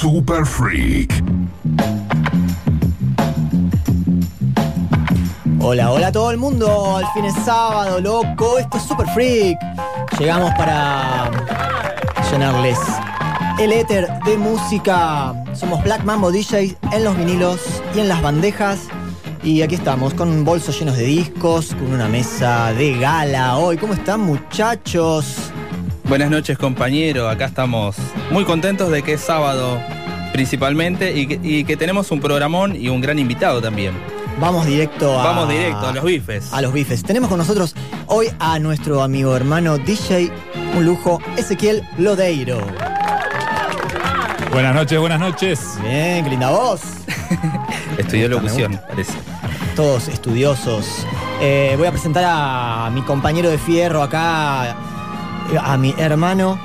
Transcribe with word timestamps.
Super 0.00 0.46
Freak. 0.46 1.12
Hola, 5.60 5.90
hola 5.90 6.06
a 6.06 6.12
todo 6.12 6.30
el 6.30 6.38
mundo. 6.38 6.96
Al 6.96 7.04
fin 7.12 7.26
es 7.26 7.34
sábado, 7.44 8.00
loco. 8.00 8.56
Esto 8.58 8.78
es 8.78 8.84
Super 8.84 9.06
Freak. 9.08 9.58
Llegamos 10.18 10.52
para 10.54 11.30
llenarles 12.32 12.78
el 13.58 13.72
éter 13.72 14.08
de 14.24 14.38
música. 14.38 15.34
Somos 15.52 15.84
Black 15.84 16.02
Mambo 16.04 16.32
DJs 16.32 16.76
en 16.92 17.04
los 17.04 17.14
vinilos 17.18 17.60
y 17.94 18.00
en 18.00 18.08
las 18.08 18.22
bandejas. 18.22 18.88
Y 19.42 19.60
aquí 19.60 19.74
estamos 19.74 20.14
con 20.14 20.46
bolsos 20.46 20.78
llenos 20.78 20.96
de 20.96 21.04
discos, 21.04 21.74
con 21.74 21.92
una 21.92 22.08
mesa 22.08 22.72
de 22.72 22.98
gala 22.98 23.58
hoy. 23.58 23.76
¿Cómo 23.76 23.92
están 23.92 24.20
muchachos? 24.20 25.49
Buenas 26.10 26.28
noches 26.28 26.58
compañero, 26.58 27.28
acá 27.28 27.44
estamos 27.44 27.94
muy 28.32 28.44
contentos 28.44 28.90
de 28.90 29.04
que 29.04 29.12
es 29.12 29.20
sábado 29.20 29.80
principalmente 30.32 31.16
y 31.16 31.28
que, 31.28 31.38
y 31.40 31.62
que 31.62 31.76
tenemos 31.76 32.10
un 32.10 32.18
programón 32.18 32.74
y 32.74 32.88
un 32.88 33.00
gran 33.00 33.20
invitado 33.20 33.62
también. 33.62 33.94
Vamos 34.40 34.66
directo 34.66 35.20
a. 35.20 35.22
Vamos 35.22 35.48
directo 35.48 35.86
a 35.86 35.92
los 35.92 36.02
bifes. 36.02 36.52
A 36.52 36.62
los 36.62 36.72
bifes. 36.72 37.04
Tenemos 37.04 37.28
con 37.28 37.38
nosotros 37.38 37.76
hoy 38.08 38.26
a 38.40 38.58
nuestro 38.58 39.04
amigo 39.04 39.36
hermano 39.36 39.78
DJ, 39.78 40.32
un 40.76 40.84
lujo, 40.84 41.20
Ezequiel 41.36 41.88
Lodeiro. 41.96 42.58
Buenas 44.50 44.74
noches, 44.74 44.98
buenas 44.98 45.20
noches. 45.20 45.78
Bien, 45.80 46.24
qué 46.24 46.30
linda 46.30 46.50
voz. 46.50 46.80
Estudió 47.98 48.28
locución, 48.28 48.80
parece. 48.88 49.12
Todos 49.76 50.08
estudiosos. 50.08 51.06
Eh, 51.40 51.76
voy 51.78 51.86
a 51.86 51.92
presentar 51.92 52.24
a 52.26 52.90
mi 52.92 53.02
compañero 53.02 53.48
de 53.48 53.58
fierro 53.58 54.02
acá, 54.02 54.76
a 55.58 55.76
mi 55.76 55.94
hermano 55.98 56.58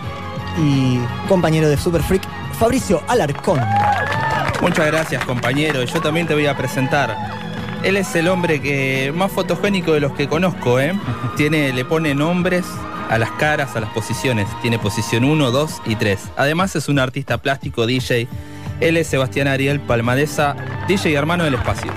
y 0.57 0.99
compañero 1.27 1.69
de 1.69 1.77
Super 1.77 2.01
Freak, 2.01 2.23
Fabricio 2.57 3.01
Alarcón. 3.07 3.59
Muchas 4.61 4.87
gracias 4.87 5.23
compañero, 5.25 5.83
y 5.83 5.85
yo 5.85 6.01
también 6.01 6.27
te 6.27 6.33
voy 6.33 6.47
a 6.47 6.55
presentar. 6.55 7.15
Él 7.83 7.97
es 7.97 8.15
el 8.15 8.27
hombre 8.27 8.61
que 8.61 9.13
más 9.15 9.31
fotogénico 9.31 9.93
de 9.93 9.99
los 9.99 10.13
que 10.13 10.27
conozco, 10.27 10.79
¿eh? 10.79 10.99
Tiene, 11.37 11.71
le 11.71 11.85
pone 11.85 12.15
nombres 12.15 12.65
a 13.09 13.17
las 13.17 13.31
caras, 13.31 13.75
a 13.75 13.79
las 13.79 13.91
posiciones. 13.91 14.47
Tiene 14.61 14.79
posición 14.79 15.23
1, 15.23 15.51
2 15.51 15.81
y 15.85 15.95
3. 15.95 16.19
Además 16.37 16.75
es 16.75 16.89
un 16.89 16.97
artista 16.97 17.37
plástico, 17.37 17.85
DJ. 17.85 18.27
Él 18.79 18.97
es 18.97 19.07
Sebastián 19.07 19.47
Ariel 19.47 19.79
Palmadesa, 19.79 20.55
DJ 20.87 21.11
y 21.11 21.15
hermano 21.15 21.43
del 21.43 21.53
espacio. 21.53 21.91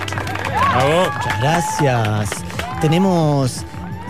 Bravo. 0.75 1.11
Muchas 1.11 1.41
gracias. 1.41 2.29
Tenemos 2.81 3.65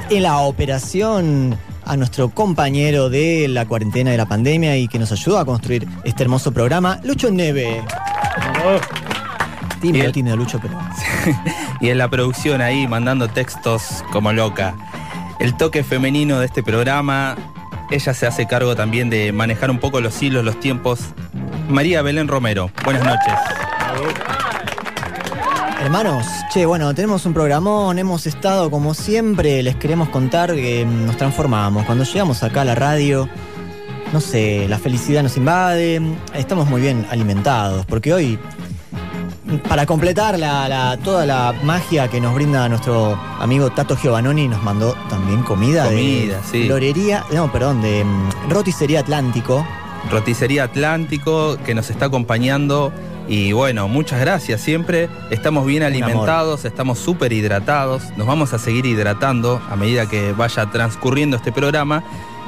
en 0.10 0.24
la 0.24 0.40
operación 0.40 1.58
a 1.90 1.98
nuestro 1.98 2.30
compañero 2.30 3.10
de 3.10 3.48
la 3.48 3.66
cuarentena 3.66 4.12
de 4.12 4.18
la 4.18 4.28
pandemia 4.28 4.78
y 4.78 4.88
que 4.88 5.00
nos 5.00 5.12
ayudó 5.12 5.40
a 5.40 5.46
construir 5.46 5.88
este 6.04 6.22
hermoso 6.22 6.52
programa, 6.52 7.00
Lucho 7.04 7.32
Neve. 7.32 7.84
Tímido, 9.82 10.12
tímido, 10.12 10.38
Lucho, 10.38 10.60
pero 10.62 10.78
y 11.82 11.90
en 11.90 11.98
la 11.98 12.08
producción 12.08 12.62
ahí 12.62 12.88
mandando 12.88 13.28
textos 13.28 14.04
como 14.12 14.32
loca. 14.32 14.76
El 15.40 15.58
toque 15.58 15.84
femenino 15.84 16.40
de 16.40 16.46
este 16.46 16.62
programa, 16.62 17.36
ella 17.90 18.14
se 18.14 18.28
hace 18.28 18.46
cargo 18.46 18.76
también 18.76 19.10
de 19.10 19.32
manejar 19.32 19.72
un 19.72 19.80
poco 19.80 20.00
los 20.00 20.22
hilos, 20.22 20.46
los 20.46 20.60
tiempos. 20.60 21.00
María 21.70 22.04
Belén 22.04 22.28
Romero, 22.28 22.70
buenas 22.86 23.04
noches. 23.04 24.29
Hermanos, 25.82 26.26
che, 26.54 26.66
bueno, 26.66 26.94
tenemos 26.94 27.26
un 27.26 27.34
programón, 27.34 27.98
hemos 28.00 28.28
estado 28.28 28.70
como 28.70 28.94
siempre, 28.94 29.64
les 29.64 29.76
queremos 29.78 30.10
contar 30.10 30.54
que 30.54 30.86
mm, 30.86 31.06
nos 31.06 31.18
transformamos. 31.18 31.86
Cuando 31.86 32.04
llegamos 32.04 32.44
acá 32.44 32.62
a 32.62 32.66
la 32.66 32.76
radio, 32.76 33.30
no 34.12 34.20
sé, 34.20 34.68
la 34.68 34.78
felicidad 34.78 35.24
nos 35.24 35.38
invade, 35.38 36.02
estamos 36.36 36.68
muy 36.70 36.82
bien 36.82 37.06
alimentados, 37.10 37.86
porque 37.86 38.14
hoy, 38.14 38.38
para 39.70 39.86
completar 39.86 40.38
la, 40.38 40.68
la- 40.68 40.98
toda 40.98 41.26
la 41.26 41.54
magia 41.64 42.10
que 42.10 42.20
nos 42.20 42.36
brinda 42.36 42.68
nuestro 42.68 43.14
amigo 43.40 43.70
Tato 43.72 43.96
Giovanoni, 43.96 44.50
nos 44.50 44.62
mandó 44.62 44.96
también 45.10 45.44
comida, 45.44 45.86
Comida, 45.86 46.38
de 46.38 46.44
sí. 46.52 46.66
florería, 46.68 47.24
no, 47.32 47.50
perdón, 47.54 47.82
de 47.82 48.04
mm, 48.04 48.50
roticería 48.50 49.00
Atlántico. 49.00 49.66
Roticería 50.12 50.66
Atlántico 50.66 51.58
que 51.66 51.74
nos 51.74 51.90
está 51.90 52.06
acompañando 52.06 52.92
y 53.30 53.54
bueno, 53.54 53.88
muchas 53.88 54.20
gracias 54.20 54.60
siempre. 54.60 55.08
Estamos 55.30 55.66
bien 55.66 55.84
alimentados, 55.84 56.66
estamos 56.66 57.00
súper 57.00 57.32
hidratados, 57.32 58.04
nos 58.18 58.28
vamos 58.28 58.54
a 58.54 58.60
seguir 58.60 58.86
hidratando 58.86 59.62
a 59.70 59.76
medida 59.76 60.10
que 60.10 60.34
vaya 60.34 60.70
transcurriendo 60.72 61.38
este 61.38 61.52
programa. 61.52 62.04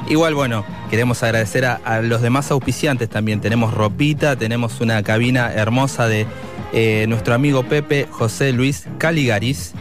Igual, 0.08 0.34
bueno, 0.34 0.64
queremos 0.90 1.22
agradecer 1.22 1.64
a, 1.64 1.74
a 1.84 2.02
los 2.02 2.20
demás 2.20 2.50
auspiciantes 2.50 3.08
también. 3.08 3.40
Tenemos 3.40 3.72
ropita, 3.72 4.34
tenemos 4.34 4.80
una 4.80 5.00
cabina 5.04 5.52
hermosa 5.54 6.08
de 6.08 6.26
eh, 6.72 7.06
nuestro 7.08 7.34
amigo 7.34 7.62
Pepe 7.62 8.08
José 8.10 8.52
Luis 8.52 8.88
Caligaris. 8.98 9.74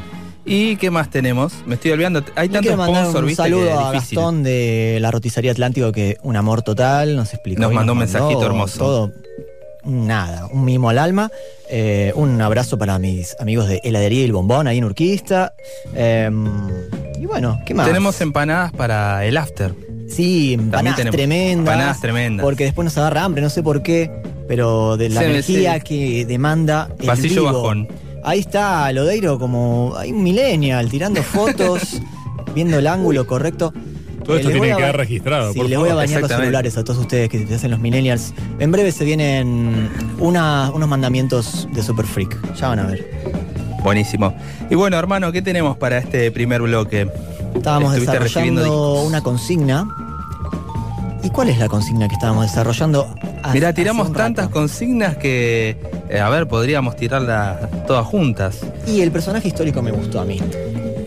¿Y 0.43 0.75
qué 0.77 0.89
más 0.89 1.09
tenemos? 1.09 1.53
Me 1.65 1.75
estoy 1.75 1.91
olvidando. 1.91 2.23
Hay 2.35 2.47
Le 2.47 2.53
tanto 2.53 2.69
quiero 2.69 2.77
mandar 2.77 3.03
sponsor, 3.05 3.23
un 3.25 3.35
saludo 3.35 3.79
a. 3.79 3.91
Gastón 3.91 4.43
de 4.43 4.97
la 4.99 5.11
roticería 5.11 5.51
Atlántico, 5.51 5.91
que 5.91 6.17
un 6.23 6.35
amor 6.35 6.63
total, 6.63 7.15
nos 7.15 7.33
explicó. 7.33 7.61
Nos 7.61 7.73
mandó 7.73 7.93
un 7.93 7.99
mensajito 7.99 8.45
hermoso. 8.45 8.77
Todo, 8.77 9.11
nada, 9.85 10.47
un 10.51 10.65
mimo 10.65 10.89
al 10.89 10.97
alma. 10.97 11.31
Eh, 11.69 12.11
un 12.15 12.41
abrazo 12.41 12.77
para 12.77 12.99
mis 12.99 13.35
amigos 13.39 13.67
de 13.67 13.79
Heladería 13.83 14.21
y 14.21 14.25
el 14.25 14.33
Bombón, 14.33 14.67
ahí 14.67 14.77
en 14.77 14.83
Urquista. 14.85 15.53
Eh, 15.95 16.29
y 17.19 17.25
bueno, 17.25 17.59
¿qué 17.65 17.73
más? 17.73 17.87
Tenemos 17.87 18.19
empanadas 18.21 18.71
para 18.73 19.25
el 19.25 19.37
after. 19.37 19.73
Sí, 20.09 20.53
empanadas 20.53 20.97
tremendas. 21.11 21.59
empanadas 21.59 22.01
tremendas. 22.01 22.43
Porque 22.43 22.65
después 22.65 22.83
nos 22.85 22.97
agarra 22.97 23.23
hambre, 23.23 23.41
no 23.41 23.49
sé 23.49 23.63
por 23.63 23.81
qué, 23.81 24.11
pero 24.47 24.97
de 24.97 25.07
la 25.09 25.21
Sí, 25.21 25.25
energía 25.27 25.73
sí. 25.75 25.81
que 25.81 26.25
demanda 26.25 26.89
el 26.99 27.05
Pasillo 27.05 27.43
vivo. 27.43 27.53
bajón. 27.61 27.87
Ahí 28.23 28.39
está 28.39 28.91
Lodeiro 28.91 29.39
como 29.39 29.95
hay 29.97 30.11
un 30.11 30.21
millennial 30.21 30.89
tirando 30.89 31.23
fotos, 31.23 32.01
viendo 32.53 32.77
el 32.79 32.87
ángulo 32.87 33.25
correcto. 33.25 33.73
Todo 34.23 34.35
Eh, 34.35 34.39
esto 34.39 34.49
les 34.49 34.59
tiene 34.61 34.75
que 34.75 34.81
quedar 34.81 34.97
registrado, 34.97 35.51
Sí, 35.53 35.59
por 35.59 35.69
les 35.69 35.79
voy 35.79 35.89
a 35.89 35.95
bañar 35.95 36.21
los 36.21 36.31
celulares 36.31 36.77
a 36.77 36.83
todos 36.83 36.99
ustedes 36.99 37.29
que 37.29 37.39
te 37.39 37.55
hacen 37.55 37.71
los 37.71 37.79
millennials. 37.79 38.33
En 38.59 38.71
breve 38.71 38.91
se 38.91 39.03
vienen 39.05 39.89
una- 40.19 40.71
unos 40.73 40.87
mandamientos 40.87 41.67
de 41.73 41.81
Super 41.83 42.05
Freak. 42.05 42.55
Ya 42.55 42.67
van 42.69 42.79
a 42.79 42.85
ver. 42.85 43.09
Buenísimo. 43.83 44.35
Y 44.69 44.75
bueno, 44.75 44.97
hermano, 44.97 45.31
¿qué 45.31 45.41
tenemos 45.41 45.75
para 45.77 45.97
este 45.97 46.31
primer 46.31 46.61
bloque? 46.61 47.07
Estábamos 47.55 47.93
desarrollando 47.95 49.01
una 49.03 49.21
consigna. 49.21 49.87
¿Y 51.23 51.29
cuál 51.29 51.49
es 51.49 51.57
la 51.59 51.67
consigna 51.67 52.07
que 52.07 52.13
estábamos 52.15 52.45
desarrollando? 52.45 53.07
hace- 53.43 53.53
Mirá, 53.53 53.69
hace 53.69 53.75
tiramos 53.81 54.11
tantas 54.13 54.49
consignas 54.49 55.17
que, 55.17 55.77
eh, 56.09 56.19
a 56.19 56.29
ver, 56.29 56.47
podríamos 56.47 56.95
tirarlas 56.95 57.57
todas 57.87 58.05
juntas. 58.05 58.59
Y 58.87 59.01
el 59.01 59.11
personaje 59.11 59.47
histórico 59.47 59.81
me 59.81 59.91
gustó 59.91 60.19
a 60.21 60.25
mí. 60.25 60.39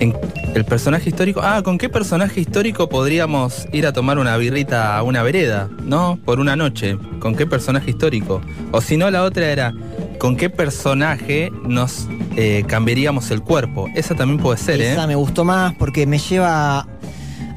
El 0.00 0.64
personaje 0.64 1.08
histórico. 1.08 1.40
Ah, 1.42 1.62
¿con 1.64 1.78
qué 1.78 1.88
personaje 1.88 2.40
histórico 2.40 2.88
podríamos 2.88 3.66
ir 3.72 3.86
a 3.86 3.92
tomar 3.92 4.18
una 4.18 4.36
birrita 4.36 4.96
a 4.96 5.02
una 5.02 5.22
vereda? 5.22 5.68
¿No? 5.82 6.18
Por 6.24 6.38
una 6.38 6.54
noche. 6.54 6.96
¿Con 7.18 7.34
qué 7.34 7.46
personaje 7.46 7.90
histórico? 7.90 8.40
O 8.70 8.80
si 8.80 8.96
no, 8.96 9.10
la 9.10 9.24
otra 9.24 9.50
era. 9.50 9.74
¿Con 10.18 10.36
qué 10.36 10.50
personaje 10.50 11.50
nos 11.64 12.08
eh, 12.36 12.64
cambiaríamos 12.66 13.30
el 13.30 13.42
cuerpo? 13.42 13.88
Esa 13.94 14.14
también 14.14 14.40
puede 14.40 14.58
ser, 14.58 14.80
¿eh? 14.80 14.92
Esa 14.92 15.06
me 15.06 15.16
gustó 15.16 15.44
más 15.44 15.74
porque 15.74 16.06
me 16.06 16.18
lleva 16.18 16.86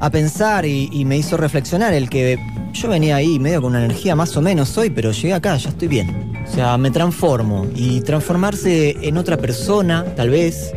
a 0.00 0.10
pensar 0.10 0.66
y, 0.66 0.88
y 0.92 1.04
me 1.04 1.16
hizo 1.16 1.36
reflexionar 1.36 1.92
el 1.94 2.10
que 2.10 2.38
yo 2.72 2.88
venía 2.88 3.16
ahí 3.16 3.38
medio 3.38 3.62
con 3.62 3.70
una 3.70 3.84
energía 3.84 4.14
más 4.14 4.36
o 4.36 4.42
menos 4.42 4.76
hoy, 4.76 4.90
pero 4.90 5.12
llegué 5.12 5.34
acá, 5.34 5.56
ya 5.56 5.70
estoy 5.70 5.88
bien. 5.88 6.32
O 6.46 6.52
sea, 6.52 6.78
me 6.78 6.90
transformo 6.90 7.66
y 7.74 8.00
transformarse 8.00 8.96
en 9.02 9.16
otra 9.16 9.36
persona, 9.36 10.04
tal 10.16 10.30
vez, 10.30 10.72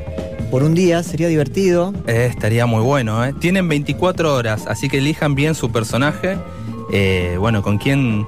por 0.52 0.64
un 0.64 0.74
día 0.76 1.02
sería 1.02 1.28
divertido. 1.30 1.94
Eh, 2.08 2.28
estaría 2.30 2.66
muy 2.66 2.82
bueno, 2.84 3.24
¿eh? 3.26 3.34
Tienen 3.40 3.68
24 3.70 4.36
horas, 4.36 4.66
así 4.68 4.90
que 4.90 4.98
elijan 5.00 5.34
bien 5.34 5.56
su 5.56 5.72
personaje. 5.72 6.38
Eh, 6.92 7.38
bueno, 7.40 7.62
con 7.64 7.78
quién, 7.78 8.28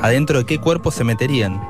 adentro 0.00 0.38
de 0.40 0.44
qué 0.46 0.58
cuerpo 0.58 0.90
se 0.90 1.04
meterían. 1.04 1.60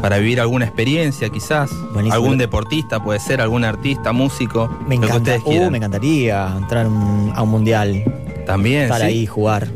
Para 0.00 0.18
vivir 0.18 0.40
alguna 0.40 0.64
experiencia, 0.64 1.28
quizás. 1.28 1.70
Buenísimo. 1.92 2.14
Algún 2.14 2.36
deportista, 2.38 3.04
puede 3.04 3.20
ser, 3.20 3.40
algún 3.40 3.62
artista, 3.62 4.10
músico. 4.12 4.68
Me 4.88 4.96
lo 4.96 5.02
que 5.02 5.06
encanta, 5.08 5.36
ustedes 5.36 5.66
uh, 5.66 5.70
me 5.70 5.76
encantaría 5.76 6.52
entrar 6.56 6.86
un- 6.88 7.32
a 7.36 7.42
un 7.42 7.50
mundial. 7.50 8.02
También, 8.46 8.82
estar 8.84 9.00
sí. 9.02 9.06
ahí 9.06 9.18
y 9.20 9.26
jugar. 9.26 9.68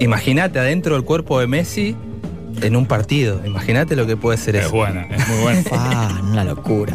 Imagínate 0.00 0.58
adentro 0.60 0.94
del 0.94 1.02
cuerpo 1.04 1.40
de 1.40 1.46
Messi 1.48 1.96
en 2.62 2.76
un 2.76 2.86
partido. 2.86 3.40
Imagínate 3.44 3.96
lo 3.96 4.06
que 4.06 4.16
puede 4.16 4.38
ser 4.38 4.54
Es 4.56 4.66
eso. 4.66 4.76
buena, 4.76 5.02
es 5.06 5.26
muy 5.28 5.38
buena. 5.40 5.62
Ah, 5.72 6.20
una 6.22 6.44
locura. 6.44 6.94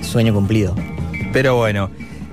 Sueño 0.00 0.32
cumplido. 0.32 0.74
Pero 1.32 1.56
bueno, 1.56 1.90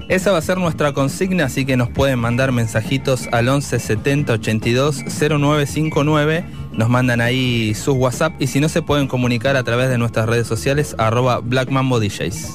esa 0.09 0.31
va 0.31 0.37
a 0.37 0.41
ser 0.41 0.57
nuestra 0.57 0.93
consigna, 0.93 1.45
así 1.45 1.65
que 1.65 1.77
nos 1.77 1.89
pueden 1.89 2.19
mandar 2.19 2.51
mensajitos 2.51 3.27
al 3.31 3.49
11 3.49 3.79
70 3.79 4.33
82 4.33 5.03
0959. 5.07 6.45
Nos 6.73 6.89
mandan 6.89 7.21
ahí 7.21 7.73
sus 7.73 7.95
WhatsApp 7.95 8.33
y 8.39 8.47
si 8.47 8.59
no 8.59 8.69
se 8.69 8.81
pueden 8.81 9.07
comunicar 9.07 9.55
a 9.55 9.63
través 9.63 9.89
de 9.89 9.97
nuestras 9.97 10.27
redes 10.27 10.47
sociales, 10.47 10.95
arroba 10.97 11.39
Black 11.39 11.69
Mambo 11.69 11.99
DJs. 11.99 12.53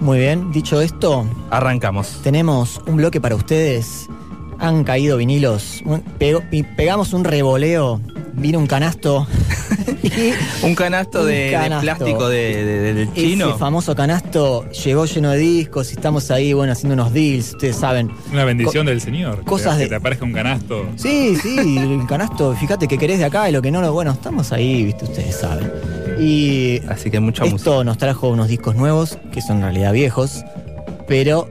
Muy 0.00 0.18
bien, 0.18 0.50
dicho 0.50 0.80
esto, 0.80 1.26
Arrancamos. 1.50 2.20
tenemos 2.22 2.80
un 2.86 2.96
bloque 2.96 3.20
para 3.20 3.34
ustedes. 3.36 4.08
Han 4.58 4.82
caído 4.84 5.16
vinilos. 5.18 5.82
Pegamos 6.76 7.12
un 7.12 7.24
revoleo. 7.24 8.00
Vino 8.40 8.58
un 8.58 8.66
canasto. 8.66 9.26
y 10.02 10.32
Un 10.64 10.74
canasto, 10.74 11.20
Un 11.20 11.26
de, 11.28 11.78
plástico 11.82 12.28
de- 12.28 12.64
de- 12.64 12.94
del 12.94 12.98
ese 13.08 13.14
chino. 13.14 13.56
famoso 13.58 13.94
canasto 13.94 14.68
llegó 14.70 15.04
lleno 15.04 15.30
de 15.30 15.38
discos 15.38 15.90
y 15.90 15.94
estamos 15.94 16.30
ahí, 16.30 16.52
bueno, 16.54 16.72
haciendo 16.72 16.94
unos 16.94 17.12
deals, 17.12 17.50
ustedes 17.52 17.76
saben. 17.76 18.10
Una 18.32 18.44
bendición 18.44 18.86
del 18.86 19.00
Señor. 19.00 19.44
cosas 19.44 19.76
que 19.76 19.82
de- 19.84 19.88
te 19.90 19.94
aparezca 19.96 20.24
un 20.24 20.32
canasto. 20.32 20.86
Sí, 20.96 21.36
sí, 21.36 21.76
el 21.78 22.06
canasto, 22.06 22.54
fíjate 22.56 22.88
que 22.88 22.96
querés 22.98 23.18
de 23.18 23.26
acá 23.26 23.48
y 23.48 23.52
lo 23.52 23.60
que 23.62 23.70
no, 23.70 23.80
lo- 23.82 23.92
bueno, 23.92 24.12
estamos 24.12 24.52
ahí, 24.52 24.84
viste, 24.84 25.04
ustedes 25.04 25.36
saben. 25.36 25.70
Y 26.18 26.80
Así 26.88 27.10
que 27.10 27.20
mucha 27.20 27.42
música. 27.44 27.58
esto 27.58 27.84
nos 27.84 27.98
trajo 27.98 28.28
unos 28.28 28.48
discos 28.48 28.74
nuevos, 28.74 29.18
que 29.32 29.42
son 29.42 29.56
en 29.58 29.62
realidad 29.64 29.92
viejos, 29.92 30.44
pero 31.08 31.48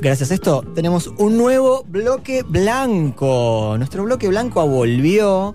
gracias 0.00 0.30
a 0.30 0.34
esto 0.34 0.64
tenemos 0.74 1.08
un 1.18 1.36
nuevo 1.38 1.84
bloque 1.88 2.42
blanco. 2.46 3.74
Nuestro 3.78 4.04
bloque 4.04 4.28
blanco 4.28 4.66
volvió 4.66 5.54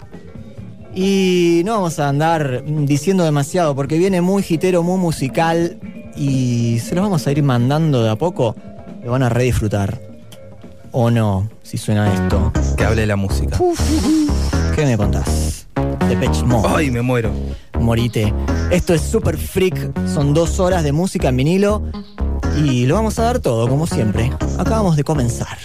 y 0.95 1.61
no 1.65 1.73
vamos 1.73 1.99
a 1.99 2.07
andar 2.07 2.63
diciendo 2.65 3.25
demasiado 3.25 3.75
porque 3.75 3.97
viene 3.97 4.21
muy 4.21 4.43
hitero, 4.47 4.81
muy 4.81 4.97
musical 4.97 5.77
y 6.15 6.79
se 6.79 6.95
los 6.95 7.03
vamos 7.03 7.27
a 7.27 7.31
ir 7.31 7.43
mandando 7.43 8.01
de 8.01 8.09
a 8.09 8.15
poco. 8.15 8.55
Lo 9.03 9.11
van 9.11 9.23
a 9.23 9.29
redisfrutar. 9.29 9.99
O 10.91 11.11
no, 11.11 11.49
si 11.61 11.77
suena 11.77 12.11
esto. 12.13 12.53
Que 12.77 12.85
hable 12.85 13.05
la 13.05 13.17
música. 13.17 13.59
¿Qué 14.73 14.85
me 14.85 14.97
contás? 14.97 15.67
Depeche 16.07 16.43
Mode. 16.43 16.69
¡Ay, 16.73 16.89
me 16.89 17.01
muero! 17.01 17.31
Morite. 17.79 18.33
Esto 18.71 18.93
es 18.93 19.01
Super 19.01 19.37
Freak. 19.37 20.07
Son 20.07 20.33
dos 20.33 20.59
horas 20.61 20.83
de 20.83 20.93
música 20.93 21.27
en 21.27 21.37
vinilo. 21.37 21.83
Y 22.57 22.85
lo 22.85 22.95
vamos 22.95 23.19
a 23.19 23.23
dar 23.23 23.39
todo, 23.39 23.67
como 23.67 23.85
siempre. 23.85 24.31
Acabamos 24.57 24.95
de 24.95 25.03
comenzar. 25.03 25.57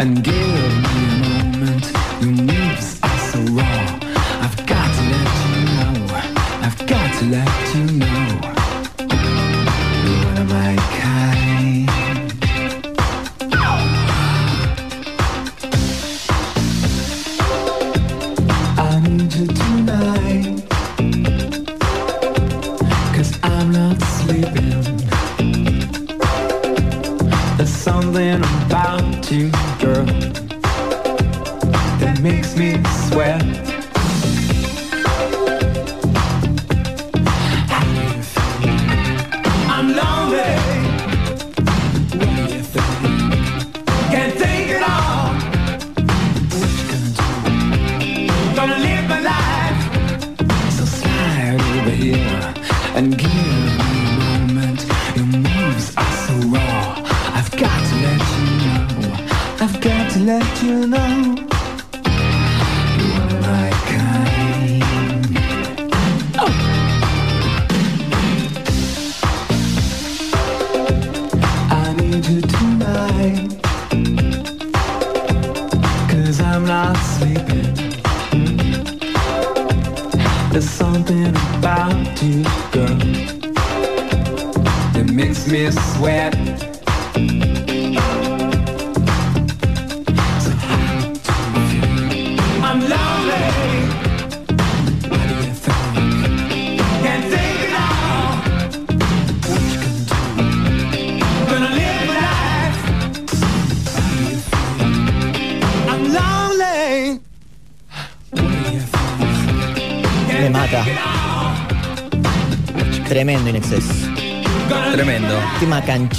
and 0.00 0.24
give 0.24 0.69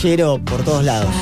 por 0.02 0.64
todos 0.64 0.84
lados. 0.84 1.14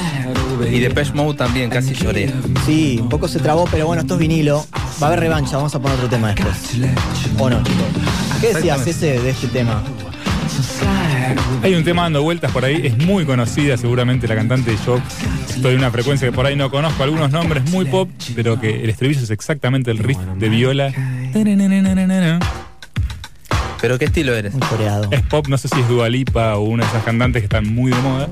Y 0.71 0.79
Depeche 0.79 1.11
Mode 1.13 1.37
también, 1.37 1.69
casi 1.69 1.93
lloré. 1.93 2.31
Sí, 2.65 2.97
un 3.01 3.09
poco 3.09 3.27
se 3.27 3.39
trabó, 3.39 3.67
pero 3.69 3.87
bueno, 3.87 4.03
esto 4.03 4.13
es 4.13 4.19
vinilo. 4.21 4.65
Va 5.01 5.07
a 5.07 5.07
haber 5.07 5.19
revancha, 5.19 5.57
vamos 5.57 5.75
a 5.75 5.81
poner 5.81 5.97
otro 5.97 6.07
tema 6.07 6.33
después. 6.33 6.55
¿O 7.37 7.49
no, 7.49 7.61
chicos? 7.61 7.83
¿Qué 8.39 8.53
decías 8.53 8.87
ese 8.87 9.19
de 9.19 9.31
este 9.31 9.47
tema? 9.47 9.83
Hay 11.61 11.75
un 11.75 11.83
tema 11.83 12.03
dando 12.03 12.23
vueltas 12.23 12.53
por 12.53 12.63
ahí, 12.63 12.87
es 12.87 12.97
muy 12.97 13.25
conocida 13.25 13.75
seguramente 13.75 14.29
la 14.29 14.35
cantante, 14.35 14.75
yo 14.85 14.99
estoy 15.49 15.73
en 15.73 15.79
una 15.79 15.91
frecuencia 15.91 16.29
que 16.29 16.33
por 16.33 16.45
ahí 16.45 16.55
no 16.55 16.71
conozco 16.71 17.03
algunos 17.03 17.31
nombres, 17.31 17.69
muy 17.69 17.83
pop, 17.83 18.09
pero 18.33 18.59
que 18.59 18.81
el 18.83 18.89
estribillo 18.89 19.21
es 19.21 19.29
exactamente 19.29 19.91
el 19.91 19.97
riff 19.97 20.17
de 20.37 20.49
viola. 20.49 20.93
¿Pero 23.81 23.97
qué 23.97 24.05
estilo 24.05 24.33
eres? 24.33 24.53
Un 24.53 24.61
coreado. 24.61 25.07
Es 25.11 25.21
pop, 25.21 25.47
no 25.47 25.57
sé 25.57 25.67
si 25.67 25.79
es 25.79 25.87
Dualipa 25.87 26.55
o 26.55 26.63
una 26.63 26.83
de 26.83 26.89
esas 26.89 27.03
cantantes 27.03 27.41
que 27.41 27.45
están 27.45 27.73
muy 27.73 27.91
de 27.91 28.01
moda 28.01 28.27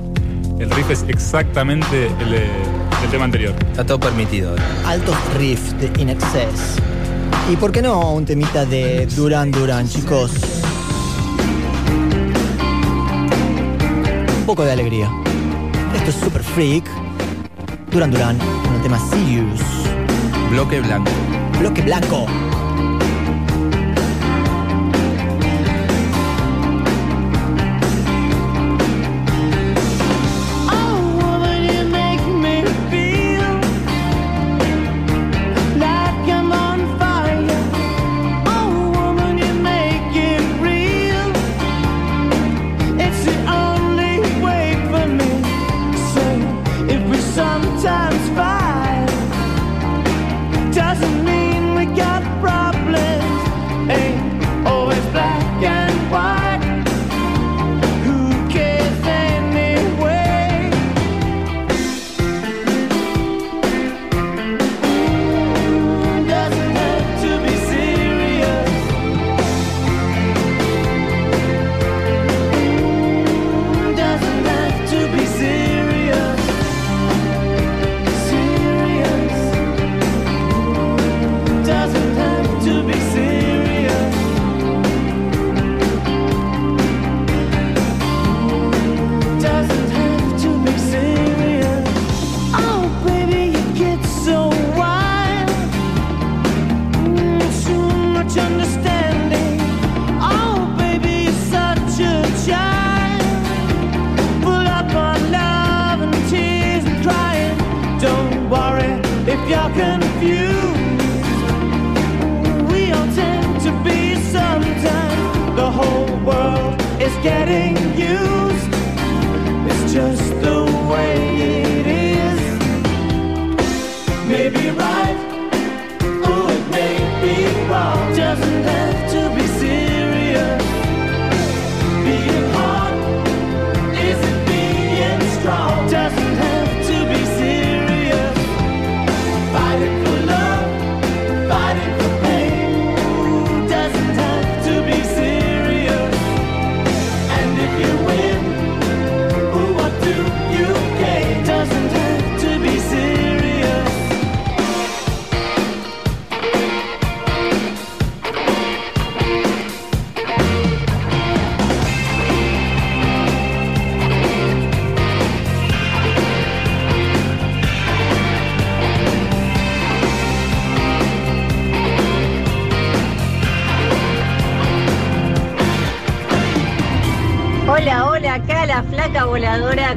el 0.58 0.70
riff 0.70 0.90
es 0.90 1.04
exactamente 1.08 2.06
el, 2.06 3.10
tema 3.10 3.24
anterior. 3.24 3.54
Está 3.70 3.86
todo 3.86 4.00
permitido. 4.00 4.54
Altos 4.86 5.16
riff 5.38 5.72
de 5.74 5.90
In 6.00 6.10
Excess. 6.10 6.76
¿Y 7.50 7.56
por 7.56 7.72
qué 7.72 7.80
no 7.80 8.12
un 8.12 8.24
temita 8.24 8.66
de 8.66 9.06
Duran 9.06 9.50
Duran, 9.50 9.88
chicos? 9.88 10.32
Un 14.38 14.46
poco 14.46 14.64
de 14.64 14.72
alegría. 14.72 15.10
Esto 15.94 16.10
es 16.10 16.16
Super 16.16 16.42
Freak. 16.42 16.84
Duran 17.90 18.10
Duran, 18.10 18.38
con 18.38 18.74
el 18.74 18.82
tema 18.82 18.98
Serious. 19.08 19.60
Bloque 20.50 20.80
blanco. 20.80 21.10
Bloque 21.58 21.82
blanco. 21.82 22.26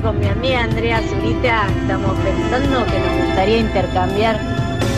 Con 0.02 0.20
mi 0.20 0.28
amiga 0.28 0.64
Andrea 0.64 1.02
Zurita. 1.10 1.68
Estamos 1.82 2.16
pensando 2.20 2.86
que 2.86 3.00
nos 3.00 3.26
gustaría 3.26 3.58
intercambiar 3.58 4.40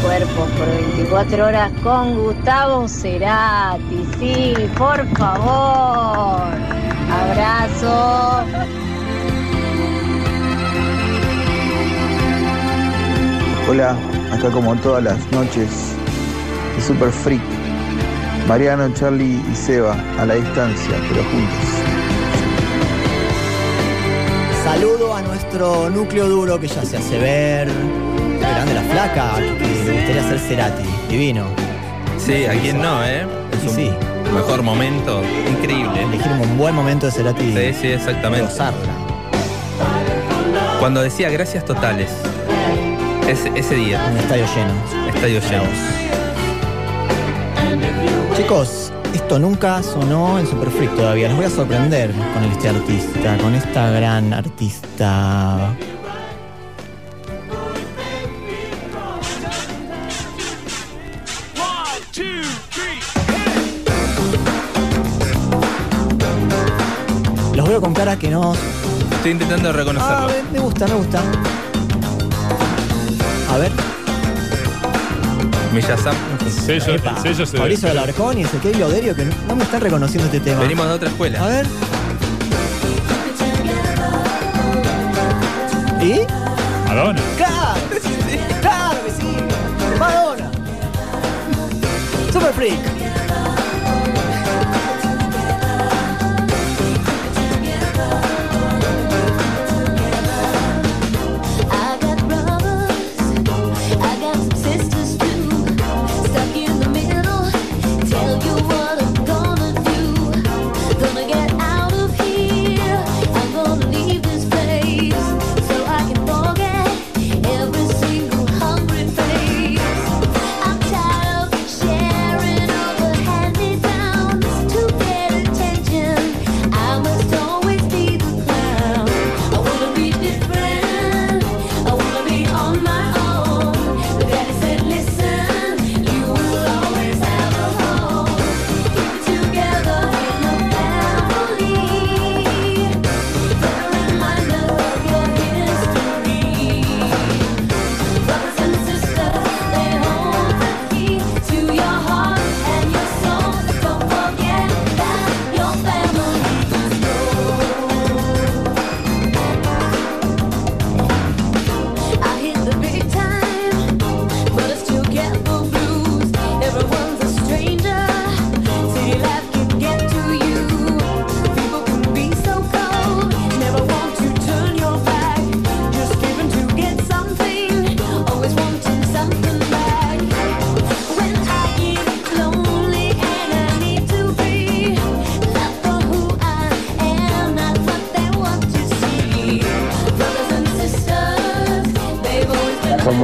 cuerpos 0.04 0.50
por 0.58 0.68
24 0.68 1.46
horas 1.48 1.72
con 1.82 2.22
Gustavo 2.22 2.88
Cerati. 2.90 4.06
Sí, 4.20 4.54
por 4.78 5.08
favor. 5.18 6.50
Abrazo. 7.10 8.44
Hola, 13.70 13.96
acá 14.34 14.52
como 14.52 14.76
todas 14.76 15.04
las 15.04 15.32
noches, 15.32 15.96
de 16.76 16.82
Super 16.82 17.10
Freak. 17.10 17.42
Mariano, 18.50 18.94
Charlie 18.94 19.42
y 19.50 19.56
Seba, 19.56 19.96
a 20.20 20.26
la 20.26 20.36
distancia, 20.36 20.96
pero 21.10 21.24
juntos. 21.24 21.63
Saludo 24.74 25.14
a 25.16 25.22
nuestro 25.22 25.90
núcleo 25.92 26.28
duro 26.28 26.60
que 26.60 26.68
ya 26.68 26.84
se 26.84 26.98
hace 26.98 27.20
ver. 27.20 27.68
Qué 27.68 28.40
grande 28.40 28.74
la 28.74 28.82
flaca, 28.82 29.36
que 29.36 29.84
le 29.86 29.92
gustaría 29.94 30.24
ser 30.30 30.40
Cerati. 30.40 30.84
Divino. 31.08 31.46
Sí, 32.18 32.46
a 32.46 32.54
quién 32.60 32.82
no, 32.82 33.04
¿eh? 33.06 33.24
Es 33.56 33.64
un 33.70 33.76
sí. 33.76 33.92
mejor 34.34 34.64
momento, 34.64 35.22
increíble. 35.48 36.02
Elegir 36.04 36.32
un 36.32 36.58
buen 36.58 36.74
momento 36.74 37.06
de 37.06 37.12
Cerati 37.12 37.54
Sí, 37.54 37.74
sí, 37.80 37.88
exactamente. 37.90 38.46
gozarla. 38.48 38.80
Cuando 40.80 41.04
decía 41.04 41.30
gracias 41.30 41.64
totales, 41.66 42.10
ese, 43.30 43.52
ese 43.56 43.76
día, 43.76 44.04
Un 44.12 44.18
estadio 44.18 44.46
lleno. 44.56 44.74
estadio 45.14 45.40
lleno. 45.40 45.64
Chicos, 48.36 48.92
esto 49.14 49.40
nunca 49.40 49.82
sonó 49.84 50.40
en 50.40 50.48
Super 50.48 50.70
Freak 50.70 50.96
todavía. 50.96 51.28
Les 51.28 51.38
voy 51.38 51.46
a 51.46 51.50
sorprender 51.50 52.12
con 52.34 52.44
este 52.44 52.70
artista, 52.70 53.38
con 53.38 53.54
esta 53.56 53.90
gran 53.92 54.34
artista. 54.34 55.76
Los 67.56 67.68
veo 67.70 67.80
con 67.82 67.94
cara 67.94 68.18
que 68.18 68.30
no. 68.30 68.54
Estoy 69.16 69.32
intentando 69.32 69.70
Ah, 69.70 69.74
reconocerlo. 69.74 70.28
me- 70.28 70.52
me 70.54 70.60
gusta, 70.60 70.88
me 70.88 70.96
gusta. 70.96 71.22
A 73.52 73.58
ver. 73.58 73.93
Miyazam. 75.74 76.16
El 76.46 76.52
sello, 76.52 76.96
Epa, 76.96 77.12
el 77.18 77.22
sello 77.24 77.46
se 77.46 77.58
Mauricio 77.58 77.90
Alarcón 77.90 78.38
y 78.38 78.44
Ezequiel 78.44 78.80
Loderio 78.80 79.16
que 79.16 79.26
no- 79.26 79.34
no 79.48 79.56
me 79.56 79.64
están 79.64 79.82
reconociendo 79.82 80.26
este 80.26 80.40
tema. 80.40 80.62
Venimos 80.62 80.88
de 80.88 80.94
otra 80.94 81.08
A 81.08 81.12
escuela. 81.12 81.48
ver. 81.48 81.66
¿Y? 86.02 86.22
Madonna. 86.88 87.22
¡Claro! 87.38 87.80
¡Claro 88.62 88.98
que 89.06 89.12
sí! 89.12 89.38
¡Madonna! 90.00 90.52
¡Super 92.32 92.54
Freak! 92.54 92.93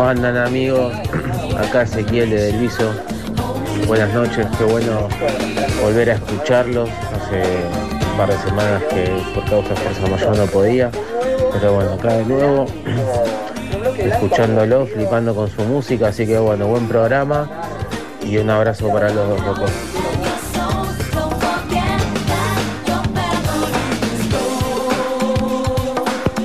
Andan 0.10 0.38
amigos? 0.38 0.91
Acá 1.58 1.84
Ezequiel 1.84 2.32
de 2.32 2.52
Delviso. 2.52 2.91
Buenas 3.88 4.12
noches, 4.12 4.48
qué 4.58 4.63
bueno 4.63 5.08
volver 5.84 6.10
a 6.10 6.13
escucharlos. 6.13 6.89
Hace 6.89 7.43
un 8.12 8.17
par 8.17 8.30
de 8.30 8.38
semanas 8.39 8.84
que 8.89 9.22
por 9.36 9.45
causa 9.48 9.69
de 9.69 9.76
fuerza 9.76 10.08
mayor 10.08 10.38
no 10.38 10.45
podía. 10.48 10.91
Pero 11.54 11.74
bueno, 11.74 11.93
acá 11.93 12.13
de 12.13 12.26
nuevo, 12.26 12.65
escuchándolo, 14.00 14.88
flipando 14.88 15.36
con 15.36 15.48
su 15.48 15.62
música. 15.62 16.08
Así 16.08 16.26
que 16.26 16.39
bueno, 16.39 16.65
buen 16.67 16.88
programa 16.88 17.48
y 18.24 18.38
un 18.38 18.50
abrazo 18.50 18.91
para 18.91 19.10
los 19.12 19.30
dos 19.30 19.45
locos. 19.45 19.72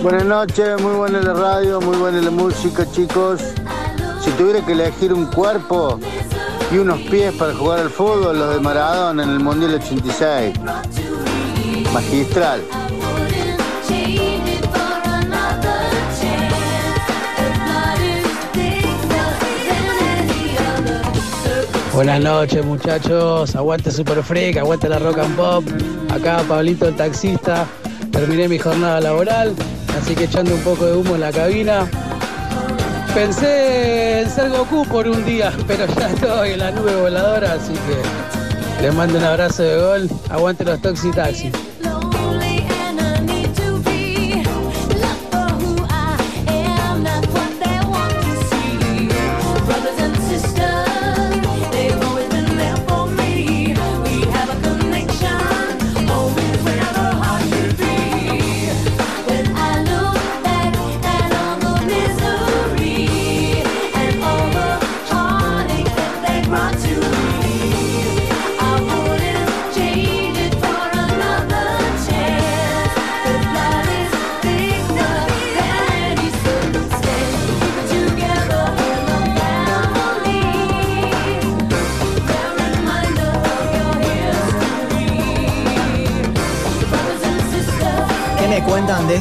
Buenas 0.04 0.26
noches, 0.26 0.82
muy 0.82 0.96
buena 0.96 1.22
la 1.22 1.32
radio, 1.32 1.80
muy 1.80 1.96
buena 1.96 2.20
la 2.20 2.30
música, 2.30 2.84
chicos. 2.92 3.53
Si 4.24 4.30
tuviera 4.30 4.64
que 4.64 4.72
elegir 4.72 5.12
un 5.12 5.26
cuerpo 5.26 6.00
y 6.72 6.78
unos 6.78 6.98
pies 7.02 7.34
para 7.34 7.52
jugar 7.52 7.80
al 7.80 7.90
fútbol, 7.90 8.38
los 8.38 8.54
de 8.54 8.60
Maradona 8.60 9.22
en 9.22 9.28
el 9.28 9.38
Mundial 9.38 9.74
86. 9.74 10.54
Magistral. 11.92 12.62
Buenas 21.92 22.20
noches 22.22 22.64
muchachos, 22.64 23.54
aguante 23.54 23.90
Super 23.90 24.22
Freak, 24.22 24.56
aguante 24.56 24.88
la 24.88 25.00
Rock 25.00 25.18
and 25.18 25.36
Pop. 25.36 25.64
Acá 26.10 26.42
Pablito 26.48 26.88
el 26.88 26.96
taxista, 26.96 27.66
terminé 28.10 28.48
mi 28.48 28.58
jornada 28.58 29.02
laboral, 29.02 29.54
así 30.00 30.14
que 30.14 30.24
echando 30.24 30.54
un 30.54 30.62
poco 30.62 30.86
de 30.86 30.96
humo 30.96 31.14
en 31.14 31.20
la 31.20 31.30
cabina. 31.30 31.86
Pensé 33.14 34.22
en 34.22 34.30
ser 34.30 34.50
Goku 34.50 34.84
por 34.86 35.06
un 35.06 35.24
día, 35.24 35.52
pero 35.68 35.86
ya 35.86 36.08
estoy 36.10 36.50
en 36.50 36.58
la 36.58 36.72
nube 36.72 36.96
voladora, 36.96 37.52
así 37.52 37.72
que 37.72 38.82
les 38.82 38.92
mando 38.92 39.18
un 39.18 39.24
abrazo 39.24 39.62
de 39.62 39.76
gol, 39.76 40.10
aguante 40.30 40.64
los 40.64 40.80
Toxi 40.80 41.12
Taxi. 41.12 41.52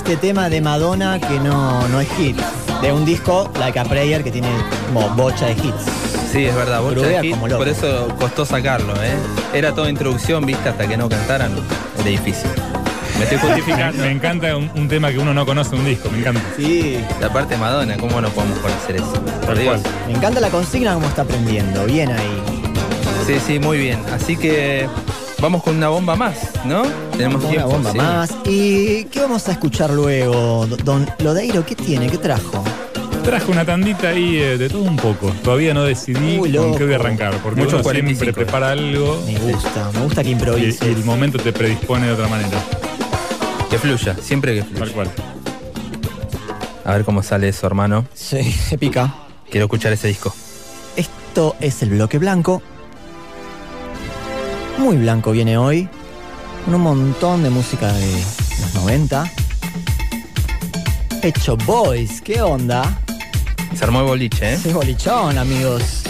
Este 0.04 0.18
tema 0.18 0.50
de 0.50 0.60
Madonna 0.60 1.18
que 1.18 1.40
no, 1.40 1.88
no 1.88 2.02
es 2.02 2.10
hit? 2.18 2.38
De 2.82 2.92
un 2.92 3.06
disco, 3.06 3.50
Like 3.58 3.80
a 3.80 3.86
Prayer, 3.86 4.22
que 4.22 4.32
tiene 4.32 4.50
como 4.88 5.08
bocha 5.12 5.46
de 5.46 5.54
hits. 5.54 5.86
Sí, 6.30 6.44
es 6.44 6.54
verdad, 6.54 6.82
bocha 6.82 7.08
de 7.08 7.22
hit, 7.22 7.32
como 7.32 7.48
loco. 7.48 7.60
por 7.60 7.70
eso 7.70 8.10
costó 8.20 8.46
sacarlo, 8.46 8.94
¿eh? 9.02 9.16
Era 9.54 9.74
toda 9.74 9.90
introducción, 9.90 10.46
viste, 10.46 10.68
hasta 10.68 10.88
que 10.90 10.98
no 10.98 11.08
cantaran, 11.08 11.54
era 11.96 12.04
difícil. 12.04 12.50
Me 13.18 13.24
estoy 13.24 13.38
justificando. 13.38 14.04
me 14.04 14.12
encanta 14.12 14.58
un, 14.58 14.70
un 14.76 14.90
tema 14.90 15.10
que 15.10 15.20
uno 15.20 15.34
no 15.34 15.46
conoce 15.46 15.74
un 15.74 15.86
disco, 15.86 16.10
me 16.12 16.20
encanta. 16.20 16.42
Sí. 16.58 17.00
La 17.22 17.32
parte 17.32 17.54
de 17.54 17.62
Madonna, 17.62 17.96
¿cómo 17.96 18.20
no 18.20 18.28
podemos 18.30 18.60
conocer 18.60 18.98
eso? 18.98 19.14
Por 19.46 19.58
Dios. 19.58 19.80
Me 20.08 20.16
encanta 20.16 20.42
la 20.42 20.50
consigna 20.50 20.96
como 20.96 21.08
está 21.08 21.22
aprendiendo. 21.22 21.86
Bien 21.86 22.12
ahí. 22.12 22.44
Sí, 23.26 23.36
sí, 23.48 23.58
muy 23.58 23.78
bien. 23.78 24.00
Así 24.14 24.36
que 24.36 24.90
vamos 25.44 25.62
con 25.62 25.76
una 25.76 25.90
bomba 25.90 26.16
más, 26.16 26.38
¿no? 26.66 26.84
Tenemos 27.18 27.42
Una 27.44 27.50
tiempo. 27.52 27.70
bomba 27.70 27.92
sí. 27.92 27.98
más. 27.98 28.34
¿Y 28.46 29.04
qué 29.06 29.20
vamos 29.20 29.46
a 29.50 29.52
escuchar 29.52 29.90
luego? 29.90 30.66
Don 30.86 31.06
Lodeiro, 31.20 31.66
¿qué 31.66 31.76
tiene? 31.76 32.08
¿Qué 32.08 32.18
trajo? 32.18 32.64
Trajo 33.26 33.52
una 33.52 33.66
tandita 33.66 34.08
ahí 34.10 34.38
eh, 34.38 34.58
de 34.58 34.70
todo 34.70 34.84
un 34.84 34.96
poco. 34.96 35.32
Todavía 35.44 35.74
no 35.74 35.84
decidí 35.84 36.40
Uy, 36.40 36.54
con 36.56 36.76
qué 36.78 36.86
voy 36.86 36.94
a 36.94 36.96
arrancar, 36.96 37.34
porque 37.44 37.60
Mucho 37.62 37.76
uno 37.76 37.84
45. 37.84 38.24
siempre 38.24 38.34
prepara 38.46 38.72
algo 38.72 39.22
Me 39.26 39.38
gusta, 39.40 39.92
me 39.94 40.00
gusta 40.02 40.24
que 40.24 40.30
improvises. 40.30 40.82
y 40.88 40.92
el 40.94 41.04
momento 41.04 41.38
te 41.40 41.52
predispone 41.52 42.08
de 42.08 42.14
otra 42.14 42.28
manera. 42.30 42.58
Que 43.70 43.78
fluya, 43.78 44.16
siempre 44.22 44.56
que 44.56 44.62
Tal 44.62 44.76
fluya. 44.76 44.94
cual. 44.94 45.12
A 46.86 46.94
ver 46.94 47.04
cómo 47.06 47.22
sale 47.22 47.50
eso, 47.50 47.68
hermano. 47.68 48.06
Sí, 48.14 48.44
se 48.70 48.78
pica. 48.78 49.14
Quiero 49.50 49.66
escuchar 49.66 49.92
ese 49.94 50.08
disco. 50.08 50.34
Esto 50.96 51.56
es 51.60 51.82
el 51.82 51.90
bloque 51.90 52.18
blanco. 52.18 52.62
Muy 54.78 54.98
blanco 54.98 55.32
viene 55.32 55.58
hoy. 55.58 55.88
Con 56.66 56.76
un 56.76 56.82
montón 56.82 57.44
de 57.44 57.50
música 57.50 57.92
de 57.92 58.24
los 58.62 58.74
90. 58.76 59.32
Hecho 61.22 61.56
Boys, 61.58 62.22
¿qué 62.22 62.42
onda? 62.42 63.00
Se 63.76 63.84
armó 63.84 64.02
el 64.02 64.06
boliche, 64.08 64.54
¿eh? 64.54 64.54
Es 64.54 64.74
bolichón, 64.74 65.38
amigos. 65.38 66.04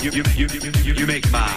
You, 0.00 0.12
you, 0.12 0.22
you, 0.36 0.46
you, 0.46 0.94
you, 0.94 1.06
make 1.06 1.30
my 1.30 1.48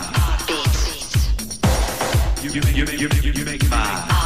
you, 2.42 2.50
you, 2.50 2.62
you, 2.74 2.86
you, 2.86 3.08
you, 3.22 3.32
you 3.32 3.46
make 3.46 3.64
my 3.70 4.21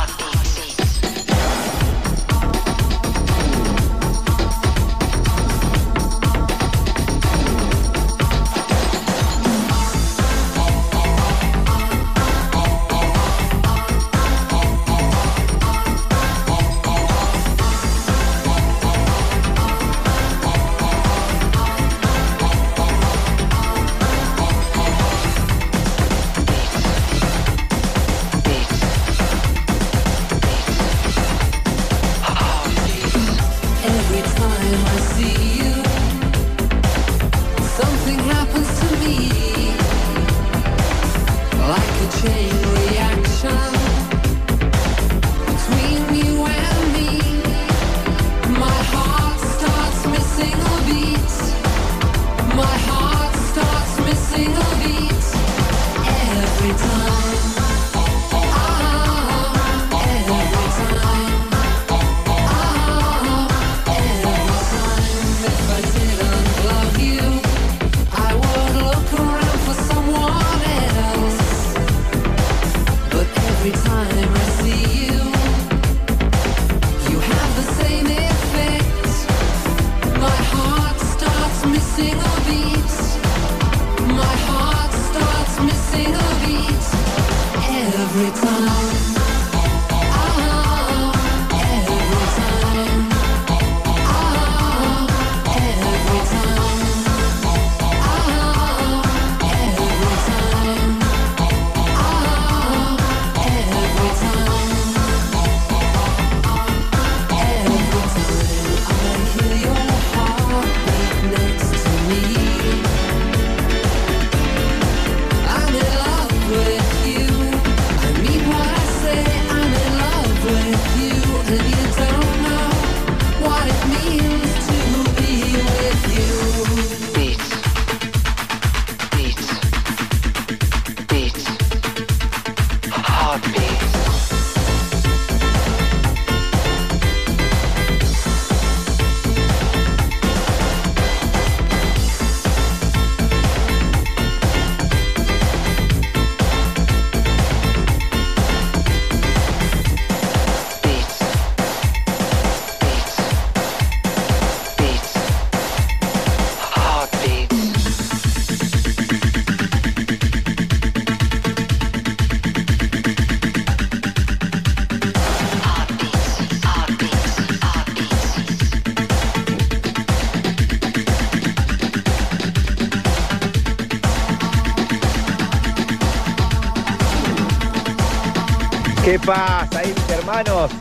hermanos? 180.40 180.72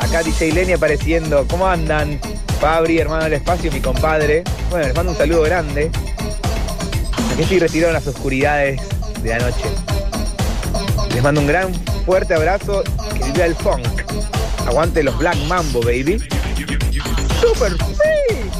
Acá 0.00 0.22
DJ 0.22 0.52
Lenny 0.52 0.72
apareciendo. 0.72 1.46
¿Cómo 1.48 1.66
andan? 1.66 2.20
Fabri, 2.60 2.98
hermano 2.98 3.24
del 3.24 3.34
espacio, 3.34 3.72
mi 3.72 3.80
compadre. 3.80 4.44
Bueno, 4.70 4.86
les 4.86 4.94
mando 4.94 5.12
un 5.12 5.18
saludo 5.18 5.42
grande. 5.42 5.90
Aquí 7.32 7.42
estoy 7.42 7.58
retirado 7.58 7.88
en 7.88 7.94
las 7.94 8.06
oscuridades 8.06 8.80
de 9.22 9.28
la 9.30 9.38
noche. 9.38 9.64
Les 11.14 11.22
mando 11.22 11.40
un 11.40 11.46
gran 11.46 11.74
fuerte 12.04 12.34
abrazo. 12.34 12.84
Que 13.16 13.32
viva 13.32 13.46
el 13.46 13.54
funk. 13.54 13.86
Aguante 14.66 15.02
los 15.02 15.16
Black 15.16 15.38
Mambo, 15.46 15.80
baby. 15.80 16.18
Super 17.40 17.72
free. 17.72 18.50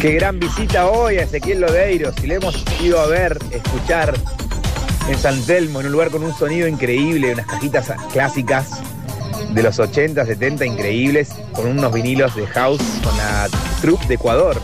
Qué 0.00 0.12
gran 0.12 0.38
visita 0.38 0.86
hoy 0.88 1.16
a 1.16 1.22
Ezequiel 1.22 1.60
Lodeiro. 1.60 2.12
Si 2.20 2.26
le 2.26 2.34
hemos 2.34 2.62
ido 2.82 3.00
a 3.00 3.06
ver, 3.06 3.38
escuchar 3.50 4.14
en 5.08 5.18
San 5.18 5.40
Telmo, 5.42 5.80
en 5.80 5.86
un 5.86 5.92
lugar 5.92 6.10
con 6.10 6.22
un 6.22 6.34
sonido 6.34 6.66
increíble, 6.66 7.32
unas 7.32 7.46
cajitas 7.46 7.92
clásicas 8.12 8.80
de 9.50 9.62
los 9.62 9.78
80, 9.78 10.24
70 10.26 10.66
increíbles, 10.66 11.30
con 11.52 11.66
unos 11.66 11.92
vinilos 11.92 12.34
de 12.34 12.46
house 12.48 12.82
con 13.02 13.16
la 13.16 13.48
troupe 13.80 14.06
de 14.06 14.14
Ecuador. 14.14 14.60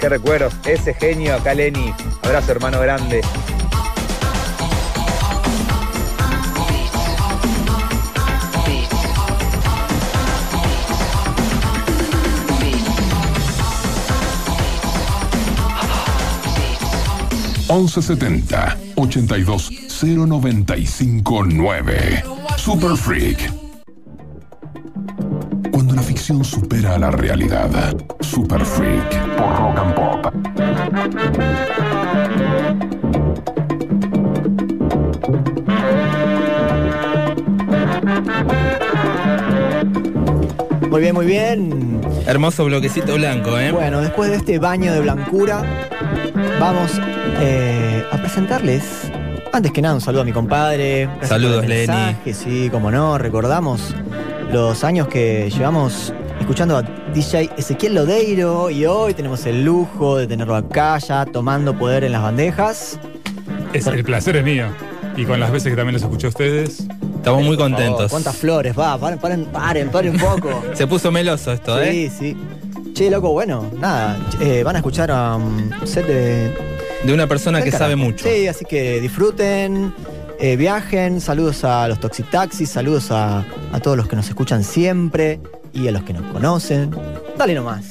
Qué 0.00 0.08
recuerdos, 0.08 0.54
ese 0.64 0.94
genio 0.94 1.34
acá 1.34 1.54
Lenny. 1.54 1.94
Abrazo 2.22 2.52
hermano 2.52 2.80
grande. 2.80 3.20
Once 17.74 18.02
setenta 18.02 18.76
82 18.96 19.70
095 19.88 21.44
9. 21.46 22.24
Super 22.58 22.96
Freak. 22.98 23.50
Cuando 25.70 25.94
la 25.94 26.02
ficción 26.02 26.44
supera 26.44 26.96
a 26.96 26.98
la 26.98 27.10
realidad. 27.10 27.96
Super 28.20 28.62
Freak 28.62 29.36
por 29.36 29.56
Rock 29.56 29.78
and 29.78 29.94
Pop. 29.94 30.34
Muy 40.90 41.00
bien, 41.00 41.14
muy 41.14 41.24
bien. 41.24 42.02
Hermoso 42.26 42.66
bloquecito 42.66 43.14
blanco, 43.14 43.58
¿eh? 43.58 43.72
Bueno, 43.72 44.02
después 44.02 44.28
de 44.30 44.36
este 44.36 44.58
baño 44.58 44.92
de 44.92 45.00
blancura, 45.00 45.88
vamos 46.58 46.92
eh, 47.40 48.04
a 48.10 48.16
presentarles, 48.18 49.10
antes 49.52 49.72
que 49.72 49.82
nada, 49.82 49.94
un 49.94 50.00
saludo 50.00 50.22
a 50.22 50.24
mi 50.24 50.32
compadre. 50.32 51.06
Gracias 51.06 51.28
Saludos, 51.28 51.66
Lenny. 51.66 52.16
Sí, 52.32 52.68
como 52.70 52.90
no, 52.90 53.18
recordamos 53.18 53.94
los 54.52 54.84
años 54.84 55.08
que 55.08 55.50
llevamos 55.50 56.12
escuchando 56.40 56.76
a 56.76 56.82
DJ 56.82 57.50
Ezequiel 57.56 57.94
Lodeiro 57.94 58.70
y 58.70 58.84
hoy 58.86 59.14
tenemos 59.14 59.46
el 59.46 59.64
lujo 59.64 60.18
de 60.18 60.26
tenerlo 60.26 60.56
acá 60.56 60.98
ya 60.98 61.24
tomando 61.24 61.76
poder 61.76 62.04
en 62.04 62.12
las 62.12 62.22
bandejas. 62.22 62.98
Es, 63.72 63.86
el 63.86 64.04
placer 64.04 64.36
es 64.36 64.44
mío. 64.44 64.66
Y 65.16 65.24
con 65.24 65.40
las 65.40 65.50
veces 65.50 65.70
que 65.70 65.76
también 65.76 65.94
los 65.94 66.02
escuché 66.02 66.26
a 66.26 66.30
ustedes. 66.30 66.86
Estamos 67.16 67.44
muy 67.44 67.56
favor, 67.56 67.72
contentos. 67.72 68.10
¿Cuántas 68.10 68.36
flores? 68.36 68.76
Va, 68.78 68.98
paren, 68.98 69.18
paren, 69.18 69.44
paren, 69.46 69.90
paren 69.90 70.14
un 70.14 70.20
poco. 70.20 70.62
Se 70.74 70.86
puso 70.86 71.12
meloso 71.12 71.52
esto, 71.52 71.80
¿eh? 71.80 71.92
Sí, 71.92 72.10
sí. 72.10 72.36
Che, 73.02 73.10
loco, 73.10 73.32
bueno, 73.32 73.68
nada, 73.80 74.16
eh, 74.38 74.62
van 74.62 74.76
a 74.76 74.78
escuchar 74.78 75.10
a 75.10 75.34
un 75.34 75.72
set 75.84 76.06
de... 76.06 76.54
De 77.02 77.12
una 77.12 77.26
persona 77.26 77.58
que 77.60 77.72
carajo. 77.72 77.90
sabe 77.90 77.96
mucho. 77.96 78.28
Sí, 78.28 78.46
así 78.46 78.64
que 78.64 79.00
disfruten, 79.00 79.92
eh, 80.38 80.54
viajen, 80.54 81.20
saludos 81.20 81.64
a 81.64 81.88
los 81.88 81.98
Toxitaxis, 81.98 82.70
saludos 82.70 83.10
a, 83.10 83.44
a 83.72 83.80
todos 83.80 83.96
los 83.96 84.06
que 84.06 84.14
nos 84.14 84.28
escuchan 84.28 84.62
siempre 84.62 85.40
y 85.72 85.88
a 85.88 85.90
los 85.90 86.04
que 86.04 86.12
nos 86.12 86.30
conocen. 86.30 86.94
Dale 87.36 87.56
nomás. 87.56 87.86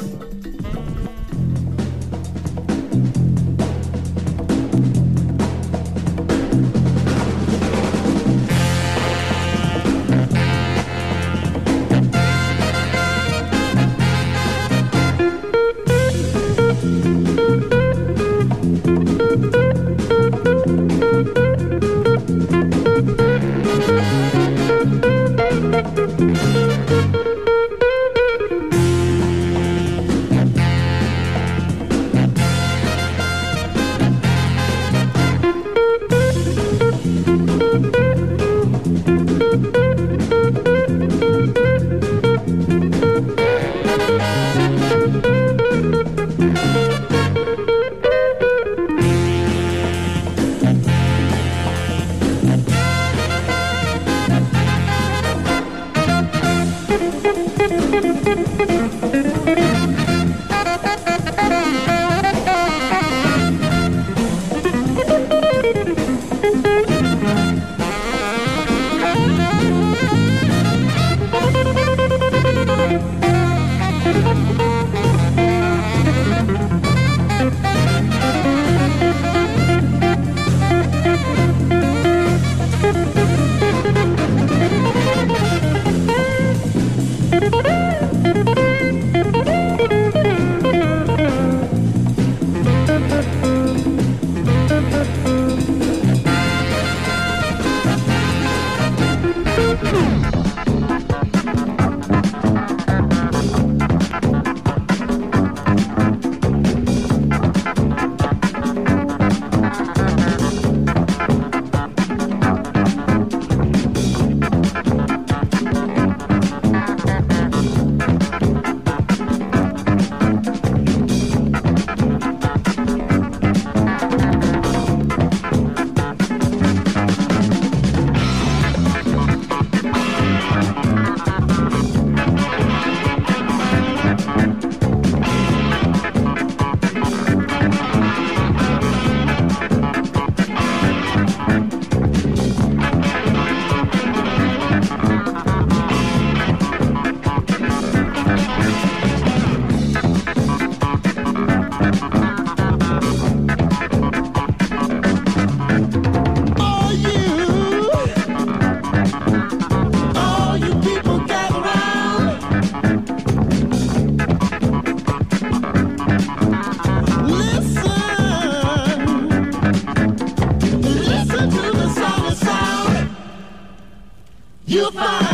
goodbye. 174.93 175.30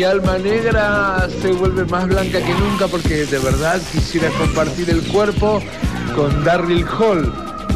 Mi 0.00 0.04
alma 0.04 0.38
negra 0.38 1.28
se 1.42 1.52
vuelve 1.52 1.84
más 1.84 2.08
blanca 2.08 2.40
que 2.40 2.54
nunca 2.54 2.88
porque 2.88 3.26
de 3.26 3.38
verdad 3.38 3.78
quisiera 3.92 4.30
compartir 4.30 4.88
el 4.88 5.06
cuerpo 5.08 5.62
con 6.16 6.42
Darryl 6.42 6.86
Hall, 6.88 7.30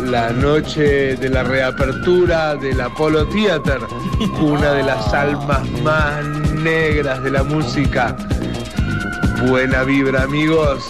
la 0.04 0.30
noche 0.30 1.16
de 1.16 1.28
la 1.28 1.42
reapertura 1.42 2.56
del 2.56 2.80
Apollo 2.80 3.26
Theater, 3.26 3.80
una 4.40 4.72
de 4.72 4.84
las 4.84 5.12
almas 5.12 5.68
más 5.82 6.24
negras 6.54 7.22
de 7.22 7.30
la 7.30 7.42
música. 7.42 8.16
Buena 9.46 9.82
vibra, 9.82 10.22
amigos. 10.22 10.82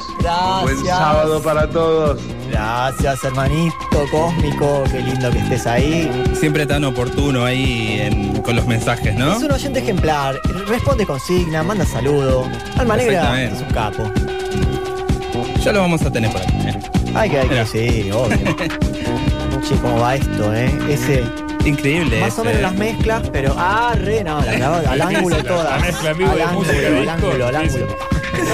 Buen 0.62 0.86
sábado 0.86 1.42
para 1.42 1.68
todos. 1.68 2.20
Gracias, 2.48 3.24
hermanito 3.24 3.83
cósmico. 4.10 4.84
Qué 4.90 5.00
lindo 5.00 5.30
que 5.30 5.38
estés 5.38 5.66
ahí. 5.66 6.10
Siempre 6.38 6.66
tan 6.66 6.84
oportuno 6.84 7.44
ahí 7.44 7.98
en- 8.00 8.42
con 8.42 8.56
los 8.56 8.66
mensajes, 8.66 9.14
¿no? 9.14 9.36
Es 9.36 9.42
un 9.42 9.52
oyente 9.52 9.78
ejemplar. 9.80 10.40
Responde 10.68 11.06
consigna, 11.06 11.62
manda 11.62 11.84
saludo. 11.86 12.48
Alma 12.78 12.96
Negra 12.96 13.42
es 13.42 13.60
un 13.60 13.68
capo. 13.72 14.10
Ya 15.62 15.72
lo 15.72 15.80
vamos 15.80 16.02
a 16.02 16.10
tener 16.10 16.30
por 16.30 16.42
aquí. 16.42 16.52
¿eh? 16.66 16.78
Hay 17.14 17.30
que, 17.30 17.38
hay 17.40 17.48
que, 17.48 17.66
sí, 17.66 18.10
obvio. 18.10 18.36
che, 19.68 19.74
cómo 19.80 19.98
va 20.00 20.16
esto, 20.16 20.52
¿eh? 20.54 20.70
Ese. 20.90 21.22
Increíble. 21.64 22.20
Más 22.20 22.38
o 22.38 22.44
menos 22.44 22.60
las 22.60 22.74
mezclas, 22.74 23.22
pero. 23.32 23.54
Ah, 23.56 23.94
re, 23.98 24.22
no, 24.22 24.40
la 24.42 24.52
al 24.90 25.00
ángulo 25.16 25.36
La- 25.38 25.42
toda. 25.42 25.70
la 25.78 25.78
mezcla 25.78 26.10
en 26.10 26.18
vivo 26.18 26.30
al 26.32 26.36
de 26.36 26.42
ángulo, 26.42 26.66
música 26.68 26.86
al 26.88 26.94
disco, 26.96 27.10
ángulo, 27.12 27.46
al 27.46 27.56
ángulo. 27.56 27.86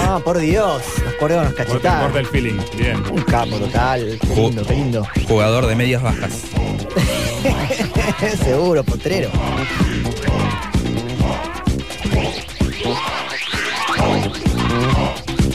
No, 0.07 0.21
por 0.21 0.39
Dios. 0.39 0.83
Nos 1.21 1.29
corrieron 1.29 1.55
los 1.55 1.67
Corta, 1.67 2.11
el 2.19 2.27
feeling. 2.29 2.59
Bien. 2.79 2.97
Un 3.13 3.21
capo 3.25 3.59
total. 3.59 4.19
Qué 4.23 4.35
lindo, 4.35 4.65
qué 4.65 4.73
lindo. 4.73 5.07
Jugador 5.29 5.67
de 5.67 5.77
medias 5.77 6.01
bajas. 6.01 6.45
Seguro, 8.43 8.83
potrero. 8.83 9.29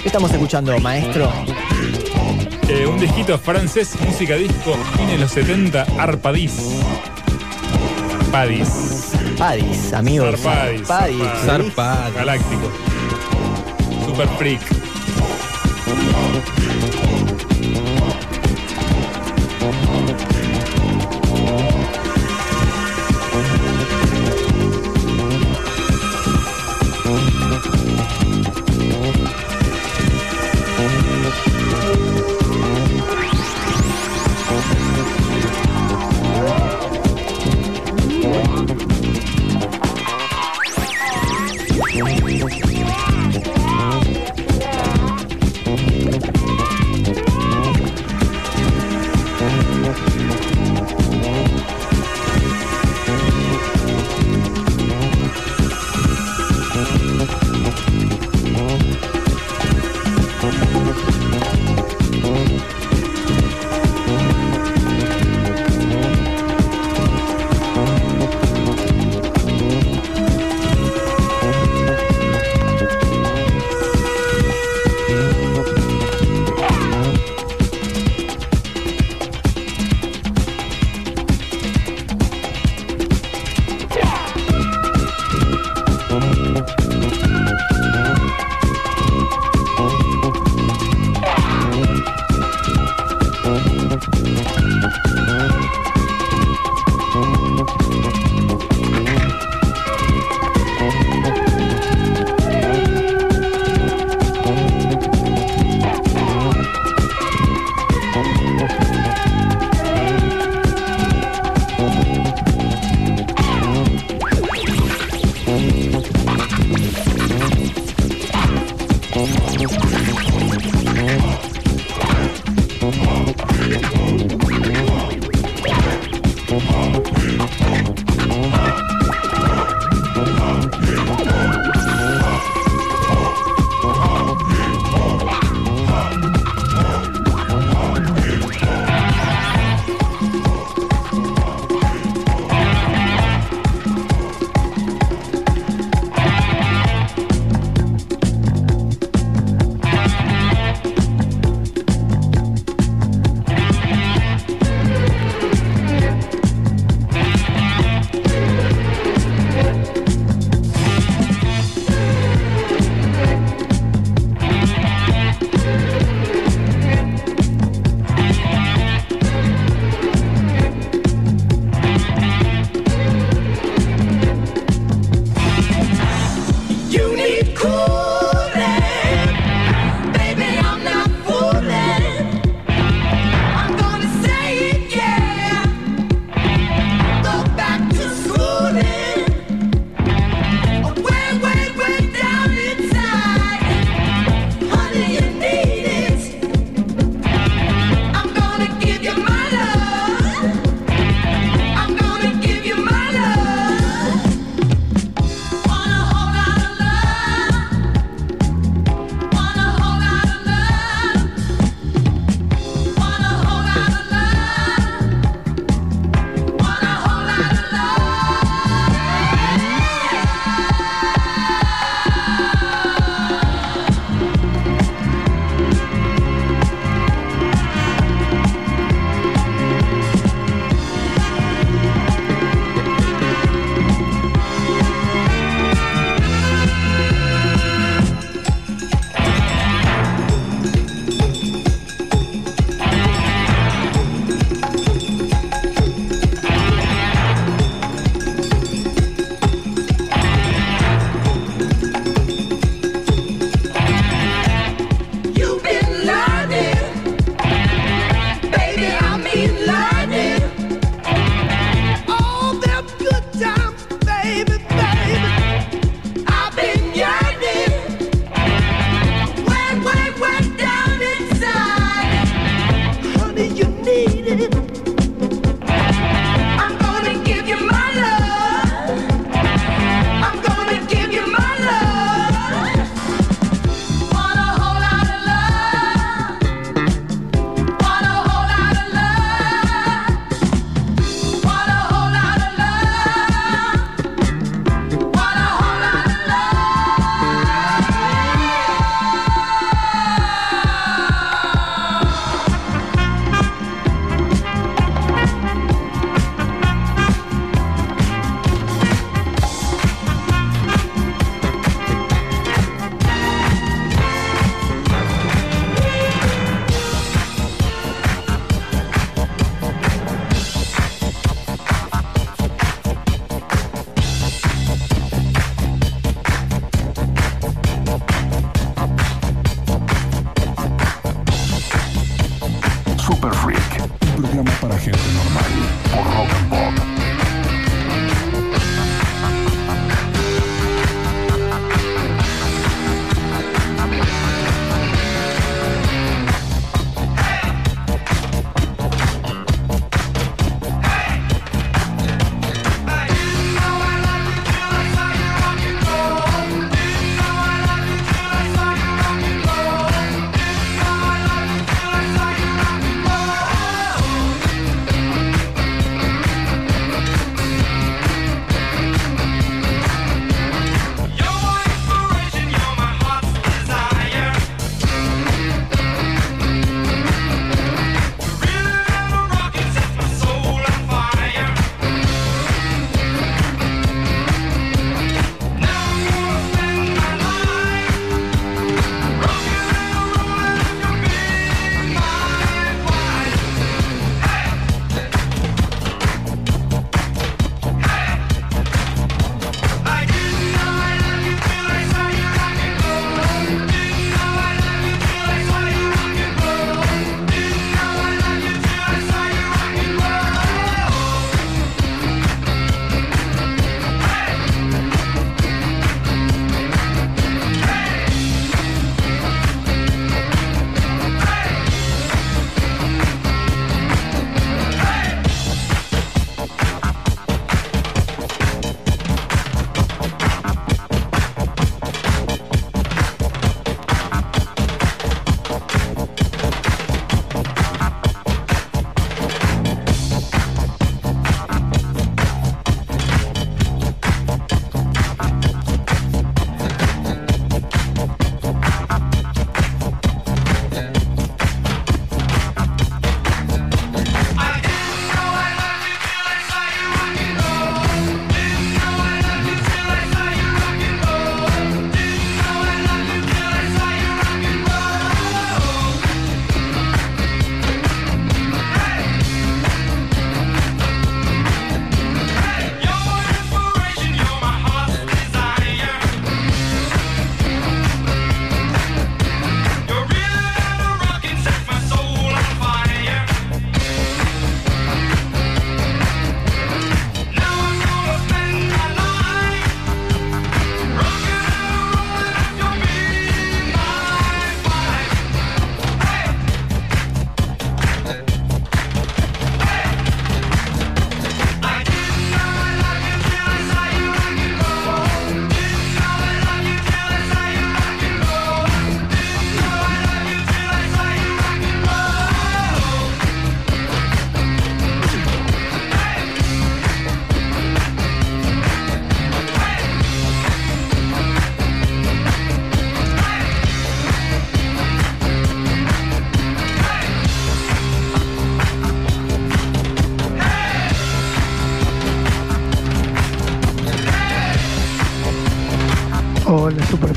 ¿Qué 0.04 0.08
estamos 0.08 0.32
escuchando, 0.32 0.78
maestro? 0.82 1.32
Eh, 2.70 2.86
un 2.86 3.00
disquito 3.00 3.40
francés, 3.40 3.96
música 4.06 4.36
disco, 4.36 4.76
fin 4.96 5.08
de 5.08 5.18
los 5.18 5.32
70, 5.32 5.82
Arpadis. 5.98 6.60
Arpadis. 8.20 9.14
Padis, 9.36 9.94
amigos. 9.94 10.40
Zarpadis. 10.40 10.88
Padis. 10.88 11.24
Zarpadis. 11.44 12.14
Galáctico. 12.14 12.72
Super 14.06 14.28
freak. 14.38 14.85
Loco. 16.12 17.35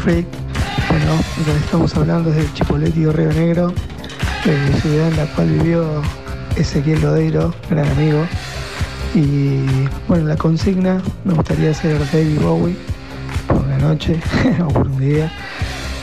Bueno, 0.08 0.24
de 1.44 1.58
estamos 1.58 1.94
hablando 1.94 2.30
es 2.30 2.36
de 2.36 2.54
Chipoleti 2.54 3.00
y 3.00 3.06
Río 3.08 3.30
Negro, 3.30 3.74
eh, 4.46 4.80
ciudad 4.80 5.08
en 5.08 5.16
la 5.18 5.26
cual 5.34 5.50
vivió 5.50 6.02
Ezequiel 6.56 7.02
Lodeiro, 7.02 7.54
gran 7.68 7.86
amigo. 7.88 8.26
Y 9.14 9.66
bueno, 10.08 10.28
la 10.28 10.36
consigna 10.36 11.02
me 11.24 11.34
gustaría 11.34 11.74
ser 11.74 11.98
David 12.10 12.40
Bowie 12.40 12.76
por 13.48 13.66
la 13.66 13.76
noche 13.76 14.18
o 14.64 14.68
por 14.68 14.86
un 14.86 14.98
día. 14.98 15.30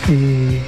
Y 0.08 0.60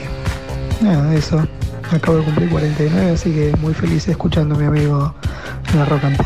nada, 0.84 1.14
eso. 1.14 1.48
Acabo 1.92 2.18
de 2.18 2.24
cumplir 2.24 2.50
49, 2.50 3.12
así 3.12 3.32
que 3.32 3.56
muy 3.62 3.76
feliz 3.76 4.08
escuchando 4.08 4.56
a 4.56 4.58
mi 4.58 4.66
amigo 4.66 5.14
la 5.76 5.86
Rock 5.86 6.06
and 6.06 6.18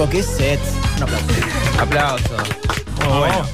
loco, 0.00 0.10
qué 0.10 0.22
set. 0.22 0.60
Un 0.96 1.02
aplauso. 1.02 1.24
Aplauso. 1.80 2.36
Muy 3.08 3.18
bueno. 3.18 3.46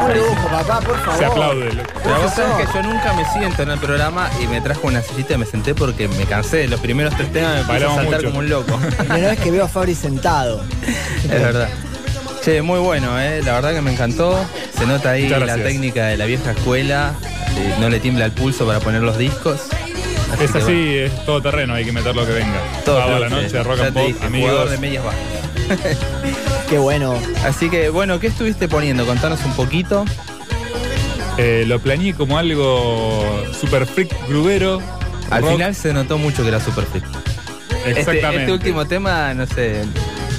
Un 0.00 0.14
lujo, 0.16 0.48
papá, 0.48 0.80
por 0.80 0.98
favor. 1.00 1.18
Se 1.18 1.24
aplaude. 1.24 1.68
Pero 2.02 2.22
vos 2.22 2.32
sabés 2.32 2.66
que 2.66 2.72
yo 2.72 2.82
nunca 2.82 3.12
me 3.14 3.24
siento 3.32 3.62
en 3.62 3.70
el 3.70 3.78
programa 3.78 4.30
y 4.42 4.46
me 4.46 4.60
trajo 4.60 4.86
una 4.86 5.02
sillita 5.02 5.34
y 5.34 5.38
me 5.38 5.46
senté 5.46 5.74
porque 5.74 6.08
me 6.08 6.24
cansé. 6.24 6.68
Los 6.68 6.80
primeros 6.80 7.14
tres 7.16 7.32
temas 7.32 7.54
me 7.56 7.60
puse 7.60 7.66
a 7.66 7.72
Bailamos 7.72 7.96
saltar 7.96 8.18
mucho. 8.20 8.28
como 8.28 8.38
un 8.38 8.48
loco. 8.48 8.78
Primera 8.98 9.28
vez 9.30 9.40
que 9.40 9.50
veo 9.50 9.64
a 9.64 9.68
Fabri 9.68 9.94
sentado. 9.94 10.62
es 11.24 11.28
verdad. 11.30 11.68
Che, 12.44 12.62
muy 12.62 12.78
bueno, 12.78 13.18
¿eh? 13.20 13.42
La 13.44 13.54
verdad 13.54 13.72
que 13.74 13.80
me 13.82 13.92
encantó. 13.92 14.38
Se 14.78 14.86
nota 14.86 15.10
ahí 15.10 15.24
Muchas 15.24 15.40
la 15.40 15.46
gracias. 15.46 15.66
técnica 15.66 16.06
de 16.06 16.16
la 16.16 16.24
vieja 16.26 16.52
escuela. 16.52 17.12
eh, 17.56 17.74
no 17.80 17.88
le 17.90 17.98
tiembla 18.00 18.24
el 18.26 18.32
pulso 18.32 18.66
para 18.66 18.78
poner 18.80 19.02
los 19.02 19.18
discos. 19.18 19.60
Es 20.40 20.50
que 20.52 20.58
así, 20.58 20.96
es 20.98 21.24
todo 21.26 21.42
terreno, 21.42 21.74
hay 21.74 21.84
que 21.86 21.90
meter 21.92 22.14
lo 22.14 22.24
que 22.24 22.32
venga. 22.32 22.60
Todo 22.84 22.98
Sábado 23.00 23.16
a 23.16 23.20
la 23.20 23.28
noche, 23.30 23.62
rock 23.62 23.78
Ya 23.78 23.84
and 23.86 23.94
te 23.94 24.00
pop, 24.00 24.08
dije, 24.08 24.26
amigos. 24.26 24.50
jugador 24.50 24.70
de 24.70 24.78
medias 24.78 25.04
bajas. 25.04 25.20
Qué 26.68 26.78
bueno. 26.78 27.14
Así 27.44 27.70
que, 27.70 27.88
bueno, 27.90 28.20
¿qué 28.20 28.26
estuviste 28.28 28.68
poniendo? 28.68 29.06
Contanos 29.06 29.40
un 29.44 29.52
poquito. 29.54 30.04
Eh, 31.38 31.64
lo 31.66 31.78
planeé 31.80 32.14
como 32.14 32.36
algo 32.38 33.44
super 33.58 33.86
freak 33.86 34.10
grubero. 34.28 34.80
Al 35.30 35.42
rock. 35.42 35.52
final 35.52 35.74
se 35.74 35.92
notó 35.92 36.18
mucho 36.18 36.42
que 36.42 36.48
era 36.48 36.60
super 36.60 36.84
fit. 36.84 37.04
Este, 37.86 38.00
Exactamente. 38.00 38.40
este 38.40 38.52
último 38.52 38.86
tema, 38.86 39.32
no 39.34 39.46
sé, 39.46 39.82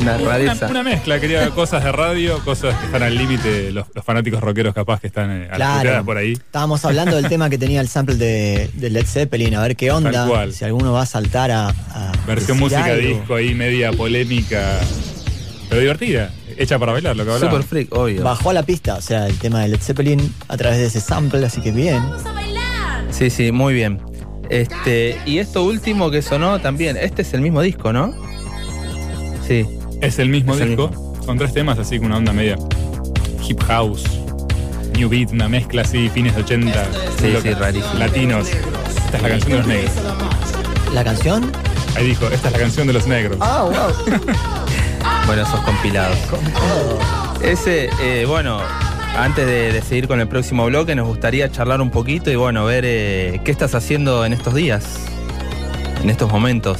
una 0.01 0.17
Una, 0.17 0.29
rareza. 0.29 0.67
una 0.67 0.83
mezcla, 0.83 1.19
quería 1.19 1.49
cosas 1.51 1.83
de 1.83 1.91
radio, 1.91 2.39
cosas 2.43 2.75
que 2.75 2.85
están 2.87 3.03
al 3.03 3.15
límite, 3.17 3.71
los, 3.71 3.85
los 3.93 4.03
fanáticos 4.03 4.41
rockeros 4.41 4.73
capaz 4.73 4.99
que 4.99 5.07
están 5.07 5.31
eh, 5.31 5.47
a 5.51 5.57
las 5.57 5.81
Claro. 5.81 6.05
por 6.05 6.17
ahí. 6.17 6.33
Estábamos 6.33 6.83
hablando 6.85 7.15
del 7.15 7.27
tema 7.29 7.49
que 7.49 7.57
tenía 7.57 7.81
el 7.81 7.87
sample 7.87 8.15
de, 8.15 8.69
de 8.73 8.89
Led 8.89 9.05
Zeppelin, 9.05 9.55
a 9.55 9.61
ver 9.61 9.75
qué 9.75 9.89
onda. 9.91 10.27
Si 10.51 10.65
alguno 10.65 10.91
va 10.91 11.03
a 11.03 11.05
saltar 11.05 11.49
a. 11.51 11.69
a 11.69 12.11
Versión 12.27 12.57
decir 12.57 12.61
música 12.61 12.85
algo. 12.85 13.07
disco 13.07 13.35
ahí, 13.35 13.55
media 13.55 13.91
polémica, 13.93 14.79
pero 15.69 15.81
divertida, 15.81 16.31
hecha 16.57 16.77
para 16.79 16.91
bailar, 16.93 17.15
lo 17.15 17.23
que 17.25 17.31
hablaba. 17.31 17.51
Super 17.51 17.65
freak, 17.67 17.93
obvio. 17.95 18.23
Bajó 18.23 18.49
a 18.49 18.53
la 18.53 18.63
pista, 18.63 18.95
o 18.95 19.01
sea, 19.01 19.27
el 19.27 19.37
tema 19.37 19.61
de 19.61 19.69
Led 19.69 19.79
Zeppelin 19.81 20.33
a 20.47 20.57
través 20.57 20.79
de 20.79 20.85
ese 20.87 20.99
sample, 20.99 21.45
así 21.45 21.61
que 21.61 21.71
bien. 21.71 22.03
Sí, 23.11 23.29
sí, 23.29 23.51
muy 23.51 23.73
bien. 23.73 24.01
Este, 24.49 25.17
y 25.25 25.37
esto 25.37 25.63
último 25.63 26.09
que 26.09 26.21
sonó 26.21 26.59
también, 26.59 26.97
este 26.97 27.21
es 27.21 27.33
el 27.33 27.41
mismo 27.41 27.61
disco, 27.61 27.93
¿no? 27.93 28.13
Sí. 29.47 29.65
Es 30.01 30.17
el 30.19 30.29
mismo 30.29 30.53
Es 30.55 30.61
el 30.61 30.69
disco, 30.69 30.89
con 31.25 31.37
tres 31.37 31.53
temas 31.53 31.77
así 31.77 31.97
con 31.97 32.07
una 32.07 32.17
onda 32.17 32.33
media 32.33 32.55
hip 33.47 33.61
house, 33.63 34.03
new 34.97 35.09
beat, 35.09 35.31
una 35.31 35.47
mezcla 35.49 35.81
así, 35.83 36.09
fines 36.09 36.35
de 36.35 36.41
80, 36.41 36.85
Sí, 37.19 37.33
sí, 37.41 37.51
rarísimo. 37.53 37.93
latinos. 37.95 38.47
Esta 38.47 39.17
es 39.17 39.23
la 39.23 39.29
canción 39.29 39.51
de 39.51 39.57
los 39.57 39.67
negros. 39.67 39.91
¿La 40.93 41.03
canción? 41.03 41.51
Ahí 41.95 42.07
dijo, 42.07 42.25
esta 42.27 42.47
es 42.47 42.53
la 42.53 42.59
canción 42.59 42.87
de 42.87 42.93
los 42.93 43.07
negros. 43.07 43.37
Ah, 43.41 43.63
wow. 43.63 44.19
Bueno, 45.25 45.43
esos 45.43 45.59
compilados. 45.61 46.17
Ese, 47.41 47.89
eh, 48.01 48.25
bueno, 48.27 48.59
antes 49.17 49.45
de, 49.45 49.71
de 49.71 49.81
seguir 49.81 50.07
con 50.07 50.19
el 50.19 50.27
próximo 50.27 50.65
bloque, 50.65 50.95
nos 50.95 51.07
gustaría 51.07 51.51
charlar 51.51 51.81
un 51.81 51.91
poquito 51.91 52.31
y 52.31 52.35
bueno, 52.35 52.65
ver 52.65 52.83
eh, 52.85 53.41
qué 53.45 53.51
estás 53.51 53.75
haciendo 53.75 54.25
en 54.25 54.33
estos 54.33 54.55
días, 54.55 54.85
en 56.01 56.09
estos 56.09 56.31
momentos 56.31 56.79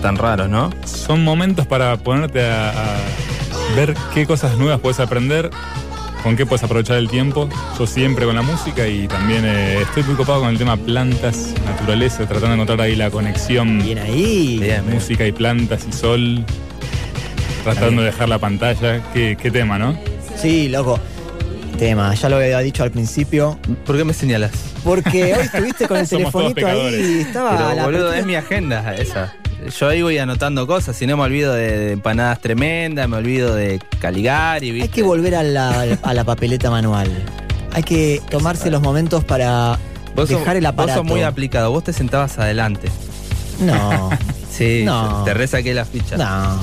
tan 0.00 0.16
raros, 0.16 0.48
¿no? 0.48 0.70
Son 0.84 1.22
momentos 1.22 1.66
para 1.66 1.96
ponerte 1.96 2.44
a, 2.44 2.70
a 2.70 2.96
ver 3.76 3.94
qué 4.12 4.26
cosas 4.26 4.56
nuevas 4.58 4.80
puedes 4.80 4.98
aprender, 4.98 5.50
con 6.24 6.36
qué 6.36 6.44
puedes 6.46 6.64
aprovechar 6.64 6.96
el 6.96 7.08
tiempo. 7.08 7.48
Yo 7.78 7.86
siempre 7.86 8.26
con 8.26 8.34
la 8.34 8.42
música 8.42 8.86
y 8.88 9.06
también 9.06 9.44
eh, 9.44 9.82
estoy 9.82 10.02
muy 10.02 10.14
copado 10.14 10.40
con 10.40 10.50
el 10.50 10.58
tema 10.58 10.76
plantas, 10.76 11.54
naturaleza, 11.64 12.26
tratando 12.26 12.48
de 12.48 12.54
encontrar 12.54 12.80
ahí 12.80 12.96
la 12.96 13.10
conexión. 13.10 13.80
Bien 13.80 13.98
ahí. 13.98 14.58
Bien, 14.60 14.84
bien. 14.84 14.94
Música 14.94 15.26
y 15.26 15.32
plantas 15.32 15.86
y 15.88 15.92
sol. 15.92 16.44
Tratando 17.64 18.02
de 18.02 18.06
dejar 18.06 18.28
la 18.28 18.38
pantalla. 18.38 19.02
Qué, 19.12 19.36
qué 19.40 19.50
tema, 19.50 19.78
¿no? 19.78 19.96
Sí, 20.36 20.68
loco. 20.68 20.98
Tema, 21.78 22.14
ya 22.14 22.28
lo 22.28 22.36
había 22.36 22.58
dicho 22.60 22.82
al 22.82 22.90
principio. 22.90 23.58
¿Por 23.86 23.96
qué 23.96 24.04
me 24.04 24.12
señalas? 24.12 24.52
Porque 24.84 25.34
hoy 25.34 25.42
estuviste 25.44 25.86
con 25.88 25.96
el 25.98 26.06
Somos 26.06 26.32
telefonito 26.32 26.66
ahí 26.66 27.16
y 27.18 27.20
estaba 27.22 27.56
Pero 27.56 27.74
la 27.74 27.84
boludo, 27.84 28.12
es 28.14 28.26
mi 28.26 28.34
agenda 28.36 28.94
esa. 28.94 29.34
Yo 29.78 29.88
ahí 29.88 30.02
voy 30.02 30.18
anotando 30.18 30.66
cosas, 30.66 30.96
si 30.96 31.06
no 31.06 31.16
me 31.16 31.22
olvido 31.22 31.54
de, 31.54 31.76
de 31.78 31.92
empanadas 31.92 32.40
tremendas, 32.40 33.08
me 33.08 33.16
olvido 33.16 33.54
de 33.54 33.80
Caligari, 34.00 34.72
¿viste? 34.72 34.82
Hay 34.88 34.92
que 34.92 35.02
volver 35.04 35.36
a 35.36 35.44
la, 35.44 35.86
a 36.02 36.14
la 36.14 36.24
papeleta 36.24 36.68
manual. 36.68 37.08
Hay 37.72 37.84
que 37.84 38.20
tomarse 38.28 38.70
los 38.72 38.82
momentos 38.82 39.22
para 39.24 39.78
Vos 40.16 40.28
sos- 40.28 40.40
dejar 40.40 40.56
el 40.56 40.64
Vos 40.64 40.72
aparato. 40.72 40.98
sos 40.98 41.06
muy 41.06 41.22
aplicado, 41.22 41.70
vos 41.70 41.84
te 41.84 41.92
sentabas 41.92 42.38
adelante. 42.40 42.88
No, 43.60 44.10
Sí, 44.54 44.82
No. 44.84 45.24
te 45.24 45.32
resaqué 45.34 45.72
la 45.72 45.84
ficha. 45.84 46.16
no. 46.16 46.60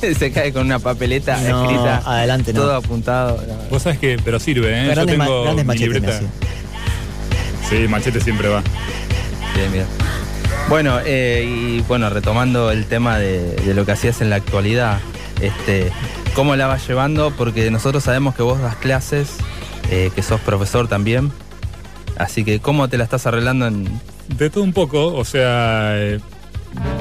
Se 0.18 0.30
cae 0.30 0.52
con 0.52 0.66
una 0.66 0.78
papeleta 0.78 1.36
No, 1.40 1.62
escrita, 1.64 2.02
adelante 2.06 2.52
no. 2.52 2.60
todo 2.60 2.76
apuntado. 2.76 3.42
Vos 3.70 3.82
sabés 3.82 3.98
que, 3.98 4.16
pero 4.24 4.38
sirve, 4.38 4.70
¿eh? 4.90 4.94
Yo 4.94 5.04
tengo 5.06 5.42
grandes 5.42 5.66
mi 5.66 5.76
libreta. 5.78 6.20
Sí, 7.68 7.88
machete 7.88 8.20
siempre 8.20 8.48
va. 8.48 8.62
Bien, 9.56 9.72
bien. 9.72 9.86
Bueno, 10.68 10.98
eh, 11.04 11.44
y 11.46 11.80
bueno, 11.82 12.08
retomando 12.10 12.70
el 12.70 12.86
tema 12.86 13.18
de, 13.18 13.54
de 13.56 13.74
lo 13.74 13.84
que 13.84 13.92
hacías 13.92 14.20
en 14.20 14.30
la 14.30 14.36
actualidad, 14.36 14.98
este, 15.40 15.90
¿cómo 16.34 16.56
la 16.56 16.66
vas 16.66 16.86
llevando? 16.86 17.32
Porque 17.36 17.70
nosotros 17.70 18.04
sabemos 18.04 18.34
que 18.34 18.42
vos 18.42 18.60
das 18.60 18.76
clases, 18.76 19.28
eh, 19.90 20.10
que 20.14 20.22
sos 20.22 20.40
profesor 20.40 20.88
también. 20.88 21.32
Así 22.16 22.44
que, 22.44 22.60
¿cómo 22.60 22.88
te 22.88 22.96
la 22.96 23.04
estás 23.04 23.26
arreglando 23.26 23.66
en, 23.66 23.88
De 24.38 24.48
todo 24.50 24.62
un 24.64 24.72
poco, 24.72 25.14
o 25.14 25.24
sea, 25.24 25.92
eh, 25.96 26.20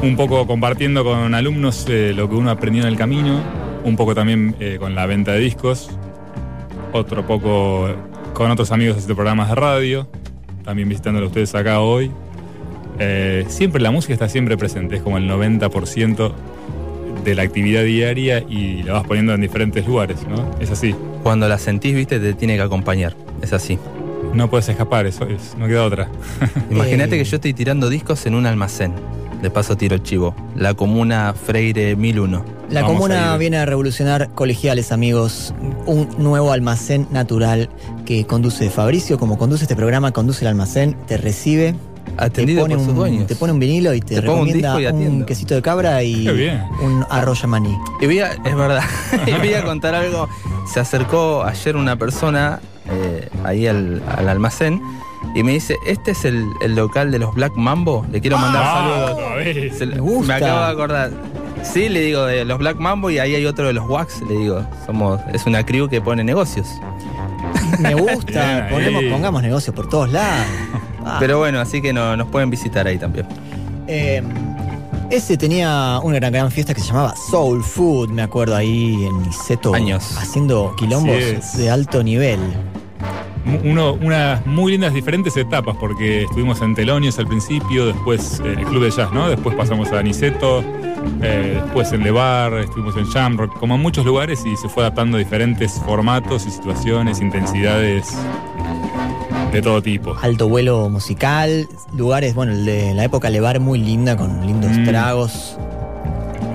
un 0.02 0.16
poco 0.16 0.46
compartiendo 0.46 1.04
con 1.04 1.34
alumnos 1.34 1.86
eh, 1.90 2.14
lo 2.16 2.30
que 2.30 2.36
uno 2.36 2.52
aprendió 2.52 2.84
en 2.84 2.90
el 2.90 2.98
camino, 2.98 3.42
un 3.84 3.96
poco 3.96 4.14
también 4.16 4.56
eh, 4.60 4.78
con 4.80 4.96
la 4.96 5.06
venta 5.06 5.34
de 5.34 5.40
discos, 5.40 5.90
otro 6.92 7.26
poco 7.26 7.88
con 8.34 8.52
otros 8.52 8.72
amigos 8.72 8.98
haciendo 8.98 9.16
programas 9.16 9.50
de 9.50 9.56
radio, 9.56 10.10
también 10.64 10.90
visitándolo 10.90 11.26
a 11.26 11.30
ustedes 11.30 11.54
acá 11.56 11.80
hoy. 11.80 12.12
Eh, 13.00 13.46
siempre 13.48 13.82
la 13.82 13.92
música 13.92 14.14
está 14.14 14.30
siempre 14.30 14.58
presente, 14.58 14.98
es 14.98 15.02
como 15.02 15.18
el 15.18 15.30
90% 15.30 16.32
de 17.24 17.36
la 17.36 17.44
actividad 17.44 17.84
diaria 17.84 18.40
y 18.40 18.84
la 18.84 18.94
vas 18.94 19.04
poniendo 19.06 19.34
en 19.34 19.42
diferentes 19.42 19.88
lugares, 19.88 20.28
¿no? 20.28 20.52
Es 20.60 20.72
así. 20.72 20.94
cuando 21.24 21.48
la 21.48 21.58
sentís, 21.58 21.96
viste, 21.96 22.20
te 22.20 22.34
tiene 22.34 22.56
que 22.56 22.62
acompañar? 22.62 23.16
Es 23.42 23.54
así. 23.54 23.80
No 24.34 24.50
puedes 24.50 24.68
escapar, 24.68 25.06
eso 25.06 25.26
es, 25.26 25.56
no 25.58 25.68
queda 25.68 25.84
otra. 25.84 26.10
Imagínate 26.72 27.18
que 27.18 27.24
yo 27.24 27.36
estoy 27.36 27.54
tirando 27.54 27.90
discos 27.90 28.26
en 28.26 28.36
un 28.36 28.46
almacén. 28.46 28.94
De 29.44 29.52
paso 29.52 29.76
tiro 29.76 29.96
el 29.96 30.04
chivo. 30.04 30.34
La 30.56 30.74
comuna 30.74 31.34
Freire 31.34 31.98
1001. 31.98 32.46
La 32.70 32.82
Vamos 32.82 32.96
comuna 32.96 33.34
a 33.34 33.38
viene 33.38 33.58
a 33.58 33.66
revolucionar 33.66 34.30
colegiales, 34.30 34.94
amigos. 34.94 35.54
Un 35.86 36.08
nuevo 36.18 36.54
almacén 36.54 37.10
natural 37.12 37.70
que 38.06 38.26
conduce 38.26 38.70
Fabricio, 38.70 39.20
como 39.20 39.38
conduce 39.38 39.66
este 39.66 39.76
programa, 39.76 40.14
conduce 40.14 40.46
el 40.46 40.48
almacén, 40.48 40.96
te 41.08 41.18
recibe, 41.18 41.76
te 42.06 42.24
Atendido 42.24 42.62
pone, 42.62 42.76
por 42.78 42.86
sus 42.86 42.98
un, 42.98 43.28
te 43.28 43.36
pone 43.36 43.52
un 43.52 43.60
vinilo 43.60 43.94
y 43.94 44.00
te, 44.00 44.16
Te 44.16 44.22
un 44.22 44.28
recomienda 44.28 44.80
y 44.80 44.86
un, 44.86 45.26
quesito 45.26 45.56
de 45.56 45.62
cabra 45.62 46.02
y 46.04 46.26
un 46.82 47.06
arroz 47.10 47.42
yamaní. 47.42 47.78
Y 48.00 48.06
voy 48.06 48.20
a, 48.22 48.32
es 48.32 48.56
verdad, 48.56 48.84
y 49.28 49.32
voy 49.34 49.56
a 49.56 49.66
contar 49.66 49.94
algo. 49.94 50.30
Se 50.74 50.80
acercó 50.80 51.44
ayer 51.44 51.76
una 51.76 51.98
persona 51.98 52.62
eh, 52.90 53.28
ahí 53.44 53.68
al, 53.68 54.02
al 54.08 54.30
almacén 54.30 54.82
y 55.36 55.44
me 55.44 55.54
dice, 55.54 55.78
este 55.86 56.12
es 56.12 56.26
el, 56.26 56.48
el 56.62 56.76
local 56.76 57.12
de 57.12 57.20
los 57.20 57.34
Black 57.34 57.54
Mambo. 57.56 58.06
Le 58.12 58.22
quiero 58.22 58.38
mandar 58.38 58.64
Ah, 58.66 59.14
saludos. 59.16 59.78
Se- 59.78 59.86
Me 59.88 60.00
gusta. 60.00 60.36
acabo 60.36 60.60
de 60.60 60.72
acordar. 60.72 61.12
Sí, 61.64 61.88
le 61.90 62.02
digo 62.02 62.26
de 62.26 62.44
los 62.46 62.60
Black 62.60 62.78
Mambo 62.78 63.10
y 63.10 63.20
ahí 63.20 63.36
hay 63.36 63.46
otro 63.46 63.66
de 63.68 63.74
los 63.74 63.88
Wax, 63.90 64.22
le 64.28 64.36
digo. 64.36 64.66
Somos, 64.86 65.20
es 65.34 65.46
una 65.46 65.66
crew 65.66 65.88
que 65.90 66.02
pone 66.02 66.24
negocios. 66.24 66.68
Me 67.80 67.96
gusta, 67.96 68.68
ponemos, 68.70 69.04
pongamos 69.10 69.42
negocios 69.42 69.76
por 69.76 69.90
todos 69.90 70.12
lados. 70.12 70.46
Ah, 71.06 71.18
Pero 71.20 71.40
bueno, 71.40 71.60
así 71.60 71.82
que 71.82 71.94
no, 71.94 72.16
nos 72.18 72.28
pueden 72.28 72.50
visitar 72.50 72.86
ahí 72.88 72.98
también. 72.98 73.26
eh, 73.88 74.22
ese 75.10 75.38
tenía 75.38 76.00
una 76.02 76.16
gran, 76.16 76.34
gran 76.34 76.50
fiesta 76.52 76.74
que 76.74 76.82
se 76.82 76.88
llamaba 76.88 77.14
Soul 77.30 77.64
Food, 77.64 78.10
me 78.10 78.24
acuerdo 78.24 78.56
ahí 78.56 79.06
en 79.06 79.22
Niceto. 79.22 79.74
Años. 79.76 80.18
Haciendo 80.18 80.74
quilombos 80.76 81.56
de 81.56 81.70
alto 81.70 82.02
nivel. 82.04 82.40
Uno, 83.66 83.94
unas 83.94 84.46
muy 84.46 84.72
lindas 84.72 84.94
diferentes 84.94 85.36
etapas, 85.36 85.76
porque 85.78 86.24
estuvimos 86.24 86.62
en 86.62 86.76
Telonios 86.76 87.20
al 87.20 87.28
principio, 87.28 87.86
después 87.88 88.40
en 88.40 88.60
el 88.60 88.66
Club 88.66 88.84
de 88.84 88.92
Jazz, 88.92 89.12
¿no? 89.12 89.28
Después 89.30 89.56
pasamos 89.56 89.92
a 89.92 90.02
Niceto, 90.02 90.64
eh, 91.22 91.60
después 91.62 91.92
en 91.92 92.04
Levar, 92.04 92.54
estuvimos 92.54 92.96
en 92.96 93.04
Shamrock, 93.06 93.60
como 93.60 93.76
en 93.76 93.82
muchos 93.82 94.06
lugares 94.06 94.46
y 94.46 94.56
se 94.56 94.70
fue 94.70 94.84
adaptando 94.84 95.18
a 95.18 95.20
diferentes 95.20 95.74
formatos 95.86 96.46
y 96.46 96.52
situaciones, 96.52 97.20
intensidades 97.20 98.16
de 99.52 99.62
todo 99.62 99.82
tipo. 99.82 100.16
Alto 100.22 100.48
vuelo 100.48 100.90
musical, 100.90 101.68
lugares, 101.96 102.34
bueno, 102.36 102.54
el 102.54 102.66
de 102.66 102.94
la 102.94 103.04
época 103.04 103.30
Levar 103.30 103.60
muy 103.60 103.78
linda, 103.78 104.16
con 104.18 104.46
lindos 104.46 104.72
Mm. 104.72 104.86
tragos. 104.86 105.58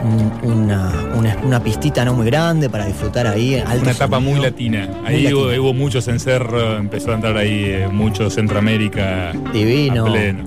Un- 0.05 0.29
Una, 0.51 0.93
una, 1.17 1.37
una 1.45 1.63
pistita 1.63 2.05
no 2.05 2.15
muy 2.15 2.27
grande 2.27 2.69
para 2.71 2.87
disfrutar 2.87 3.27
ahí. 3.27 3.57
Alto 3.57 3.83
Una 3.83 3.91
etapa 3.93 4.19
muy 4.21 4.39
latina. 4.41 4.87
Muy 5.03 5.07
Ahí 5.07 5.33
hubo, 5.33 5.47
latina. 5.47 5.63
hubo 5.63 5.75
muchos 5.75 6.09
encerros, 6.09 6.79
empezó 6.79 7.11
a 7.13 7.15
entrar 7.15 7.37
ahí 7.37 7.65
eh, 7.67 7.89
mucho 7.91 8.31
Centroamérica 8.31 9.33
Divino. 9.53 10.07
a 10.07 10.11
pleno. 10.11 10.45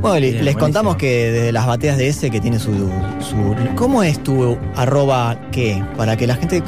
Bueno, 0.00 0.16
Bien, 0.26 0.44
les 0.44 0.56
contamos 0.56 0.96
que 0.96 1.30
desde 1.30 1.52
las 1.52 1.64
bateas 1.66 1.96
de 1.96 2.08
ese 2.08 2.28
que 2.30 2.40
tiene 2.40 2.58
su, 2.58 2.72
su- 3.20 3.54
¿Cómo 3.76 4.02
es 4.02 4.20
tu 4.22 4.56
arroba 4.74 5.38
qué? 5.52 5.80
Para 5.96 6.16
que 6.16 6.26
la 6.26 6.34
gente 6.34 6.62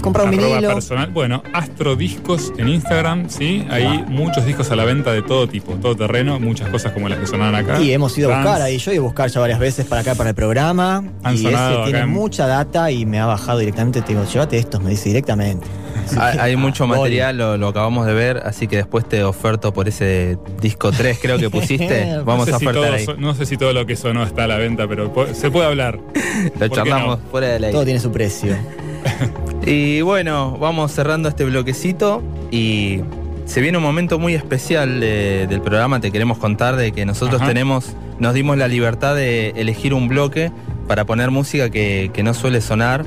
comprar 0.00 0.24
un 0.26 0.30
vinilo. 0.32 0.68
personal. 0.74 1.10
Bueno, 1.10 1.42
Astrodiscos 1.52 2.52
en 2.58 2.68
Instagram, 2.68 3.28
sí. 3.28 3.66
Hay 3.70 4.04
muchos 4.08 4.44
discos 4.46 4.70
a 4.70 4.76
la 4.76 4.84
venta 4.84 5.12
de 5.12 5.22
todo 5.22 5.48
tipo, 5.48 5.74
todo 5.74 5.96
terreno, 5.96 6.38
muchas 6.40 6.68
cosas 6.68 6.92
como 6.92 7.08
las 7.08 7.18
que 7.18 7.26
sonaban 7.26 7.54
acá. 7.54 7.80
Y 7.80 7.92
hemos 7.92 8.16
ido 8.18 8.32
a 8.32 8.36
buscar 8.36 8.62
ahí. 8.62 8.78
Yo 8.78 8.90
he 8.90 8.94
ido 8.94 9.04
a 9.04 9.06
buscar 9.06 9.30
ya 9.30 9.40
varias 9.40 9.58
veces 9.58 9.86
para 9.86 10.02
acá, 10.02 10.14
para 10.14 10.30
el 10.30 10.34
programa. 10.36 11.04
Han 11.22 11.34
y 11.34 11.38
sonado 11.38 11.74
ese 11.82 11.84
tiene 11.84 12.00
en- 12.00 12.08
mucha 12.10 12.46
data 12.46 12.90
y 12.90 13.06
me 13.06 13.18
ha 13.20 13.26
bajado 13.26 13.58
directamente. 13.58 14.00
Te 14.02 14.08
digo, 14.14 14.24
llévate 14.24 14.58
estos, 14.58 14.82
me 14.82 14.90
dice 14.90 15.08
directamente. 15.08 15.66
Hay, 16.18 16.56
mucho 16.56 16.86
material, 16.86 17.36
lo, 17.38 17.56
lo 17.56 17.68
acabamos 17.68 18.04
de 18.06 18.14
ver, 18.14 18.38
así 18.44 18.66
que 18.66 18.76
después 18.76 19.08
te 19.08 19.22
oferto 19.22 19.72
por 19.72 19.86
ese 19.86 20.38
disco 20.60 20.90
3, 20.90 21.18
creo 21.20 21.38
que 21.38 21.50
pusiste. 21.50 22.16
Vamos 22.24 22.38
no 22.38 22.44
sé 22.46 22.54
a 22.54 22.58
si 22.58 22.66
ofertar 22.66 22.84
todo 22.84 22.94
ahí. 22.96 23.04
so- 23.04 23.16
no 23.16 23.34
sé 23.34 23.46
si 23.46 23.56
todo 23.56 23.72
lo 23.72 23.86
que 23.86 23.94
sonó 23.96 24.24
está 24.24 24.44
a 24.44 24.46
la 24.48 24.56
venta, 24.56 24.88
pero 24.88 25.12
se 25.34 25.50
puede 25.50 25.66
hablar. 25.66 25.98
Lo 26.44 26.50
¿Por 26.58 26.68
qué 26.70 26.74
charlamos 26.76 27.18
no? 27.20 27.24
fuera 27.30 27.48
de 27.48 27.60
la 27.60 27.70
Todo 27.70 27.84
tiene 27.84 28.00
su 28.00 28.10
precio. 28.10 28.56
Y 29.66 30.00
bueno, 30.00 30.56
vamos 30.58 30.92
cerrando 30.92 31.28
este 31.28 31.44
bloquecito 31.44 32.22
y 32.50 33.00
se 33.44 33.60
viene 33.60 33.78
un 33.78 33.84
momento 33.84 34.18
muy 34.18 34.34
especial 34.34 35.00
de- 35.00 35.46
del 35.48 35.60
programa. 35.60 36.00
Te 36.00 36.10
queremos 36.10 36.38
contar 36.38 36.76
de 36.76 36.92
que 36.92 37.04
nosotros 37.04 37.40
Ajá. 37.40 37.48
tenemos, 37.48 37.94
nos 38.18 38.32
dimos 38.34 38.56
la 38.56 38.68
libertad 38.68 39.14
de 39.14 39.50
elegir 39.56 39.92
un 39.92 40.08
bloque 40.08 40.50
para 40.88 41.04
poner 41.04 41.30
música 41.30 41.68
que, 41.70 42.10
que 42.12 42.22
no 42.22 42.34
suele 42.34 42.60
sonar. 42.60 43.04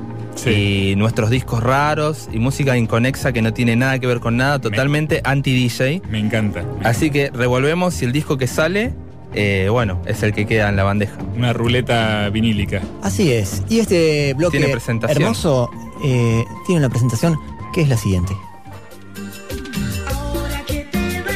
Y 0.47 0.95
nuestros 0.97 1.29
discos 1.29 1.61
raros 1.61 2.27
y 2.33 2.39
música 2.39 2.75
inconexa 2.75 3.31
que 3.33 3.41
no 3.43 3.53
tiene 3.53 3.75
nada 3.75 3.99
que 3.99 4.07
ver 4.07 4.19
con 4.19 4.35
nada, 4.35 4.59
totalmente 4.59 5.21
anti-DJ. 5.23 6.01
Me 6.09 6.17
encanta. 6.19 6.63
Así 6.83 7.11
que 7.11 7.29
revolvemos 7.31 8.01
y 8.01 8.05
el 8.05 8.11
disco 8.11 8.35
que 8.37 8.47
sale, 8.47 8.93
eh, 9.35 9.67
bueno, 9.69 10.01
es 10.07 10.23
el 10.23 10.33
que 10.33 10.47
queda 10.47 10.69
en 10.69 10.75
la 10.75 10.83
bandeja. 10.83 11.17
Una 11.37 11.53
ruleta 11.53 12.29
vinílica. 12.29 12.81
Así 13.03 13.31
es. 13.31 13.61
Y 13.69 13.79
este 13.79 14.33
bloque 14.33 14.57
Tiene 14.57 14.71
presentación. 14.73 15.21
hermoso 15.21 15.69
eh, 16.03 16.45
tiene 16.65 16.79
una 16.79 16.89
presentación 16.89 17.39
que 17.73 17.81
es 17.81 17.89
la 17.89 17.97
siguiente. 17.97 18.35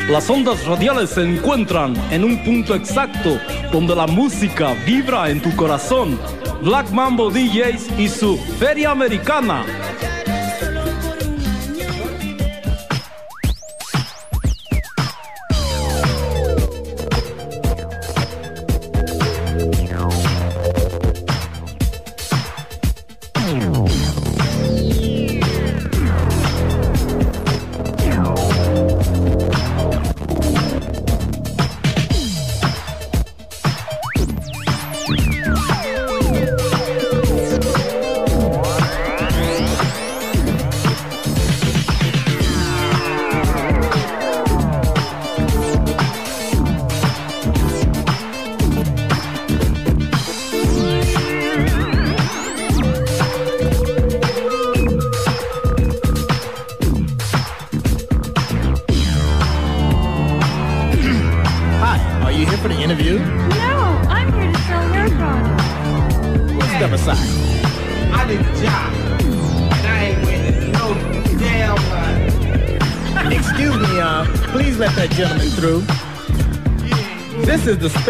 Las 0.10 0.30
ondas 0.30 0.66
radiales 0.66 1.10
se 1.10 1.22
encuentran 1.22 1.94
en 2.12 2.24
un 2.24 2.42
punto 2.46 2.76
exacto 2.76 3.40
donde 3.74 3.94
la 3.94 4.08
música 4.08 4.74
vibra 4.86 5.30
en 5.30 5.42
tu 5.42 5.54
corazón. 5.56 6.18
Black 6.62 6.90
Mambo 6.92 7.30
DJs 7.30 8.00
y 8.00 8.08
su 8.08 8.38
Feria 8.58 8.92
Americana. 8.92 9.66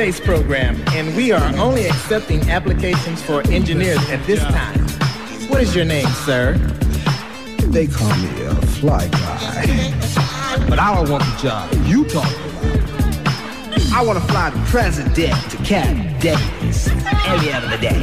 This 0.08 0.16
space 0.16 0.26
program, 0.26 0.82
and 0.93 1.14
we 1.18 1.34
are 1.34 1.53
only 1.58 1.86
accepting 1.86 2.39
applications 2.49 3.22
for 3.22 3.41
engineers 3.49 3.99
at 4.10 4.26
this 4.26 4.39
time. 4.39 4.80
What 5.49 5.62
is 5.62 5.76
your 5.76 5.84
name, 5.84 6.08
sir? 6.24 6.53
They 7.68 7.88
call 7.88 8.16
me 8.16 8.45
a 8.45 8.55
fly 8.80 9.05
guy. 9.10 10.66
But 10.70 10.80
I 10.80 10.95
don't 10.95 11.10
want 11.10 11.26
the 11.26 11.38
job 11.41 11.70
you 11.86 12.05
talk 12.05 12.24
about. 12.24 13.93
I 13.93 14.01
want 14.05 14.18
to 14.18 14.26
fly 14.32 14.49
the 14.49 14.66
president 14.68 15.34
to 15.51 15.58
Camp 15.66 16.22
Davis 16.22 16.88
every 17.26 17.51
other 17.51 17.78
day. 17.78 17.99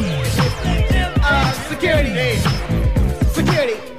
Uh, 1.23 1.53
security. 1.71 2.11
Hey, 2.11 2.37
security. 3.33 3.94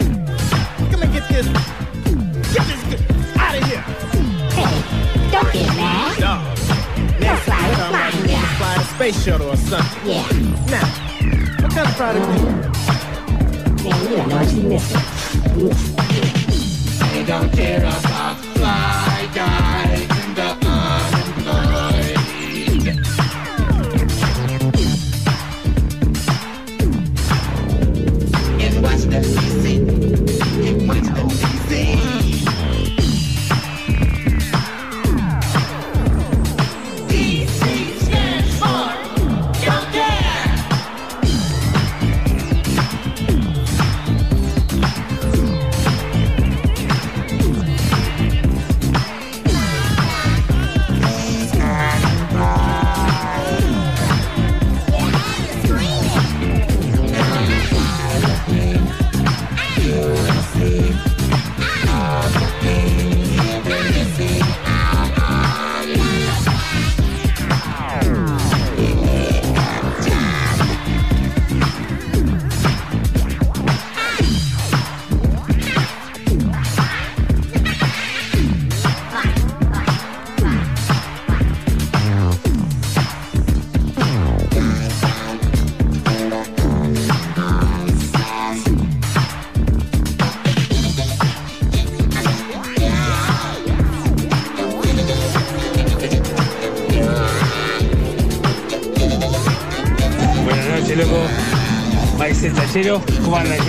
Space 9.12 9.24
shuttle 9.24 9.52
or 9.52 9.58
something. 9.58 10.10
Yeah. 10.10 10.26
Now, 10.72 10.88
what 11.62 11.72
kind 11.74 11.88
of 11.88 11.96
product 11.96 12.26
do 12.26 12.32
you? 12.40 12.46
Man, 13.84 14.02
you 14.02 14.10
don't 14.10 14.30
know 14.30 14.36
what 14.36 14.52
you're 14.52 14.70
missing. 14.70 15.04
They 17.14 17.24
don't 17.26 17.52
care 17.54 17.82
about 17.82 18.35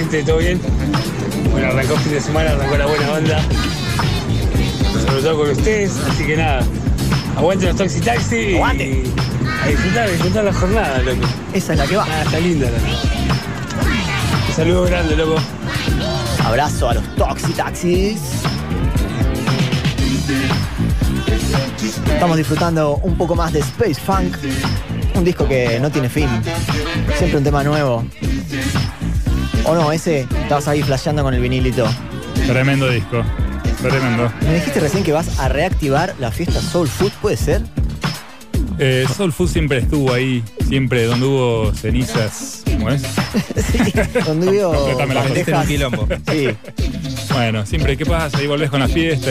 gente? 0.07 0.23
¿Todo 0.23 0.39
bien? 0.39 0.61
Bueno, 1.51 1.69
arrancó 1.69 1.97
fin 1.97 2.13
de 2.13 2.21
semana, 2.21 2.51
arrancó 2.51 2.77
la 2.77 2.87
buena 2.87 3.13
onda. 3.13 3.43
Sobre 5.07 5.23
todo 5.23 5.39
con 5.39 5.51
ustedes, 5.51 5.93
así 6.11 6.25
que 6.25 6.37
nada. 6.37 6.63
Aguante 7.37 7.67
los 7.67 7.77
Taxi 7.77 8.01
Taxi. 8.01 8.37
y 8.37 8.55
Aguante. 8.55 9.03
A 9.63 9.69
disfrutar, 9.69 10.05
a 10.05 10.11
disfrutar 10.11 10.45
la 10.45 10.53
jornada, 10.53 10.99
loco. 11.01 11.27
Esa 11.53 11.73
es 11.73 11.79
la 11.79 11.87
que 11.87 11.97
va. 11.97 12.07
Ah, 12.09 12.23
está 12.25 12.39
linda, 12.39 12.71
loco. 12.71 12.85
Un 14.49 14.55
saludo 14.55 14.85
grande, 14.85 15.17
loco. 15.17 15.41
Abrazo 16.45 16.89
a 16.89 16.95
los 16.95 17.17
Toxi 17.17 17.53
Taxis. 17.53 18.21
Estamos 22.13 22.37
disfrutando 22.37 22.97
un 23.03 23.17
poco 23.17 23.35
más 23.35 23.53
de 23.53 23.61
Space 23.61 24.01
Funk, 24.01 24.37
un 25.15 25.25
disco 25.25 25.47
que 25.49 25.79
no 25.81 25.91
tiene 25.91 26.09
fin. 26.09 26.29
Siempre 27.19 27.39
un 27.39 27.45
tema 27.45 27.63
nuevo. 27.65 28.05
O 29.67 29.75
no, 29.75 29.91
ese 29.93 30.21
estabas 30.43 30.69
ahí 30.69 30.83
flasheando 30.83 31.23
con 31.23 31.35
el 31.35 31.41
vinilito. 31.41 31.87
Tremendo 32.47 32.89
disco. 32.89 33.23
Tremendo. 33.83 34.33
Me 34.43 34.55
dijiste 34.55 34.81
recién 34.81 35.03
que 35.05 35.13
vas 35.13 35.39
a 35.39 35.49
reactivar 35.49 36.15
la 36.19 36.31
fiesta 36.31 36.61
Soul 36.61 36.89
Food, 36.89 37.13
¿puede 37.21 37.37
ser? 37.37 37.63
Eh, 38.79 39.07
Soul 39.17 39.33
Food 39.33 39.49
siempre 39.49 39.79
estuvo 39.79 40.13
ahí, 40.13 40.43
siempre 40.69 41.05
donde 41.05 41.27
hubo 41.27 41.73
cenizas. 41.75 42.63
¿Cómo 42.73 42.91
es? 42.91 43.03
Donde 44.27 44.49
hubo 44.65 44.75
Completame 44.75 45.15
bandejas. 45.15 45.67
quilombo. 45.67 46.07
Sí. 46.31 46.49
Bueno, 47.33 47.65
siempre, 47.67 47.97
¿qué 47.97 48.05
pasa? 48.07 48.39
Ahí 48.39 48.47
volvés 48.47 48.71
con 48.71 48.81
la 48.81 48.89
fiesta 48.89 49.31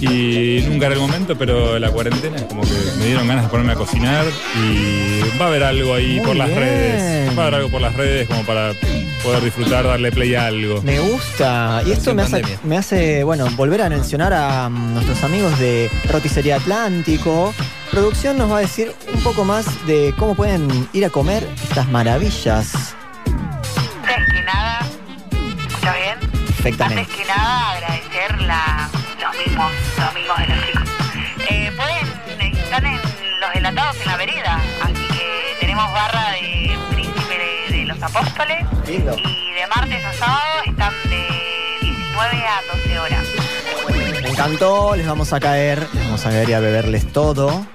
y, 0.00 0.58
y 0.58 0.66
nunca 0.68 0.86
era 0.86 0.94
el 0.94 1.00
momento, 1.00 1.36
pero 1.38 1.78
la 1.78 1.90
cuarentena 1.90 2.36
es 2.36 2.42
como 2.44 2.62
que 2.62 2.72
me 2.98 3.06
dieron 3.06 3.26
ganas 3.26 3.44
de 3.44 3.50
ponerme 3.50 3.72
a 3.72 3.76
cocinar 3.76 4.24
y 4.56 5.20
va 5.40 5.46
a 5.46 5.48
haber 5.48 5.64
algo 5.64 5.94
ahí 5.94 6.16
Muy 6.18 6.26
por 6.26 6.36
las 6.36 6.48
bien. 6.48 6.60
redes. 6.60 7.38
Va 7.38 7.42
a 7.44 7.46
haber 7.46 7.54
algo 7.60 7.70
por 7.70 7.80
las 7.80 7.94
redes 7.94 8.28
como 8.28 8.42
para 8.44 8.72
poder 9.24 9.42
disfrutar, 9.42 9.84
darle 9.86 10.12
play 10.12 10.34
a 10.34 10.46
algo. 10.46 10.82
Me 10.82 11.00
gusta. 11.00 11.82
Y 11.86 11.92
esto 11.92 12.14
me 12.14 12.22
hace, 12.22 12.42
me 12.62 12.76
hace, 12.76 13.24
bueno, 13.24 13.48
volver 13.56 13.80
a 13.82 13.88
mencionar 13.88 14.34
a 14.34 14.68
mm, 14.68 14.94
nuestros 14.94 15.24
amigos 15.24 15.58
de 15.58 15.90
Roticería 16.12 16.56
Atlántico. 16.56 17.54
Producción 17.90 18.36
nos 18.36 18.52
va 18.52 18.58
a 18.58 18.60
decir 18.60 18.92
un 19.12 19.22
poco 19.22 19.44
más 19.44 19.86
de 19.86 20.14
cómo 20.18 20.34
pueden 20.34 20.68
ir 20.92 21.04
a 21.06 21.10
comer 21.10 21.48
estas 21.62 21.88
maravillas. 21.88 22.94
Antes 24.02 24.32
que 24.32 24.42
nada, 24.42 24.80
¿está 25.74 25.94
bien? 25.94 26.30
Perfectamente. 26.46 27.00
Antes 27.00 27.16
que 27.16 27.24
nada, 27.24 27.70
agradecer 27.70 28.40
la, 28.42 28.90
los 29.22 29.46
mismos, 29.46 29.72
los 29.98 30.14
mismos 30.14 30.38
de 30.38 30.46
los 30.46 30.66
chicos. 30.66 30.88
Eh, 31.50 31.72
pueden, 31.76 32.56
están 32.56 32.86
en 32.86 33.00
los 33.40 33.54
enlatados 33.54 33.96
en 34.00 34.06
la 34.06 34.16
vereda, 34.16 34.60
así 34.82 35.06
que 35.08 35.56
tenemos 35.60 35.90
barra 35.92 36.30
de 36.32 36.63
Apóstoles 38.04 38.66
Lindo. 38.86 39.16
y 39.16 39.52
de 39.54 39.66
martes 39.74 40.04
a 40.04 40.12
sábado 40.12 40.62
están 40.66 40.92
de 41.04 41.26
19 41.80 42.44
a 42.46 42.76
12 42.76 42.98
horas. 42.98 43.26
Me 44.22 44.28
encantó, 44.30 44.94
les 44.96 45.06
vamos 45.06 45.32
a 45.32 45.40
caer, 45.40 45.86
les 45.94 46.04
vamos 46.04 46.24
a 46.26 46.30
caer 46.30 46.48
y 46.48 46.52
a 46.52 46.60
beberles 46.60 47.10
todo. 47.12 47.66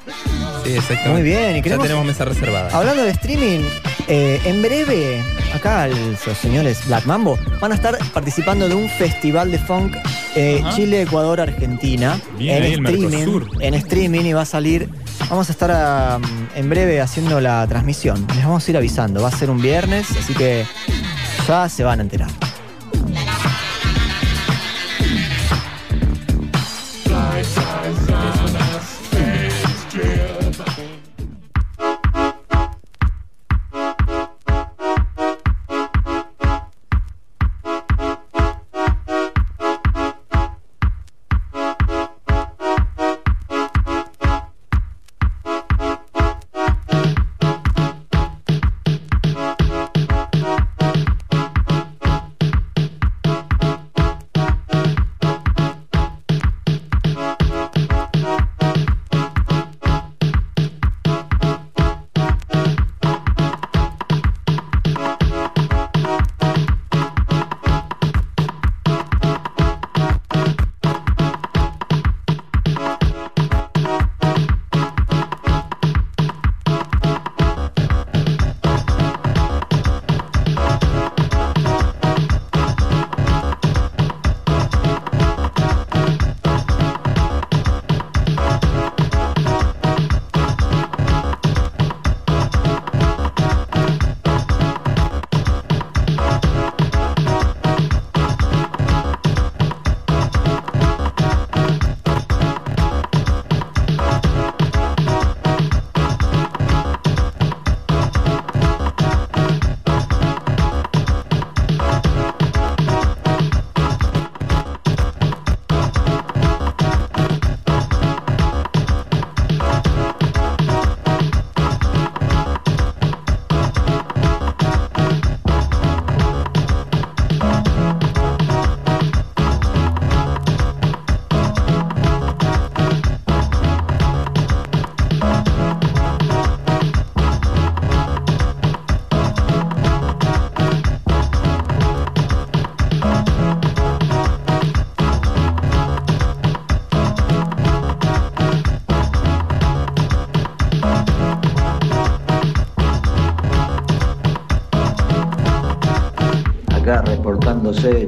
Sí, 0.64 0.74
exactamente. 0.76 1.10
Muy 1.10 1.22
bien, 1.24 1.56
y 1.58 1.62
queremos- 1.62 1.86
Ya 1.86 1.90
tenemos 1.90 2.06
mesa 2.06 2.26
reservada. 2.26 2.70
Hablando 2.78 3.04
de 3.04 3.12
streaming, 3.12 3.62
eh, 4.08 4.40
en 4.46 4.62
breve, 4.62 5.24
acá 5.54 5.88
los 5.88 6.20
señores 6.38 6.86
Black 6.88 7.06
Mambo 7.06 7.40
van 7.60 7.72
a 7.72 7.76
estar 7.76 7.98
participando 8.14 8.68
de 8.68 8.76
un 8.76 8.90
festival 8.90 9.52
de 9.52 9.58
funk 9.60 9.96
eh. 10.36 10.64
Chile, 10.76 11.02
Ecuador, 11.04 11.42
Argentina. 11.42 12.20
Bien 12.38 12.58
en 12.58 12.64
ahí 12.64 12.74
el 12.74 12.86
streaming. 12.86 13.10
Mercosur. 13.26 13.48
En 13.64 13.74
streaming 13.74 14.26
y 14.26 14.34
va 14.34 14.42
a 14.42 14.46
salir. 14.46 14.90
Vamos 15.28 15.50
a 15.50 15.52
estar 15.52 16.22
en 16.56 16.70
breve 16.70 17.02
haciendo 17.02 17.40
la 17.40 17.66
transmisión. 17.68 18.26
Les 18.36 18.46
vamos 18.46 18.68
a 18.68 18.72
ir 18.72 18.78
avisando. 18.78 19.22
Va 19.22 19.30
a 19.30 19.32
ser 19.32 19.50
un 19.50 19.62
viernes, 19.62 20.08
así 20.12 20.34
que 20.34 20.66
ya 21.48 21.68
se 21.70 21.84
van 21.84 22.00
a 22.00 22.04
enterar. 22.04 22.30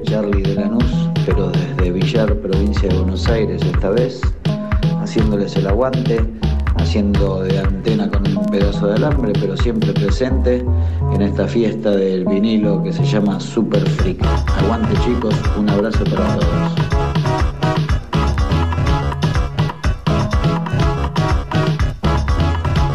Charlie 0.04 0.44
de 0.44 0.54
Lanús, 0.54 1.10
pero 1.26 1.50
desde 1.50 1.92
Villar, 1.92 2.32
provincia 2.42 2.88
de 2.88 2.96
Buenos 2.96 3.28
Aires 3.28 3.60
esta 3.64 3.90
vez, 3.90 4.22
haciéndoles 5.02 5.56
el 5.56 5.66
aguante, 5.66 6.24
haciendo 6.76 7.42
de 7.42 7.58
antena 7.58 8.08
con 8.08 8.38
un 8.38 8.46
pedazo 8.46 8.88
de 8.88 8.98
alambre, 8.98 9.34
pero 9.34 9.58
siempre 9.58 9.94
presente 9.94 10.64
en 11.12 11.22
esta 11.24 11.48
fiesta 11.48 11.90
del 11.90 12.24
vinilo 12.26 12.84
que 12.84 12.94
se 12.94 13.04
llama 13.04 13.40
Super 13.40 13.82
Freak. 13.90 14.24
Aguante 14.60 14.94
chicos, 15.04 15.34
un 15.58 15.70
abrazo 15.70 16.04
para 16.04 16.36
todos. 16.36 16.72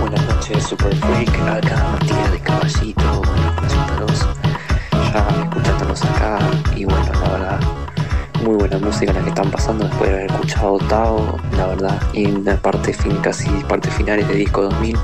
Buenas 0.00 0.26
noches, 0.28 0.62
Super 0.62 0.94
Freak. 0.94 1.40
Acá 1.40 1.88
Martina 1.90 2.30
de 2.30 2.38
Caballito. 2.38 3.05
Música 8.86 9.12
la 9.12 9.20
que 9.20 9.30
están 9.30 9.50
pasando 9.50 9.84
después 9.84 10.08
de 10.10 10.16
haber 10.16 10.30
escuchado 10.30 10.78
Tao, 10.78 11.38
la 11.56 11.66
verdad. 11.66 12.00
Y 12.12 12.26
en 12.26 12.44
la 12.44 12.56
parte 12.56 12.92
fin, 12.92 13.16
casi 13.16 13.48
parte 13.68 13.90
finales 13.90 14.28
de 14.28 14.34
disco 14.34 14.62
2000. 14.62 14.96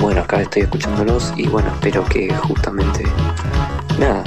Bueno, 0.00 0.22
acá 0.22 0.42
estoy 0.42 0.62
escuchándolos 0.62 1.32
y 1.36 1.46
bueno, 1.46 1.68
espero 1.68 2.04
que 2.04 2.34
justamente, 2.34 3.04
nada, 3.98 4.24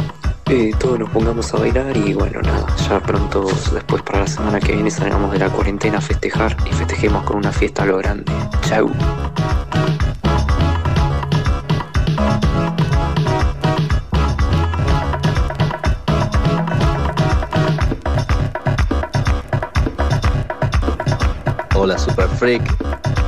eh, 0.47 0.71
todos 0.79 0.97
nos 0.97 1.09
pongamos 1.09 1.53
a 1.53 1.57
bailar 1.57 1.95
y 1.95 2.13
bueno, 2.13 2.41
nada, 2.41 2.65
ya 2.89 2.99
pronto, 3.01 3.45
después 3.73 4.01
para 4.01 4.21
la 4.21 4.27
semana 4.27 4.59
que 4.59 4.71
viene 4.71 4.89
salgamos 4.89 5.31
de 5.31 5.39
la 5.39 5.49
cuarentena 5.49 5.99
a 5.99 6.01
festejar 6.01 6.55
y 6.65 6.73
festejemos 6.73 7.23
con 7.23 7.37
una 7.37 7.51
fiesta 7.51 7.83
a 7.83 7.85
lo 7.85 7.97
grande. 7.97 8.31
Chau. 8.67 8.89
Freak, 22.39 22.63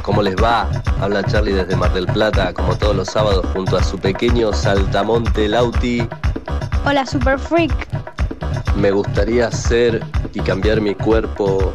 ¿cómo 0.04 0.22
les 0.22 0.38
va? 0.38 0.70
Habla 1.02 1.22
Charlie 1.24 1.52
desde 1.52 1.76
Mar 1.76 1.92
del 1.94 2.06
Plata, 2.06 2.54
como 2.54 2.78
todos 2.78 2.96
los 2.96 3.10
sábados, 3.10 3.46
junto 3.52 3.76
a 3.76 3.84
su 3.84 4.00
pequeño 4.00 4.54
saltamonte 4.54 5.50
Lauti. 5.50 6.08
Hola, 6.86 7.06
Super 7.06 7.38
Freak. 7.38 7.74
Me 8.78 8.90
gustaría 8.90 9.52
ser 9.52 10.02
y 10.34 10.40
cambiar 10.40 10.80
mi 10.80 10.96
cuerpo 10.96 11.74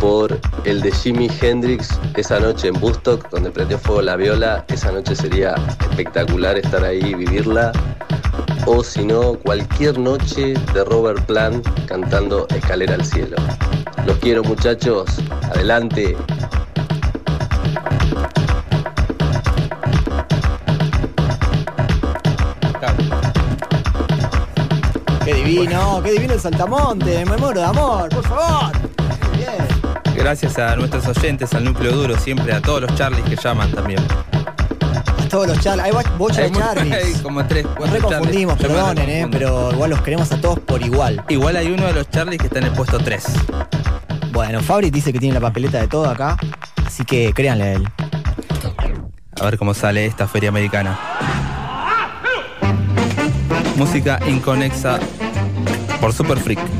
por 0.00 0.40
el 0.64 0.80
de 0.80 0.90
Jimi 0.90 1.28
Hendrix 1.38 2.00
esa 2.16 2.40
noche 2.40 2.68
en 2.68 2.80
Bustock, 2.80 3.28
donde 3.28 3.50
prendió 3.50 3.78
fuego 3.78 4.00
la 4.00 4.16
viola. 4.16 4.64
Esa 4.68 4.90
noche 4.90 5.14
sería 5.16 5.54
espectacular 5.90 6.56
estar 6.56 6.82
ahí 6.82 7.00
y 7.00 7.14
vivirla. 7.14 7.72
O 8.64 8.82
si 8.82 9.04
no, 9.04 9.34
cualquier 9.34 9.98
noche 9.98 10.54
de 10.72 10.84
Robert 10.84 11.26
Plant 11.26 11.68
cantando 11.84 12.46
Escalera 12.48 12.94
al 12.94 13.04
Cielo. 13.04 13.36
Los 14.06 14.16
quiero 14.20 14.42
muchachos, 14.42 15.04
adelante. 15.54 16.16
Divino, 25.48 26.00
qué 26.04 26.12
divino 26.12 26.34
el 26.34 26.40
saltamonte. 26.40 27.24
Me 27.24 27.36
muero 27.36 27.60
de 27.60 27.66
amor, 27.66 28.08
por 28.10 28.24
favor. 28.24 28.72
Bien. 29.36 30.14
Gracias 30.16 30.58
a 30.58 30.76
nuestros 30.76 31.06
oyentes, 31.06 31.52
al 31.54 31.64
núcleo 31.64 31.92
duro, 31.92 32.16
siempre 32.18 32.52
a 32.52 32.60
todos 32.60 32.82
los 32.82 32.94
Charlies 32.96 33.24
que 33.24 33.36
llaman 33.36 33.70
también. 33.72 34.00
A 35.18 35.28
todos 35.28 35.46
los 35.46 35.60
charles. 35.60 35.84
Hay 35.84 35.92
bo- 35.92 36.00
bocha 36.16 36.40
Hay 36.42 36.50
de 36.50 36.58
charlies. 36.58 36.94
hay 36.94 37.12
como 37.22 37.44
tres, 37.46 37.66
Nos 37.78 37.90
reconfundimos, 37.90 38.58
Charlies. 38.58 38.78
Perdonen, 38.82 39.10
eh, 39.10 39.28
pero 39.30 39.70
igual 39.72 39.90
los 39.90 40.00
queremos 40.00 40.32
a 40.32 40.40
todos 40.40 40.58
por 40.60 40.80
igual. 40.82 41.22
Igual 41.28 41.56
hay 41.56 41.70
uno 41.70 41.84
de 41.86 41.92
los 41.92 42.08
Charlies 42.10 42.38
que 42.40 42.46
está 42.46 42.58
en 42.60 42.64
el 42.66 42.72
puesto 42.72 42.98
3. 42.98 43.24
Bueno, 44.32 44.60
Fabri 44.62 44.90
dice 44.90 45.12
que 45.12 45.18
tiene 45.18 45.34
la 45.34 45.40
papeleta 45.40 45.80
de 45.80 45.88
todo 45.88 46.08
acá, 46.08 46.36
así 46.86 47.04
que 47.04 47.32
créanle 47.34 47.64
a 47.64 47.72
él. 47.74 47.88
A 49.40 49.44
ver 49.44 49.58
cómo 49.58 49.74
sale 49.74 50.06
esta 50.06 50.26
feria 50.26 50.48
americana. 50.48 50.98
Música 53.76 54.18
inconexa 54.26 54.98
por 56.00 56.12
Super 56.12 56.38
Freak. 56.38 56.77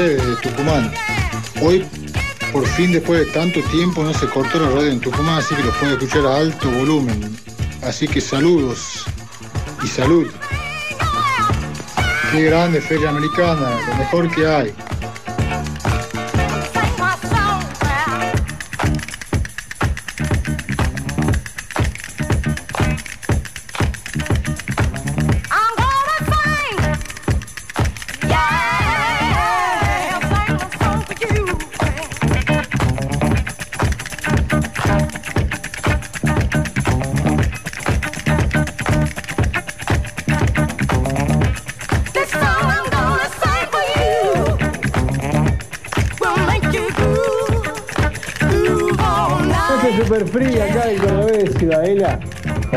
de 0.00 0.36
Tucumán. 0.36 0.92
Hoy, 1.62 1.84
por 2.52 2.66
fin, 2.66 2.92
después 2.92 3.26
de 3.26 3.32
tanto 3.32 3.60
tiempo, 3.64 4.02
no 4.02 4.14
se 4.14 4.26
cortó 4.28 4.58
la 4.58 4.70
radio 4.70 4.90
en 4.90 5.00
Tucumán, 5.00 5.38
así 5.38 5.54
que 5.54 5.62
los 5.62 5.76
puede 5.76 5.92
escuchar 5.92 6.26
a 6.26 6.36
alto 6.36 6.70
volumen. 6.70 7.36
Así 7.82 8.08
que 8.08 8.20
saludos 8.20 9.04
y 9.82 9.86
salud. 9.86 10.26
Qué 12.32 12.42
grande 12.44 12.80
feria 12.80 13.10
americana, 13.10 13.78
lo 13.88 13.94
mejor 13.96 14.34
que 14.34 14.46
hay. 14.46 14.74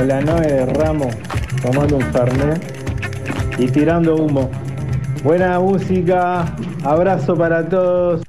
la 0.05 0.21
nave 0.21 0.47
de 0.47 0.65
Ramos, 0.65 1.15
tomando 1.61 1.97
un 1.97 2.03
fernet 2.11 2.61
y 3.57 3.67
tirando 3.67 4.15
humo. 4.15 4.49
Buena 5.23 5.59
música, 5.59 6.45
abrazo 6.83 7.35
para 7.35 7.67
todos. 7.67 8.22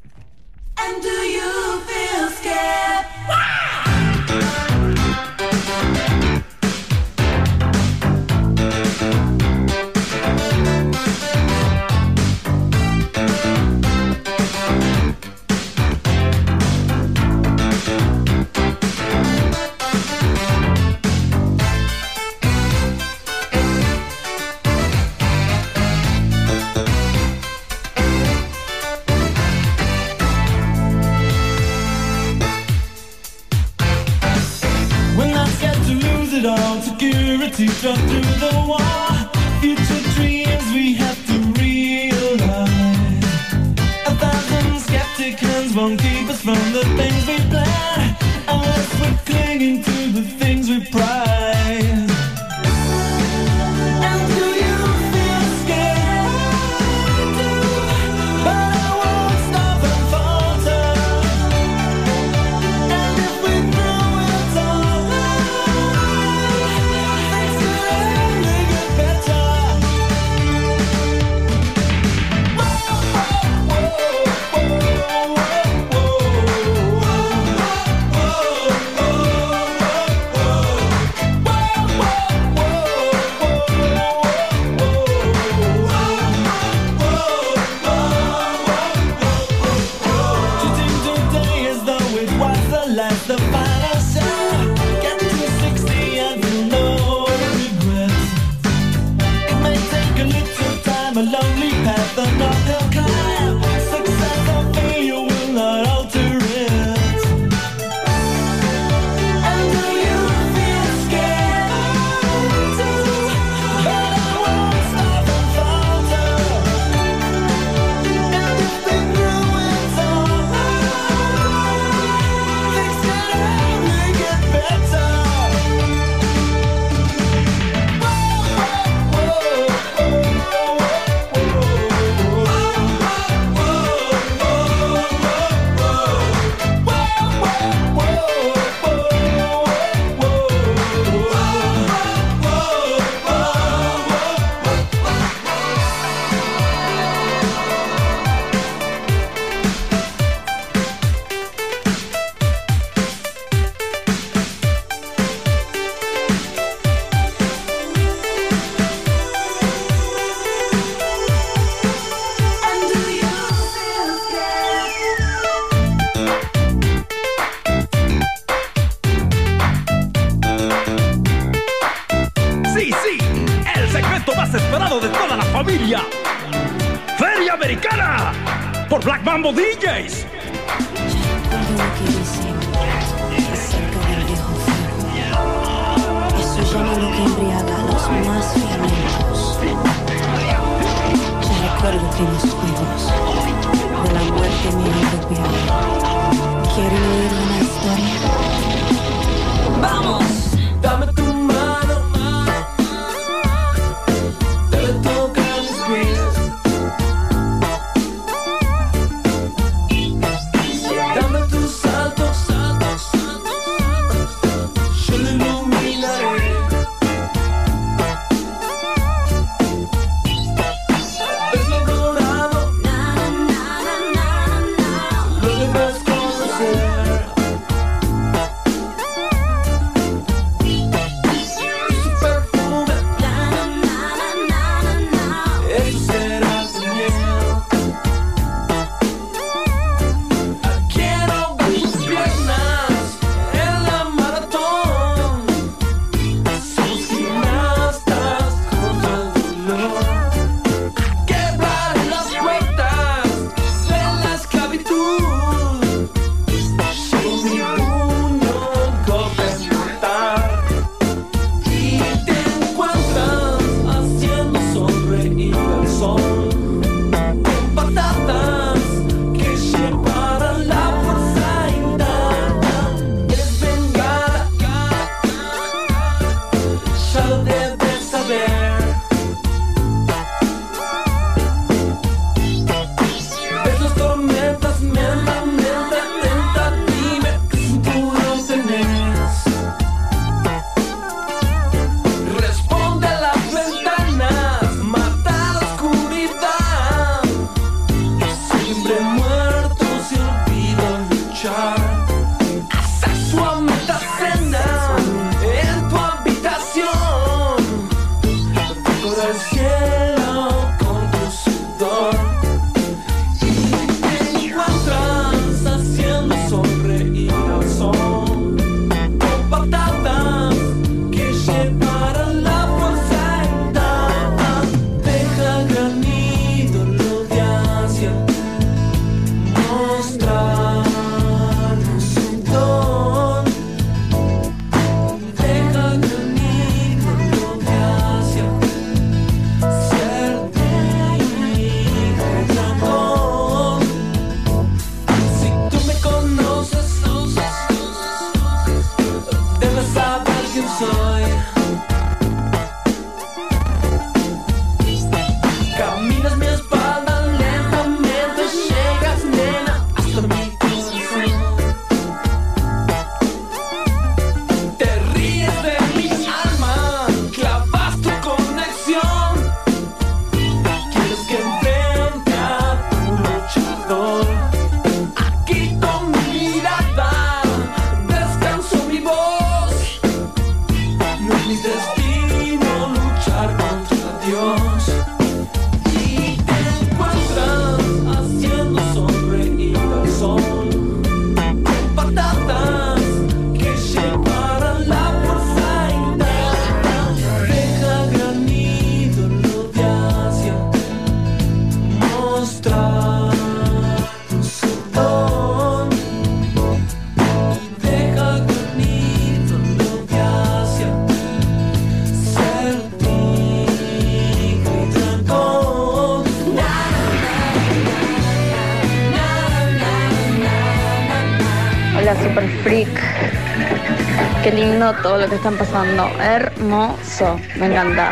Todo 424.92 425.16
lo 425.18 425.28
que 425.28 425.36
están 425.36 425.56
pasando. 425.56 426.06
Hermoso. 426.20 427.40
Me 427.56 427.66
encanta. 427.66 428.10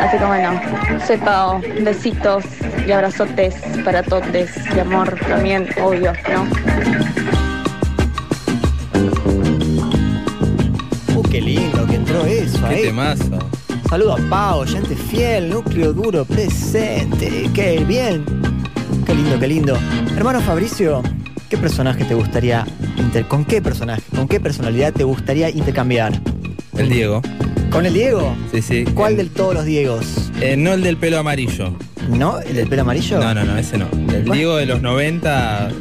Así 0.00 0.16
que 0.16 0.24
bueno, 0.24 0.58
soy 1.06 1.18
Pao. 1.18 1.60
Besitos 1.82 2.44
y 2.86 2.92
abrazotes 2.92 3.54
para 3.84 4.02
totes. 4.02 4.50
Y 4.74 4.80
amor 4.80 5.14
también, 5.28 5.68
obvio, 5.82 6.12
¿no? 6.32 6.44
Uh, 11.14 11.22
qué 11.30 11.40
lindo 11.40 11.86
que 11.86 11.96
entró 11.96 12.24
eso 12.24 12.58
Qué 12.68 12.74
ahí. 12.74 12.82
temazo. 12.84 13.38
Saludo 13.90 14.14
a 14.14 14.18
Pau, 14.30 14.64
gente 14.66 14.96
fiel, 14.96 15.50
núcleo 15.50 15.92
duro 15.92 16.24
presente. 16.24 17.50
Qué 17.54 17.84
bien. 17.86 18.24
Qué 19.04 19.14
lindo, 19.14 19.38
qué 19.38 19.48
lindo. 19.48 19.78
Hermano 20.16 20.40
Fabricio, 20.40 21.02
¿qué 21.50 21.58
personaje 21.58 22.04
te 22.04 22.14
gustaría 22.14 22.64
inter 22.96 23.26
con 23.26 23.44
qué 23.44 23.60
personaje, 23.62 24.02
con 24.14 24.28
qué 24.28 24.40
personalidad 24.40 24.92
te 24.92 25.04
gustaría 25.04 25.50
intercambiar? 25.50 26.20
El 26.76 26.88
Diego. 26.88 27.22
¿Con 27.70 27.86
el 27.86 27.94
Diego? 27.94 28.34
Sí, 28.52 28.62
sí. 28.62 28.84
¿Cuál 28.94 29.16
de 29.16 29.24
todos 29.24 29.54
los 29.54 29.64
Diegos? 29.64 30.30
Eh, 30.40 30.56
no 30.56 30.74
el 30.74 30.82
del 30.82 30.96
pelo 30.96 31.18
amarillo. 31.18 31.76
¿No? 32.08 32.40
¿El 32.40 32.56
del 32.56 32.68
pelo 32.68 32.82
amarillo? 32.82 33.18
No, 33.18 33.34
no, 33.34 33.44
no, 33.44 33.56
ese 33.56 33.78
no. 33.78 33.86
El. 34.12 34.24
Diego 34.24 34.56
de 34.56 34.66
los 34.66 34.82
90, 34.82 35.70
eh, 35.70 35.72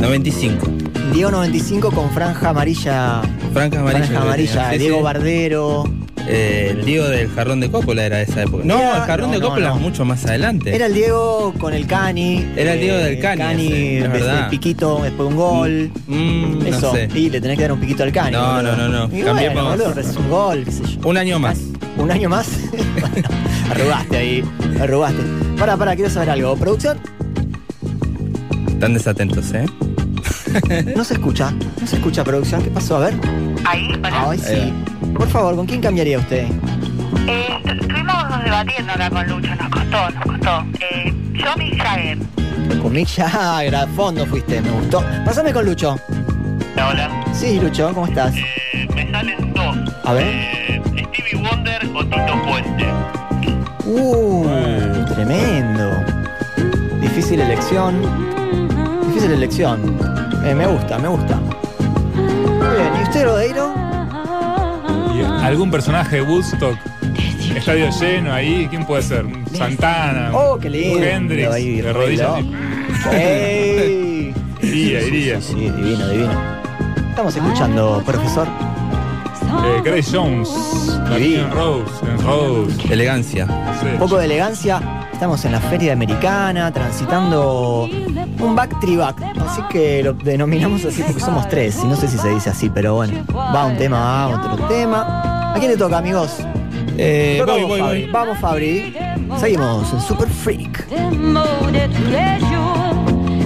95. 0.00 0.66
Diego 1.12 1.30
95 1.30 1.90
con 1.90 2.10
franja 2.10 2.50
amarilla. 2.50 3.22
Franja 3.52 3.80
amarilla. 3.80 4.04
Franja 4.06 4.22
amarilla. 4.22 4.70
Diego 4.70 4.98
sí. 4.98 5.02
Bardero. 5.02 5.84
Eh, 6.28 6.68
el 6.70 6.84
Diego 6.84 7.06
del 7.08 7.28
jarrón 7.30 7.60
de 7.60 7.70
Coppola 7.70 8.04
era 8.04 8.18
de 8.18 8.22
esa 8.24 8.42
época. 8.42 8.62
No, 8.64 8.78
Era- 8.78 8.96
el 8.98 9.02
jarrón 9.02 9.26
no, 9.28 9.32
de 9.34 9.40
no, 9.40 9.46
Coppola 9.48 9.68
no. 9.70 9.74
es 9.76 9.80
mucho 9.80 10.04
más 10.04 10.24
adelante. 10.24 10.74
Era 10.74 10.86
el 10.86 10.94
Diego 10.94 11.52
con 11.58 11.74
el 11.74 11.86
Cani. 11.86 12.46
Era 12.56 12.74
el 12.74 12.80
Diego 12.80 12.98
eh, 12.98 13.02
del 13.04 13.18
Cani 13.20 13.38
Cani, 13.38 13.66
ese, 13.66 14.08
desde 14.08 14.38
el 14.38 14.46
piquito, 14.48 15.00
después 15.02 15.28
un 15.28 15.36
gol. 15.36 15.90
Mm, 16.06 16.58
no 16.60 16.66
Eso. 16.66 16.92
sé. 16.94 17.08
Y 17.14 17.28
le 17.30 17.40
tenés 17.40 17.56
que 17.56 17.62
dar 17.62 17.72
un 17.72 17.80
piquito 17.80 18.02
al 18.04 18.12
Cani. 18.12 18.32
No, 18.36 18.54
boludo. 18.54 18.76
no, 18.76 18.88
no, 18.88 19.08
no. 19.08 19.16
Y 19.16 19.22
Cambiemos. 19.22 19.64
bueno, 19.64 19.84
boludo, 19.84 20.00
es 20.00 20.16
un 20.16 20.30
gol, 20.30 20.64
qué 20.64 20.70
sé 20.72 20.82
yo. 20.86 21.08
Un 21.08 21.16
año 21.16 21.38
más. 21.38 21.58
¿Un 21.98 22.10
año 22.10 22.28
más? 22.28 22.48
bueno, 23.00 23.28
arrugaste 23.70 24.16
ahí. 24.16 24.44
Arrugaste. 24.80 25.22
Para, 25.58 25.76
para, 25.76 25.94
quiero 25.96 26.10
saber 26.10 26.30
algo. 26.30 26.56
¿Producción? 26.56 26.98
Están 28.68 28.94
desatentos, 28.94 29.52
¿eh? 29.52 29.66
No 30.96 31.04
se 31.04 31.14
escucha. 31.14 31.52
No 31.80 31.86
se 31.86 31.96
escucha, 31.96 32.24
producción. 32.24 32.62
¿Qué 32.62 32.70
pasó? 32.70 32.96
A 32.96 33.00
ver. 33.00 33.14
Ahí, 33.64 33.88
para. 34.00 34.30
Ay, 34.30 34.38
sí. 34.38 34.72
Por 35.16 35.28
favor, 35.28 35.56
¿con 35.56 35.66
quién 35.66 35.80
cambiaría 35.80 36.18
usted? 36.18 36.46
Eh, 37.26 37.58
tu- 37.64 37.70
estuvimos 37.72 38.44
debatiendo 38.44 38.92
acá 38.92 39.10
con 39.10 39.26
Lucho, 39.28 39.54
nos 39.54 39.68
costó, 39.68 40.10
nos 40.10 40.24
costó. 40.24 40.64
Eh, 40.80 41.12
yo 41.32 41.56
Mick 41.56 41.82
Jagger. 41.82 42.18
Con 42.82 42.92
Mick 42.92 43.08
Jagger, 43.08 43.76
a 43.76 43.86
fondo 43.88 44.26
fuiste, 44.26 44.60
me 44.60 44.70
gustó. 44.70 45.04
Pásame 45.24 45.52
con 45.52 45.64
Lucho. 45.66 45.96
Hola. 46.76 47.08
Sí, 47.32 47.60
Lucho, 47.60 47.92
¿cómo 47.94 48.06
estás? 48.06 48.34
Eh, 48.36 48.88
me 48.94 49.10
salen 49.10 49.52
dos. 49.54 49.76
A 50.04 50.12
ver. 50.14 50.26
Eh, 50.26 50.82
Stevie 50.86 51.42
Wonder 51.48 51.82
o 51.94 52.04
Tito 52.04 52.42
Puente. 52.46 52.86
Uh, 53.84 55.04
tremendo. 55.14 55.90
Difícil 57.00 57.40
elección. 57.40 58.00
Difícil 59.08 59.32
elección. 59.32 59.96
Eh, 60.44 60.54
me 60.54 60.66
gusta, 60.66 60.98
me 60.98 61.08
gusta. 61.08 61.36
Muy 62.16 62.76
bien, 62.76 62.90
¿y 63.00 63.02
usted, 63.04 63.24
Rodeiro? 63.24 63.74
Algún 65.42 65.70
personaje 65.70 66.16
de 66.16 66.22
Woodstock. 66.22 66.76
Estadio 67.56 67.90
lleno 67.90 68.32
ahí, 68.32 68.66
¿quién 68.70 68.84
puede 68.86 69.02
ser? 69.02 69.26
Un 69.26 69.44
Santana, 69.54 70.30
Oh, 70.32 70.58
qué 70.58 70.70
lindo. 70.70 70.98
un 70.98 71.04
Hendrix, 71.04 71.50
Ahí, 71.50 71.80
de 71.80 71.92
rodillas. 71.92 72.30
Iría, 74.62 75.02
iría. 75.02 75.40
Sí, 75.40 75.54
divino, 75.54 76.08
divino. 76.08 76.32
Estamos 77.10 77.36
escuchando, 77.36 78.02
profesor. 78.06 78.46
Eh, 79.64 79.82
Grace 79.84 80.16
Jones. 80.16 80.48
Martin 81.10 81.50
Rose, 81.50 81.92
en 82.10 82.22
Rose. 82.24 82.92
Elegancia. 82.92 83.46
Sí. 83.80 83.86
Un 83.92 83.98
poco 83.98 84.16
de 84.18 84.24
elegancia. 84.24 84.80
Estamos 85.12 85.44
en 85.44 85.52
la 85.52 85.60
feria 85.60 85.92
americana, 85.92 86.72
transitando 86.72 87.84
un 88.40 88.56
back 88.56 88.74
back. 88.96 89.16
Así 89.46 89.60
que 89.70 90.02
lo 90.02 90.14
denominamos 90.14 90.84
así 90.84 91.02
porque 91.02 91.20
somos 91.20 91.48
tres. 91.48 91.78
Y 91.84 91.86
no 91.86 91.96
sé 91.96 92.08
si 92.08 92.16
se 92.18 92.28
dice 92.30 92.50
así, 92.50 92.70
pero 92.70 92.94
bueno. 92.94 93.24
Va 93.34 93.66
un 93.66 93.76
tema, 93.76 93.98
va 94.00 94.28
otro 94.28 94.66
tema. 94.68 95.21
¿A 95.54 95.58
quién 95.58 95.70
le 95.70 95.76
toca, 95.76 95.98
amigos? 95.98 96.30
Eh, 96.98 97.36
Toca 97.40 97.52
a 97.52 97.54
voy, 97.56 97.62
vos, 97.62 97.68
voy, 97.70 97.78
Fabri. 97.80 98.02
voy. 98.02 98.10
Vamos, 98.12 98.38
Fabri. 98.38 98.94
Seguimos 99.38 99.92
en 99.92 100.00
Super 100.00 100.28
Freak. 100.28 100.88
Des 100.88 101.16
mots 101.16 101.40
de 101.70 101.86
tous 101.94 102.10
les 102.10 102.38
jours 102.50 102.94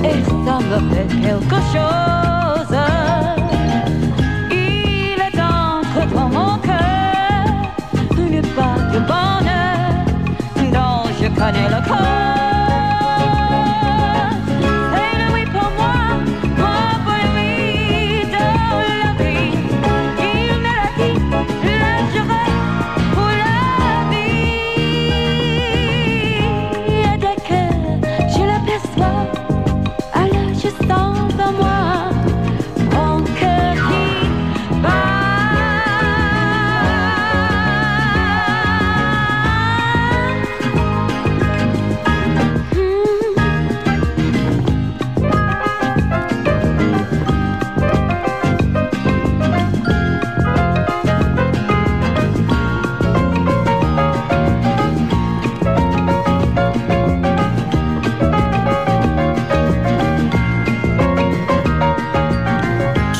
et 0.04 0.22
ça 0.24 0.58
me 0.60 0.94
fait 0.94 1.06
quelque 1.26 1.58
chose. 1.72 2.76
Il 4.50 5.18
est 5.20 5.40
entre 5.40 6.14
dans 6.14 6.28
mon 6.28 6.58
cœur 6.58 7.44
une 8.18 8.42
part 8.54 8.78
de 8.92 8.98
bonheur 8.98 10.04
dont 10.72 11.08
je 11.20 11.28
connais 11.28 11.68
le 11.68 11.88
code. 11.88 12.15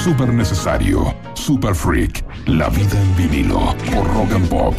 Super 0.07 0.33
necesario. 0.33 1.13
Super 1.35 1.75
freak. 1.75 2.25
La 2.47 2.69
vida 2.69 2.97
en 2.97 3.17
vinilo. 3.17 3.75
Por 3.93 4.07
rock 4.15 4.35
and 4.35 4.49
pop. 4.49 4.75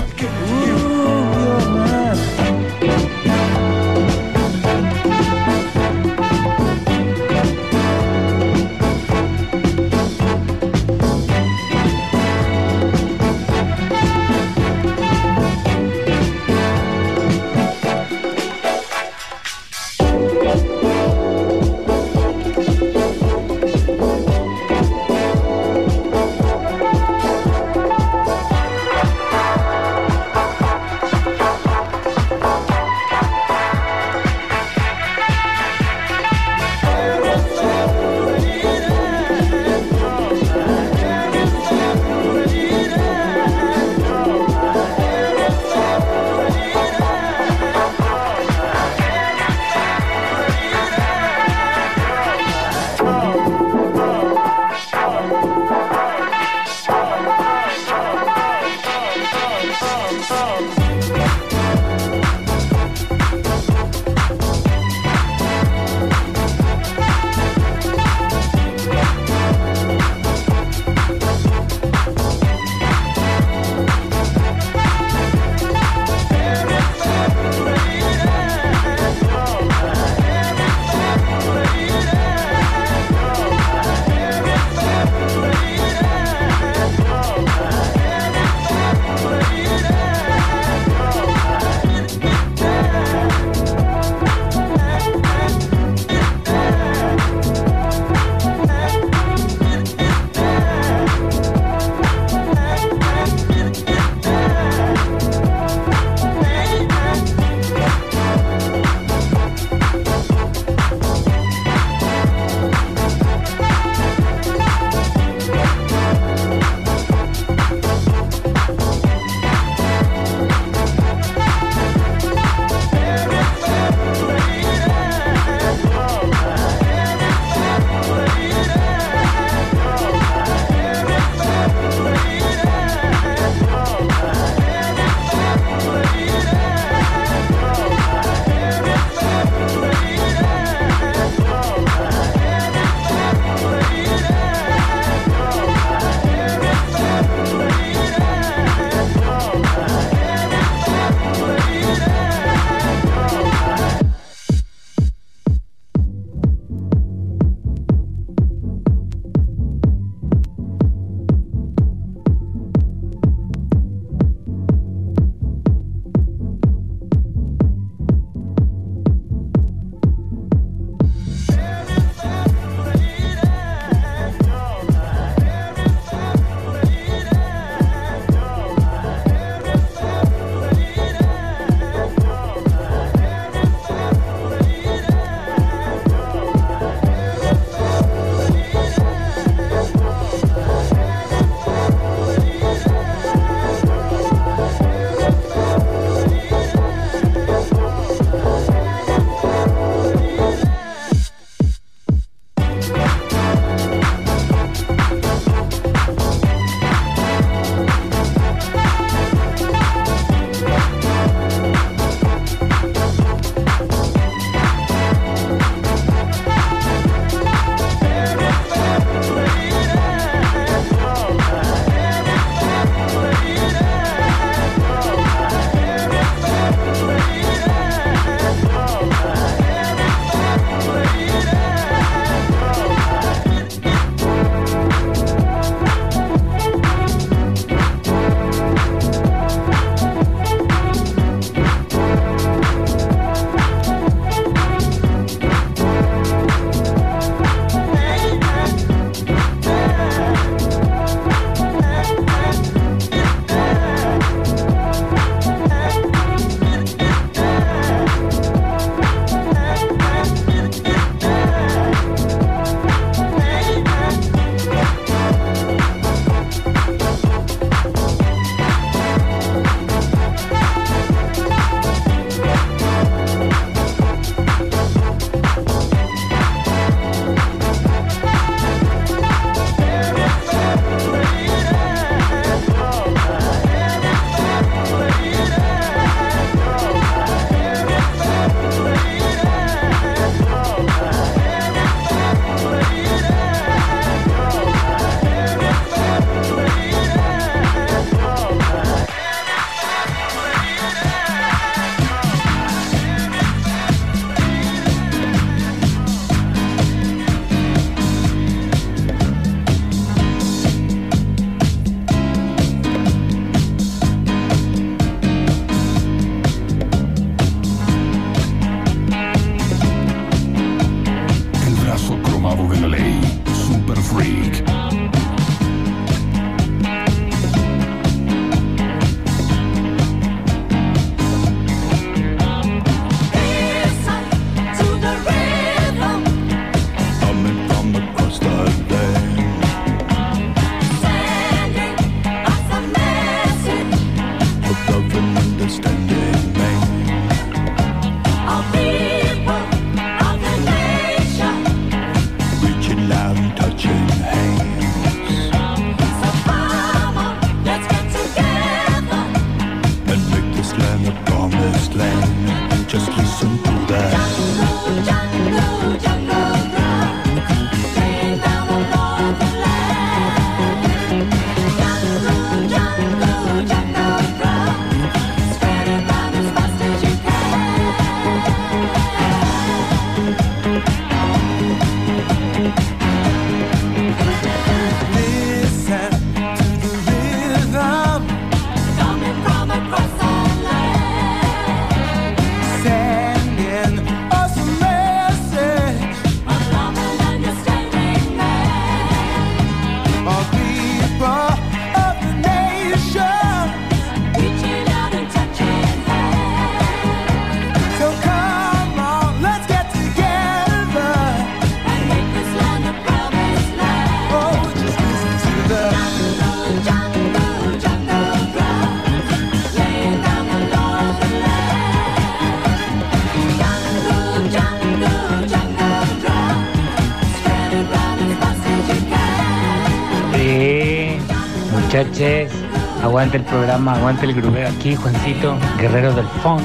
Aguante 433.17 433.37
el 433.37 433.45
programa, 433.45 433.95
aguante 433.95 434.25
el 434.27 434.35
grubeo. 434.35 434.69
Aquí 434.69 434.95
Juancito, 434.95 435.57
guerrero 435.79 436.13
del 436.13 436.27
funk, 436.43 436.61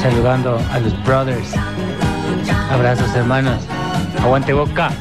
saludando 0.00 0.56
a 0.72 0.78
los 0.78 1.04
brothers. 1.04 1.52
Abrazos 2.70 3.12
hermanos, 3.16 3.58
aguante 4.22 4.52
boca. 4.52 4.92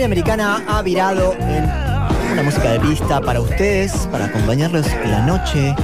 Feria 0.00 0.06
Americana 0.14 0.62
ha 0.66 0.80
virado 0.80 1.34
en 1.34 2.32
una 2.32 2.42
música 2.42 2.70
de 2.72 2.80
pista 2.80 3.20
para 3.20 3.38
ustedes, 3.38 3.92
para 4.10 4.24
acompañarlos 4.24 4.86
en 4.86 5.10
la 5.10 5.20
noche. 5.26 5.74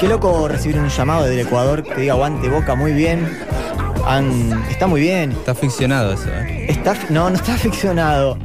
Qué 0.00 0.08
loco 0.08 0.48
recibir 0.48 0.78
un 0.78 0.88
llamado 0.88 1.24
del 1.24 1.40
Ecuador 1.40 1.82
que 1.82 1.94
diga 2.00 2.14
aguante 2.14 2.48
boca 2.48 2.74
muy 2.74 2.92
bien. 2.94 3.28
Han- 4.06 4.64
está 4.70 4.86
muy 4.86 5.02
bien. 5.02 5.32
Está 5.32 5.54
ficcionado 5.54 6.14
eso, 6.14 6.30
¿eh? 6.30 6.68
Está, 6.70 6.94
no, 7.10 7.28
no 7.28 7.36
está 7.36 7.52
ficcionado. 7.58 8.38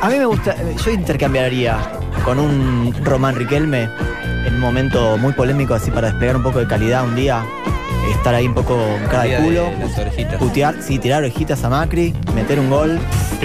A 0.00 0.08
mí 0.08 0.16
me 0.16 0.24
gusta, 0.24 0.56
yo 0.82 0.90
intercambiaría 0.92 1.76
con 2.24 2.38
un 2.38 2.94
Román 3.04 3.34
Riquelme 3.34 3.90
en 4.46 4.54
un 4.54 4.60
momento 4.60 5.18
muy 5.18 5.34
polémico 5.34 5.74
así 5.74 5.90
para 5.90 6.08
desplegar 6.08 6.36
un 6.36 6.42
poco 6.42 6.58
de 6.60 6.66
calidad 6.66 7.04
un 7.04 7.14
día, 7.14 7.44
estar 8.14 8.34
ahí 8.34 8.46
un 8.46 8.54
poco 8.54 8.78
con 8.78 9.08
cara 9.10 9.24
de 9.24 9.28
Día 9.28 9.40
de 9.40 9.44
culo, 9.44 10.38
putear, 10.38 10.76
sí, 10.80 10.98
tirar 10.98 11.18
orejitas 11.22 11.62
a 11.64 11.68
Macri, 11.68 12.14
meter 12.34 12.58
un 12.58 12.70
gol. 12.70 12.98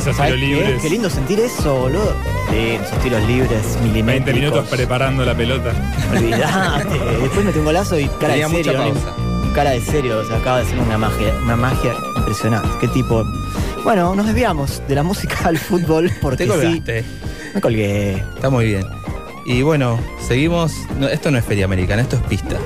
Esos 0.03 0.15
¿Sabes 0.17 0.33
tiros 0.35 0.49
qué? 0.49 0.63
libres. 0.65 0.81
Qué 0.81 0.89
lindo 0.89 1.09
sentir 1.09 1.39
eso, 1.39 1.75
boludo. 1.75 2.13
Sí, 2.49 2.57
esos 2.83 2.99
tiros 2.99 3.23
libres, 3.23 3.49
20 3.63 3.81
milimétricos. 3.87 4.33
minutos 4.35 4.67
preparando 4.69 5.23
la 5.25 5.33
pelota. 5.35 5.71
Olvidate. 6.11 6.99
Después 7.21 7.45
mete 7.45 7.59
un 7.59 7.65
golazo 7.65 7.97
y 7.99 8.05
cara 8.07 8.33
Tenía 8.33 8.47
de 8.47 8.53
mucha 8.53 8.71
serio. 8.71 8.93
¿no? 8.93 9.53
Cara 9.53 9.69
de 9.71 9.81
serio, 9.81 10.19
o 10.19 10.25
sea, 10.25 10.37
acaba 10.37 10.59
de 10.59 10.65
ser 10.65 10.79
una 10.79 10.97
magia, 10.97 11.33
una 11.43 11.55
magia 11.55 11.93
impresionante. 12.17 12.67
Qué 12.81 12.87
tipo. 12.89 13.23
Bueno, 13.83 14.13
nos 14.15 14.25
desviamos 14.25 14.81
de 14.87 14.95
la 14.95 15.03
música 15.03 15.35
al 15.45 15.57
fútbol 15.57 16.11
porque 16.21 16.45
Te 16.45 16.51
sí. 16.51 16.57
colgaste. 16.59 17.05
Me 17.53 17.61
colgué. 17.61 18.13
Está 18.35 18.49
muy 18.49 18.65
bien. 18.65 18.85
Y 19.45 19.61
bueno, 19.61 19.99
seguimos. 20.27 20.73
no, 20.99 21.07
esto 21.07 21.29
no 21.31 21.37
es 21.37 21.45
Feria 21.45 21.65
Americana, 21.65 22.01
esto 22.01 22.15
es 22.17 22.21
pista. 22.23 22.57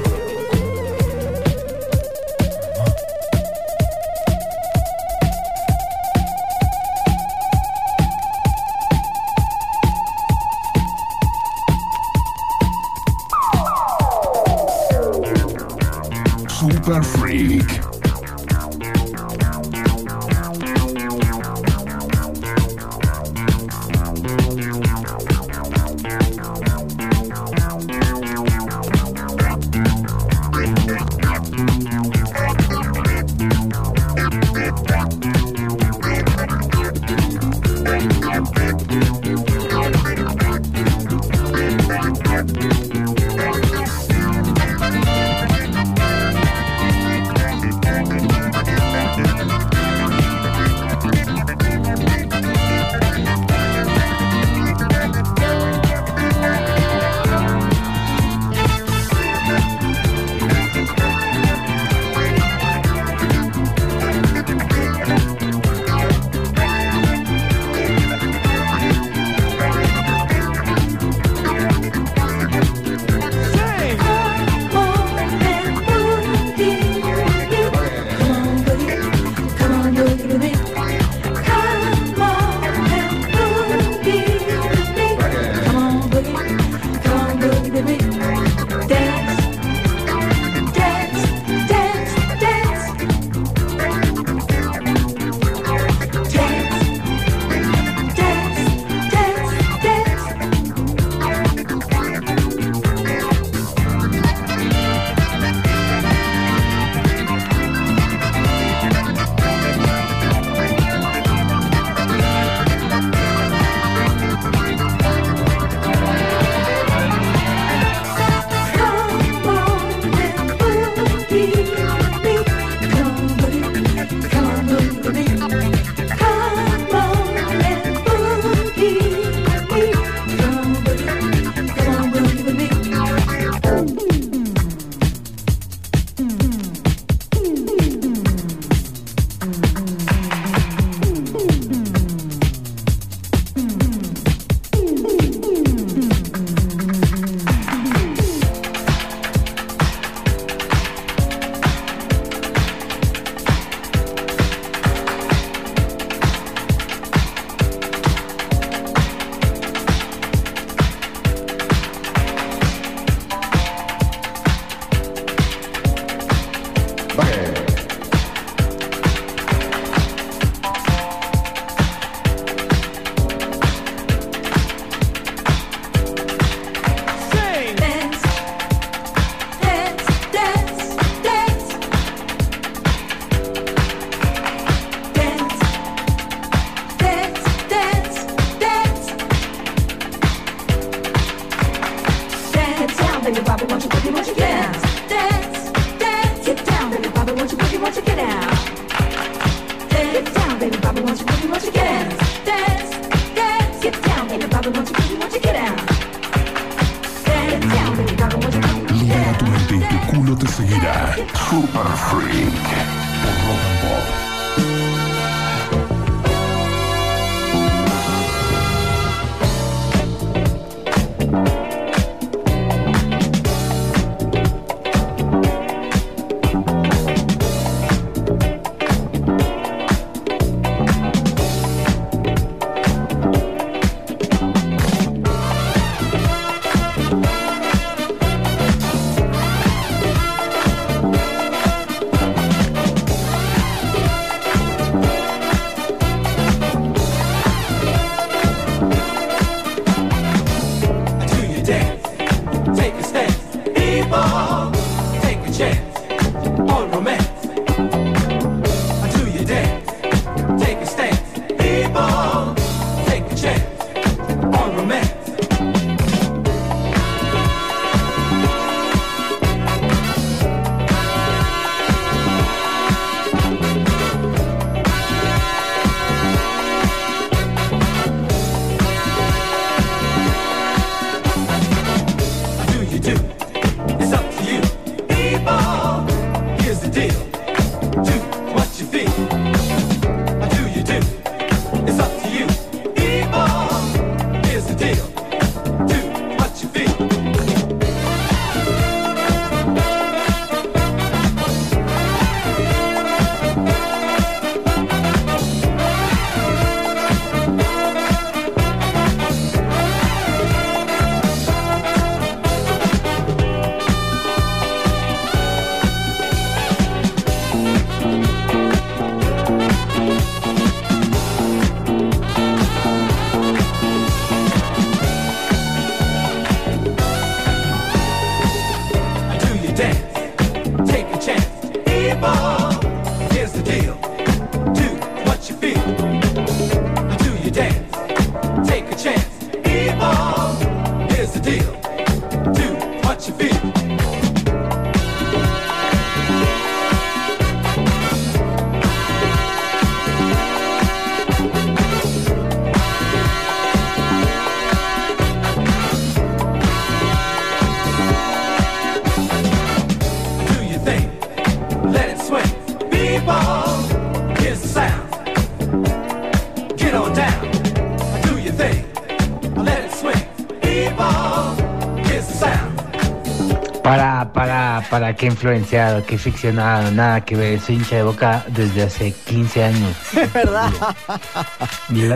Qué 375.18 375.26
influenciado, 375.26 376.06
qué 376.06 376.18
ficcionado, 376.18 376.91
nada 376.91 377.22
que 377.26 377.35
ver. 377.35 377.60
Soy 377.60 377.76
hincha 377.76 377.98
de 377.98 378.03
boca 378.03 378.45
desde 378.49 378.84
hace 378.84 379.11
15 379.11 379.64
años. 379.64 379.95
Es 380.14 380.34
verdad. 380.34 380.69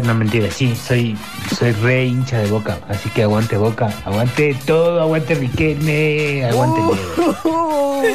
No 0.04 0.14
mentira, 0.14 0.50
sí, 0.52 0.76
soy, 0.76 1.18
soy 1.58 1.72
re 1.74 2.06
hincha 2.06 2.38
de 2.40 2.50
boca. 2.50 2.78
Así 2.88 3.10
que 3.10 3.24
aguante 3.24 3.58
boca, 3.58 3.90
aguante 4.06 4.56
todo, 4.66 5.02
aguante 5.02 5.36
Riquelme, 5.36 6.46
aguante 6.46 6.80
Uh. 7.44 8.04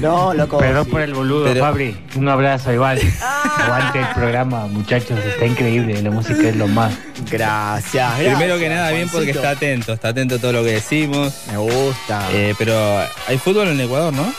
No, 0.00 0.32
loco. 0.32 0.58
Perdón 0.58 0.86
por 0.86 1.00
el 1.00 1.12
boludo, 1.12 1.46
Pero- 1.46 1.60
Fabri. 1.60 1.96
Un 2.14 2.28
abrazo 2.28 2.72
igual. 2.72 3.00
Aguante 3.20 3.98
el 3.98 4.06
programa, 4.14 4.66
muchachos. 4.68 5.18
Está 5.24 5.44
increíble. 5.44 6.00
La 6.02 6.10
música 6.10 6.48
es 6.48 6.54
lo 6.56 6.68
más. 6.68 6.92
Gracias. 7.30 8.14
Primero 8.18 8.58
que 8.58 8.68
nada, 8.68 8.90
bien 8.90 9.08
porque 9.08 9.30
está 9.30 9.50
atento, 9.50 9.92
está 9.92 10.08
atento 10.08 10.36
a 10.36 10.38
todo 10.38 10.52
lo 10.52 10.64
que 10.64 10.72
decimos. 10.72 11.34
Me 11.50 11.56
gusta. 11.58 12.28
Eh, 12.32 12.54
pero 12.58 12.74
hay 13.26 13.38
fútbol 13.38 13.68
en 13.68 13.80
Ecuador, 13.80 14.12
¿no? 14.12 14.32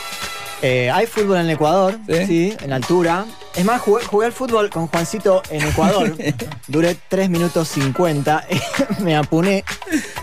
Eh, 0.62 0.90
hay 0.90 1.06
fútbol 1.06 1.38
en 1.38 1.50
Ecuador, 1.50 1.98
¿Sí? 2.06 2.26
¿Sí? 2.26 2.56
en 2.62 2.72
altura. 2.72 3.24
Es 3.54 3.64
más, 3.64 3.80
jugué, 3.80 4.04
jugué 4.04 4.26
al 4.26 4.32
fútbol 4.32 4.68
con 4.68 4.86
Juancito 4.88 5.42
en 5.50 5.66
Ecuador. 5.66 6.14
Duré 6.68 6.96
3 7.08 7.30
minutos 7.30 7.68
50. 7.68 8.46
me 9.00 9.16
apuné. 9.16 9.64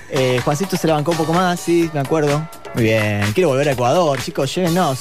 Eh, 0.10 0.39
Juancito 0.44 0.77
se 0.77 0.88
la 0.88 0.94
bancó 0.94 1.11
un 1.11 1.18
poco 1.18 1.34
más, 1.34 1.60
sí, 1.60 1.89
me 1.94 1.99
acuerdo. 1.99 2.48
Muy 2.76 2.84
bien. 2.84 3.22
Quiero 3.34 3.49
volver 3.49 3.69
a 3.69 3.72
Ecuador, 3.72 4.22
chicos, 4.22 4.53
llévenos. 4.53 4.99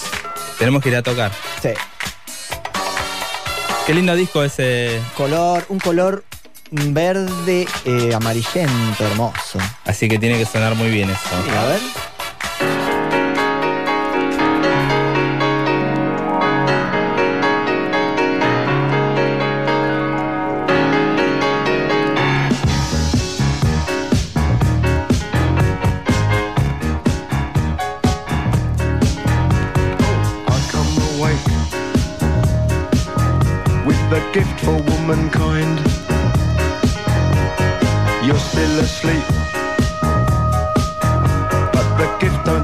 Tenemos 0.59 0.83
que 0.83 0.89
ir 0.89 0.97
a 0.97 1.03
tocar. 1.03 1.31
Sí. 1.63 1.71
Qué 3.87 3.95
lindo 3.95 4.17
disco 4.17 4.43
ese. 4.43 5.01
Color, 5.17 5.67
un 5.69 5.79
color 5.79 6.25
verde 6.71 7.67
eh, 7.85 8.15
amarillento, 8.15 9.05
hermoso. 9.05 9.59
Así 9.85 10.09
que 10.09 10.19
tiene 10.19 10.39
que 10.39 10.47
sonar 10.47 10.75
muy 10.75 10.91
bien 10.91 11.11
eso. 11.11 11.21
Sí, 11.45 11.51
a 11.51 11.65
ver. 11.67 11.81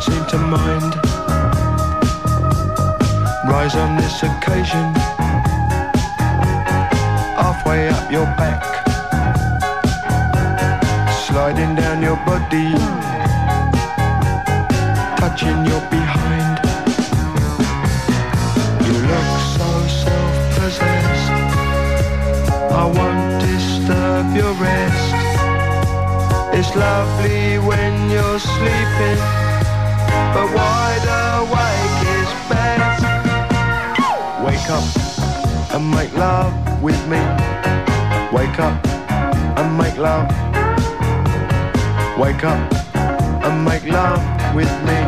Seem 0.02 0.24
to 0.26 0.38
mind. 0.38 0.92
Rise 3.46 3.76
on 3.76 3.96
this 3.96 4.22
occasion, 4.24 4.86
halfway 7.38 7.88
up 7.88 8.10
your 8.10 8.26
back, 8.40 8.62
sliding 11.26 11.76
down 11.76 12.02
your 12.02 12.16
body, 12.26 12.72
touching 15.20 15.60
your 15.70 15.82
behind. 15.96 16.54
You 18.86 18.94
look 19.10 19.30
so 19.56 19.68
self-possessed. 20.02 21.30
I 22.80 22.84
won't 22.96 23.40
disturb 23.40 24.34
your 24.34 24.52
rest. 24.54 25.14
It's 26.58 26.74
lovely 26.74 27.58
when 27.58 28.10
you're 28.10 28.40
sleeping 28.40 29.41
but 30.34 30.48
wide 30.54 31.06
awake 31.36 32.00
is 32.18 32.30
best. 32.48 33.02
Wake 34.44 34.68
up 34.70 34.86
and 35.74 35.90
make 35.90 36.12
love 36.14 36.52
with 36.82 37.00
me. 37.08 37.20
Wake 38.32 38.58
up 38.58 38.76
and 39.58 39.76
make 39.76 39.96
love. 39.98 40.28
Wake 42.18 42.44
up 42.44 42.60
and 43.44 43.64
make 43.64 43.84
love 43.84 44.22
with 44.54 44.72
me. 44.88 44.98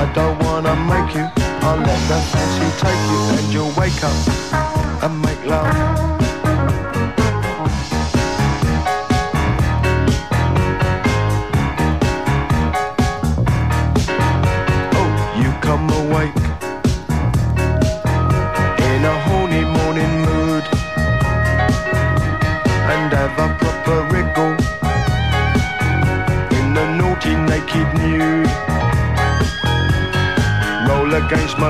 I 0.00 0.10
don't 0.14 0.38
wanna 0.44 0.74
make 0.92 1.14
you, 1.14 1.26
I'll 1.66 1.78
let 1.78 2.00
the 2.08 2.18
fancy 2.30 2.68
take 2.82 3.02
you 3.10 3.20
and 3.38 3.52
you'll 3.52 3.74
wake 3.80 4.02
up 4.02 4.18
and 5.02 5.20
make 5.22 5.44
love. 5.44 6.05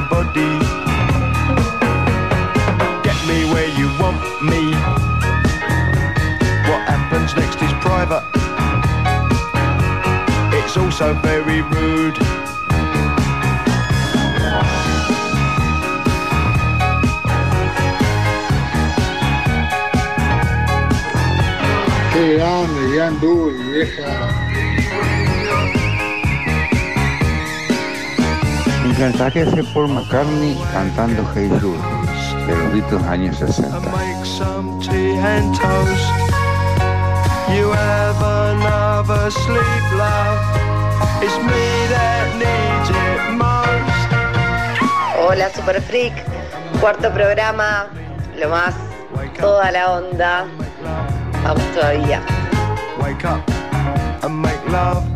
Body. 0.08 0.58
Get 3.02 3.18
me 3.26 3.44
where 3.52 3.68
you 3.78 3.88
want 4.00 4.20
me. 4.42 4.72
What 6.68 6.82
happens 6.88 7.34
next 7.36 7.60
is 7.62 7.72
private. 7.80 8.24
It's 10.52 10.76
also 10.76 11.14
very 11.14 11.62
rude. 11.62 12.18
Qué 22.12 22.36
grande, 22.36 22.94
gran 22.94 23.20
dúo, 23.20 23.50
vieja. 23.50 24.35
Mensaje 29.10 29.42
es 29.42 29.66
Paul 29.72 29.86
McCartney 29.90 30.58
cantando 30.72 31.24
Hey 31.32 31.48
Jude 31.60 31.78
de 32.44 32.56
los 32.56 32.72
Beatles 32.72 33.04
años 33.04 33.36
60. 33.36 33.68
make 33.92 34.26
some 34.26 34.80
tea 34.80 35.16
and 35.16 35.54
toast. 35.54 36.10
You 37.54 37.70
have 37.70 38.20
another 38.20 39.30
sleep, 39.30 39.84
love. 39.96 40.40
It's 41.22 41.38
me 41.38 41.86
that 41.94 42.34
needs 42.34 42.90
it 42.90 43.20
most. 43.38 44.10
Hola 45.16 45.50
Super 45.54 45.80
Freak, 45.80 46.12
cuarto 46.80 47.08
programa, 47.12 47.86
lo 48.36 48.48
más, 48.48 48.74
toda 49.38 49.70
la 49.70 49.98
onda. 49.98 50.46
Vamos 51.44 51.62
todavía. 51.74 52.20
Wake 53.00 53.24
up 53.24 53.48
and 54.24 54.42
make 54.42 54.68
love 54.68 55.15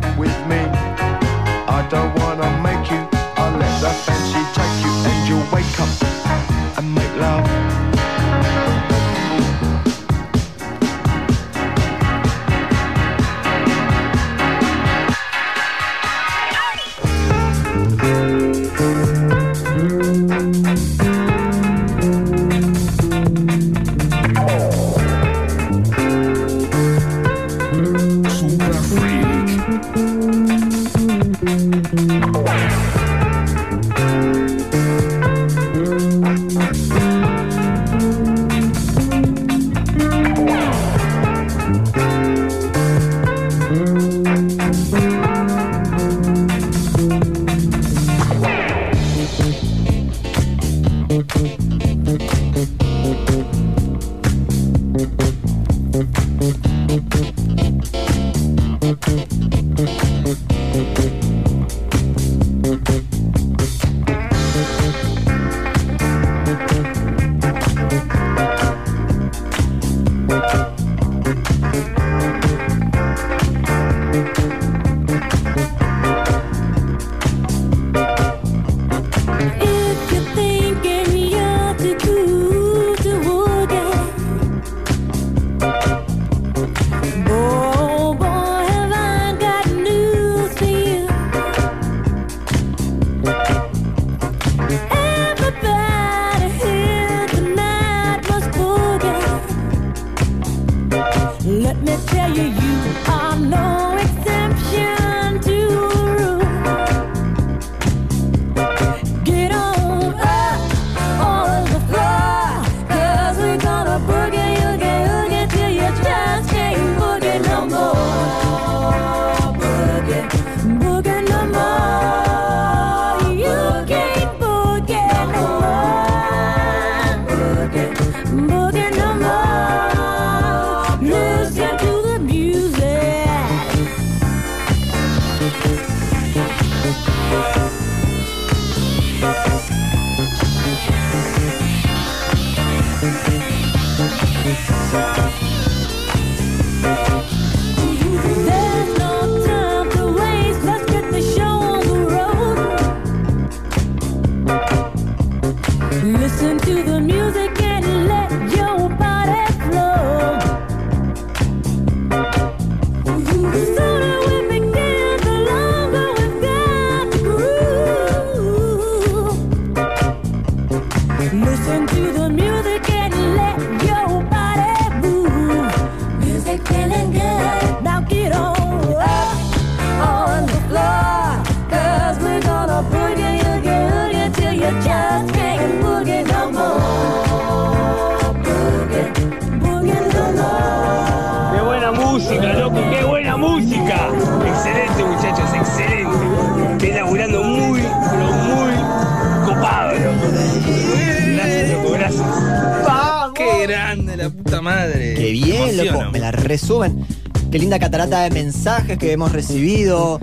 de 208.19 208.29
mensajes 208.29 208.97
que 208.97 209.13
hemos 209.13 209.31
recibido. 209.31 210.19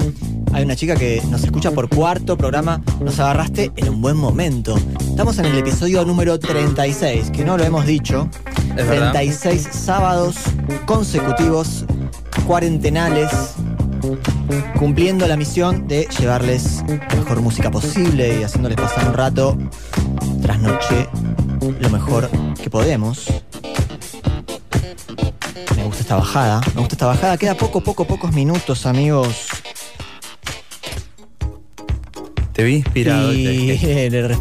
Hay 0.53 0.63
una 0.63 0.77
chica 0.77 0.95
que 0.95 1.23
nos 1.31 1.43
escucha 1.43 1.71
por 1.71 1.89
cuarto 1.89 2.37
programa. 2.37 2.83
Nos 3.01 3.19
agarraste 3.19 3.73
en 3.77 3.89
un 3.89 4.03
buen 4.03 4.17
momento. 4.17 4.77
Estamos 5.01 5.39
en 5.39 5.47
el 5.47 5.57
episodio 5.57 6.05
número 6.05 6.39
36, 6.39 7.31
que 7.31 7.47
no 7.47 7.57
lo 7.57 7.65
hemos 7.65 7.87
dicho. 7.87 8.29
Es 8.77 8.87
verdad. 8.87 9.13
36 9.13 9.69
sábados 9.73 10.37
consecutivos, 10.85 11.87
cuarentenales, 12.47 13.31
cumpliendo 14.79 15.27
la 15.27 15.39
misión 15.39 15.89
de 15.89 16.07
llevarles 16.19 16.85
la 16.87 17.17
mejor 17.17 17.41
música 17.41 17.71
posible 17.71 18.39
y 18.39 18.43
haciéndoles 18.43 18.77
pasar 18.77 19.09
un 19.09 19.15
rato 19.15 19.59
tras 20.43 20.61
noche 20.61 21.09
lo 21.81 21.89
mejor 21.89 22.29
que 22.63 22.69
podemos. 22.69 23.38
Gusta 25.99 26.15
esta 26.15 26.17
bajada, 26.17 26.61
me 26.77 26.81
gusta 26.81 26.95
esta 26.95 27.07
bajada. 27.07 27.37
Queda 27.37 27.57
poco, 27.57 27.81
poco, 27.81 28.05
pocos 28.05 28.33
minutos, 28.33 28.87
amigos. 28.87 29.49
Te 32.53 32.63
vi 32.63 32.77
inspirado. 32.77 33.35
Y 33.35 33.77
te- 33.81 34.11
le 34.11 34.39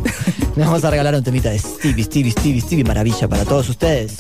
vamos 0.56 0.84
a 0.84 0.92
regalar 0.92 1.16
un 1.16 1.24
temita 1.24 1.50
de 1.50 1.58
Stevie, 1.58 2.04
Stevie, 2.04 2.32
Stevie, 2.32 2.62
Stevie, 2.62 2.84
maravilla 2.84 3.28
para 3.28 3.44
todos 3.44 3.70
ustedes. 3.70 4.20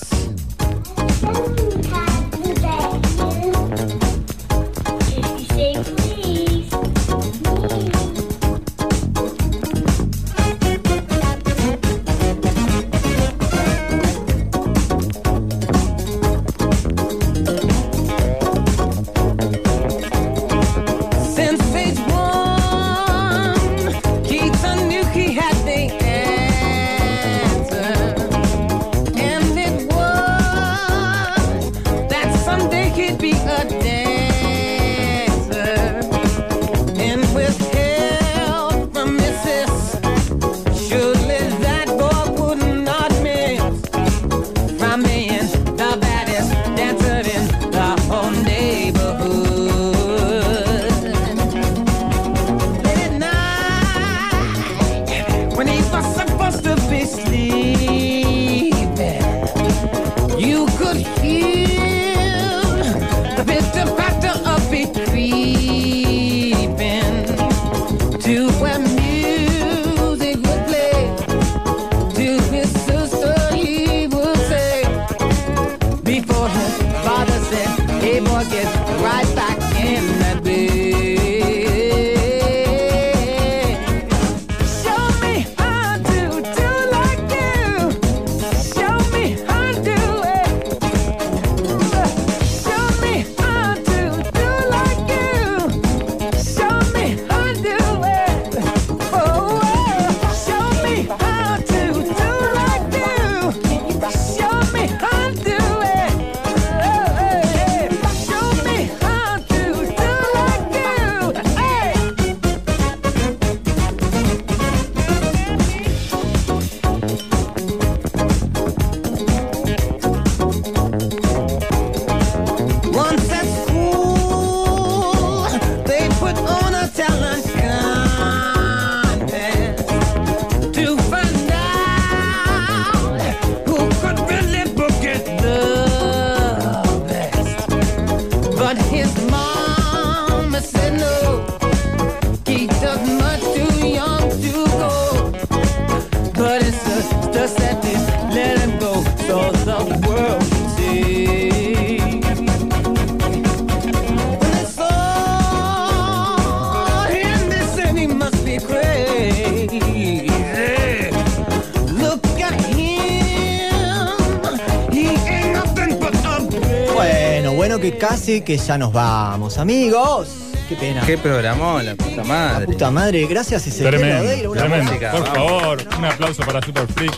Bueno 168.28 168.46
que 168.46 168.58
ya 168.58 168.78
nos 168.78 168.92
vamos, 168.92 169.58
amigos. 169.58 170.28
Qué 170.68 170.76
pena. 170.76 171.02
Qué 171.06 171.18
programó, 171.18 171.80
la 171.82 171.96
puta 171.96 172.24
madre. 172.26 172.66
Puta 172.66 172.92
madre, 172.92 173.26
gracias 173.26 173.66
Ezequiel 173.68 173.96
Tremendo, 173.96 174.22
Odeiro, 174.24 174.52
una 174.52 174.60
tremendo. 174.62 174.92
música. 174.92 175.12
Por 175.12 175.26
favor, 175.28 175.78
un 175.98 176.06
aplauso 176.06 176.44
para 176.44 176.62
Super 176.62 176.88
Freak, 176.88 177.14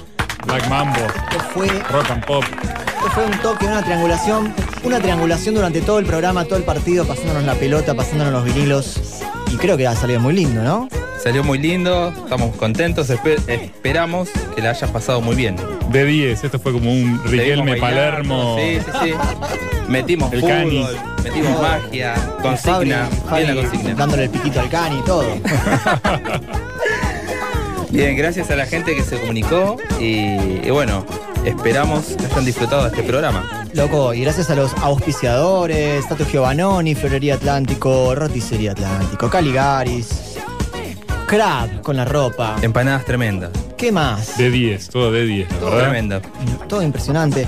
Black 0.46 0.68
Mambo, 0.70 1.00
fue, 1.54 1.68
Rock 1.92 2.12
and 2.12 2.26
Pop. 2.26 2.44
esto 2.44 3.10
fue 3.16 3.26
un 3.26 3.32
toque, 3.40 3.66
una 3.66 3.82
triangulación, 3.84 4.54
una 4.84 5.00
triangulación 5.00 5.56
durante 5.56 5.82
todo 5.82 5.98
el 5.98 6.06
programa, 6.06 6.46
todo 6.46 6.58
el 6.58 6.64
partido, 6.64 7.06
pasándonos 7.06 7.44
la 7.44 7.56
pelota, 7.56 7.96
pasándonos 7.96 8.32
los 8.34 8.44
vinilos. 8.46 9.00
Y 9.52 9.58
creo 9.58 9.78
que 9.78 9.88
ha 9.88 9.96
salido 9.96 10.20
muy 10.20 10.34
lindo, 10.36 10.62
¿no? 10.62 10.88
Salió 11.24 11.44
muy 11.44 11.58
lindo, 11.58 12.14
estamos 12.16 12.56
contentos, 12.56 13.10
espe- 13.10 13.42
esperamos 13.48 14.30
que 14.56 14.62
la 14.62 14.70
hayas 14.70 14.90
pasado 14.92 15.20
muy 15.22 15.36
bien. 15.36 15.56
De 15.90 16.06
10, 16.06 16.44
esto 16.46 16.60
fue 16.60 16.72
como 16.72 16.90
un 16.92 17.20
Riquelme 17.26 17.76
Palermo. 17.78 18.56
Sí, 18.60 18.80
sí, 18.80 18.92
sí. 19.04 19.14
Metimos 19.90 20.32
El 20.32 20.42
fútbol, 20.42 20.54
Cani. 20.56 20.86
metimos 21.24 21.62
magia, 21.62 22.14
consigna, 22.42 23.08
Fabri, 23.28 23.44
bien 23.46 23.56
la 23.56 23.62
consigna. 23.64 23.94
dándole 23.96 24.24
el 24.26 24.30
piquito 24.30 24.60
al 24.60 24.70
cani 24.70 25.00
y 25.00 25.02
todo. 25.02 25.24
Bien, 27.90 28.16
gracias 28.16 28.52
a 28.52 28.56
la 28.56 28.68
gente 28.68 28.96
que 28.96 29.02
se 29.04 29.20
comunicó 29.20 29.78
y, 30.00 30.36
y 30.64 30.70
bueno, 30.70 31.04
esperamos 31.44 32.06
que 32.20 32.26
hayan 32.28 32.46
disfrutado 32.46 32.84
de 32.84 32.90
este 32.90 33.02
programa. 33.02 33.66
Loco, 33.74 34.14
y 34.14 34.22
gracias 34.22 34.52
a 34.52 34.56
los 34.56 34.72
auspiciadores, 34.76 36.08
Tato 36.08 36.24
Giovannoni, 36.26 36.94
Florería 36.94 37.34
Atlántico, 37.36 38.14
Roticería 38.14 38.74
Atlántico, 38.74 39.28
Caligaris, 39.30 40.38
Crab 41.26 41.82
con 41.82 41.98
la 41.98 42.06
ropa. 42.06 42.58
Empanadas 42.62 43.06
tremendas. 43.06 43.50
¿Qué 43.76 43.92
más? 43.92 44.38
De 44.38 44.52
10, 44.52 44.90
todo 44.90 45.12
de 45.12 45.26
10, 45.26 45.52
la 45.52 45.58
verdad. 45.70 45.80
Tremenda. 45.80 46.22
Todo 46.68 46.84
impresionante. 46.84 47.48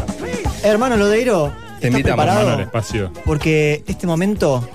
Hermano 0.64 0.98
Lodeiro, 0.98 1.52
Te 1.82 1.88
¿estás 1.88 2.00
invitamos, 2.00 2.26
preparado? 2.26 2.40
Hermano, 2.42 2.60
el 2.60 2.66
espacio. 2.66 3.12
Porque 3.26 3.84
este 3.88 4.06
momento 4.06 4.70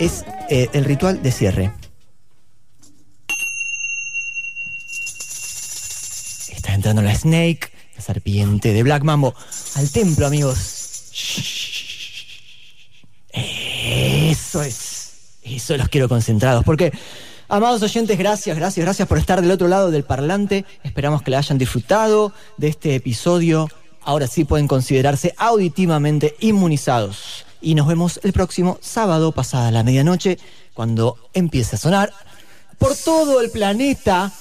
es 0.00 0.24
eh, 0.50 0.68
el 0.72 0.84
ritual 0.84 1.22
de 1.22 1.30
cierre. 1.30 1.72
Está 6.50 6.74
entrando 6.74 7.02
la 7.02 7.14
Snake, 7.14 7.70
la 7.94 8.02
serpiente 8.02 8.72
de 8.72 8.82
Black 8.82 9.04
Mambo, 9.04 9.32
al 9.76 9.90
templo, 9.92 10.26
amigos. 10.26 11.12
Eso 13.32 14.62
es. 14.62 15.12
Eso 15.44 15.76
los 15.76 15.88
quiero 15.88 16.08
concentrados. 16.08 16.64
Porque, 16.64 16.90
amados 17.48 17.80
oyentes, 17.80 18.18
gracias, 18.18 18.56
gracias, 18.56 18.84
gracias 18.84 19.06
por 19.06 19.18
estar 19.18 19.40
del 19.40 19.52
otro 19.52 19.68
lado 19.68 19.92
del 19.92 20.02
parlante. 20.02 20.64
Esperamos 20.82 21.22
que 21.22 21.30
la 21.30 21.38
hayan 21.38 21.58
disfrutado 21.58 22.32
de 22.56 22.66
este 22.66 22.96
episodio 22.96 23.68
ahora 24.04 24.26
sí 24.26 24.44
pueden 24.44 24.68
considerarse 24.68 25.34
auditivamente 25.36 26.36
inmunizados. 26.40 27.46
Y 27.60 27.74
nos 27.74 27.86
vemos 27.86 28.20
el 28.22 28.32
próximo 28.32 28.78
sábado 28.80 29.32
pasada 29.32 29.70
la 29.70 29.82
medianoche, 29.82 30.38
cuando 30.74 31.16
empiece 31.32 31.76
a 31.76 31.78
sonar 31.78 32.12
por 32.78 32.96
todo 32.96 33.40
el 33.40 33.50
planeta, 33.50 34.32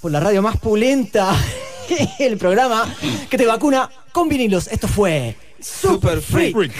por 0.00 0.12
la 0.12 0.20
radio 0.20 0.42
más 0.42 0.56
pulenta, 0.58 1.34
el 2.18 2.38
programa 2.38 2.94
que 3.28 3.36
te 3.36 3.46
vacuna 3.46 3.90
con 4.12 4.28
vinilos. 4.28 4.68
Esto 4.68 4.86
fue 4.86 5.36
Super 5.60 6.20
Freak. 6.20 6.72